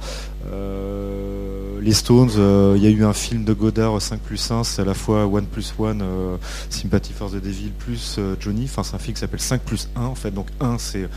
[0.51, 4.63] Euh, les Stones, euh, il y a eu un film de Godard 5 plus 1,
[4.63, 6.37] c'est à la fois One plus One, euh,
[6.69, 9.89] Sympathy for the Devil plus euh, Johnny, enfin c'est un film qui s'appelle 5 plus
[9.97, 11.09] 1 en fait, donc 1 c'est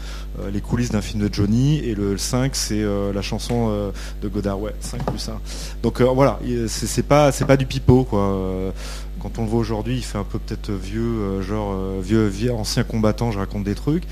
[0.52, 2.82] les coulisses d'un film de Johnny et le 5 c'est
[3.14, 3.90] la chanson
[4.22, 5.38] de Godard, ouais, 5 plus 1.
[5.82, 8.72] Donc voilà, il- c'est pas, pas du pipeau quoi.
[9.20, 12.84] Quand on le voit aujourd'hui, il fait un peu peut-être vieux, genre vieux, vieux ancien
[12.84, 14.04] combattant, je raconte des trucs,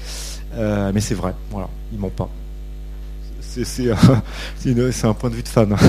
[0.57, 2.31] mais c'est vrai, voilà, il ment pas.
[4.59, 5.77] C'est un point de vue de fan.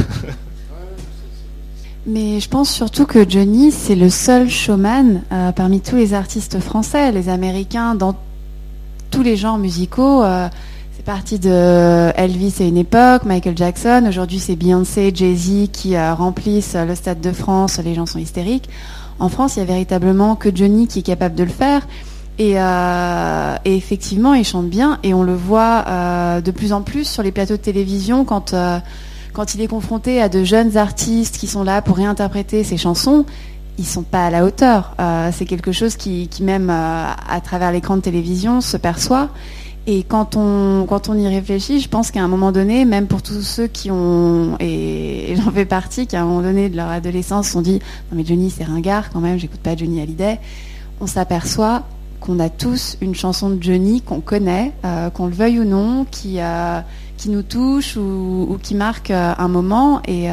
[2.08, 6.60] Mais je pense surtout que Johnny, c'est le seul showman euh, parmi tous les artistes
[6.60, 8.16] français, les Américains, dans
[9.10, 10.24] tous les genres musicaux.
[10.24, 10.48] euh,
[10.96, 14.06] c'est parti de Elvis à une époque, Michael Jackson.
[14.08, 17.80] Aujourd'hui, c'est Beyoncé, Jay-Z qui euh, remplissent le Stade de France.
[17.84, 18.70] Les gens sont hystériques.
[19.18, 21.88] En France, il y a véritablement que Johnny qui est capable de le faire.
[22.38, 26.82] Et, euh, et effectivement, il chante bien et on le voit euh, de plus en
[26.82, 28.80] plus sur les plateaux de télévision quand, euh,
[29.32, 33.26] quand il est confronté à de jeunes artistes qui sont là pour réinterpréter ses chansons.
[33.78, 34.95] Ils sont pas à la hauteur.
[35.34, 39.28] C'est quelque chose qui, même à travers l'écran de télévision se perçoit.
[39.86, 43.22] Et quand on, quand on y réfléchit, je pense qu'à un moment donné, même pour
[43.22, 46.78] tous ceux qui ont, et, et j'en fais partie, qui à un moment donné de
[46.78, 47.80] leur adolescence se sont dit,
[48.12, 50.40] non mais Johnny c'est ringard quand même, j'écoute pas Johnny Hallyday,
[51.02, 51.84] on s'aperçoit
[52.26, 56.06] qu'on a tous une chanson de Johnny qu'on connaît, euh, qu'on le veuille ou non,
[56.10, 56.80] qui, euh,
[57.27, 60.02] nous touche ou, qui marque euh, un moment.
[60.07, 60.27] Et,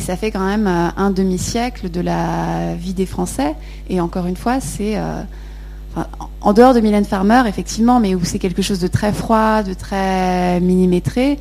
[0.00, 3.54] ça fait quand même un demi-siècle de la vie des Français.
[3.90, 4.98] Et encore une fois, c'est...
[6.40, 9.74] en- dehors de Mylène Farmer, effectivement, mais où c'est quelque chose de très froid, de
[9.74, 11.38] très millimétré,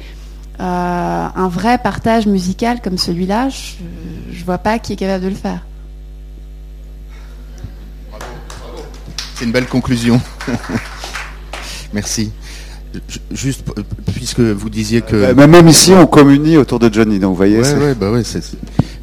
[0.59, 3.75] un vrai partage musical comme celui-là, je,
[4.31, 5.61] je vois pas qui est capable de le faire.
[9.41, 10.22] C'est une belle conclusion.
[11.93, 12.31] Merci.
[13.31, 13.63] Juste
[14.13, 17.59] puisque vous disiez que Euh, Même ici, on communie autour de Johnny, donc vous voyez.
[17.59, 18.22] Ouais, bah ouais,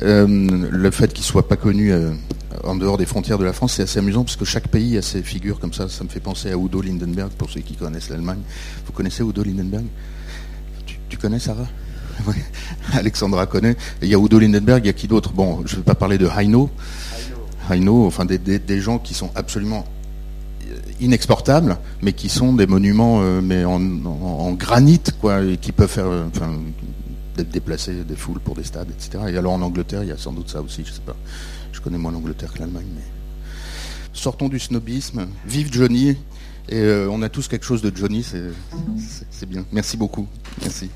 [0.03, 2.13] euh, le fait qu'il soit pas connu euh,
[2.63, 5.03] en dehors des frontières de la France, c'est assez amusant parce que chaque pays a
[5.03, 5.89] ses figures comme ça.
[5.89, 8.39] Ça me fait penser à Udo Lindenberg pour ceux qui connaissent l'Allemagne.
[8.87, 9.87] Vous connaissez Udo Lindenberg?
[10.87, 11.67] Tu, tu connais Sarah?
[12.93, 13.77] Alexandra connaît.
[14.03, 15.33] Il y a Udo Lindenberg, il y a qui d'autre?
[15.33, 16.71] Bon, je ne vais pas parler de Heino.
[17.69, 19.85] Heino, enfin des, des- des gens qui sont absolument
[21.01, 26.07] inexportables, mais qui sont des monuments euh, mais en, granit, quoi, et qui peuvent faire,
[26.07, 26.53] euh, enfin,
[27.37, 29.25] d'être déplacés, des foules pour des stades, etc.
[29.29, 31.17] Et alors en Angleterre, il y a sans doute ça aussi, je sais pas.
[31.73, 33.05] Je connais moins l'Angleterre que l'Allemagne, mais
[34.13, 35.27] sortons du snobisme.
[35.47, 36.17] Vive Johnny.
[36.71, 39.65] Et euh, on a tous quelque chose de Johnny, c'est bien.
[39.73, 40.29] Merci beaucoup.
[40.61, 40.91] Merci.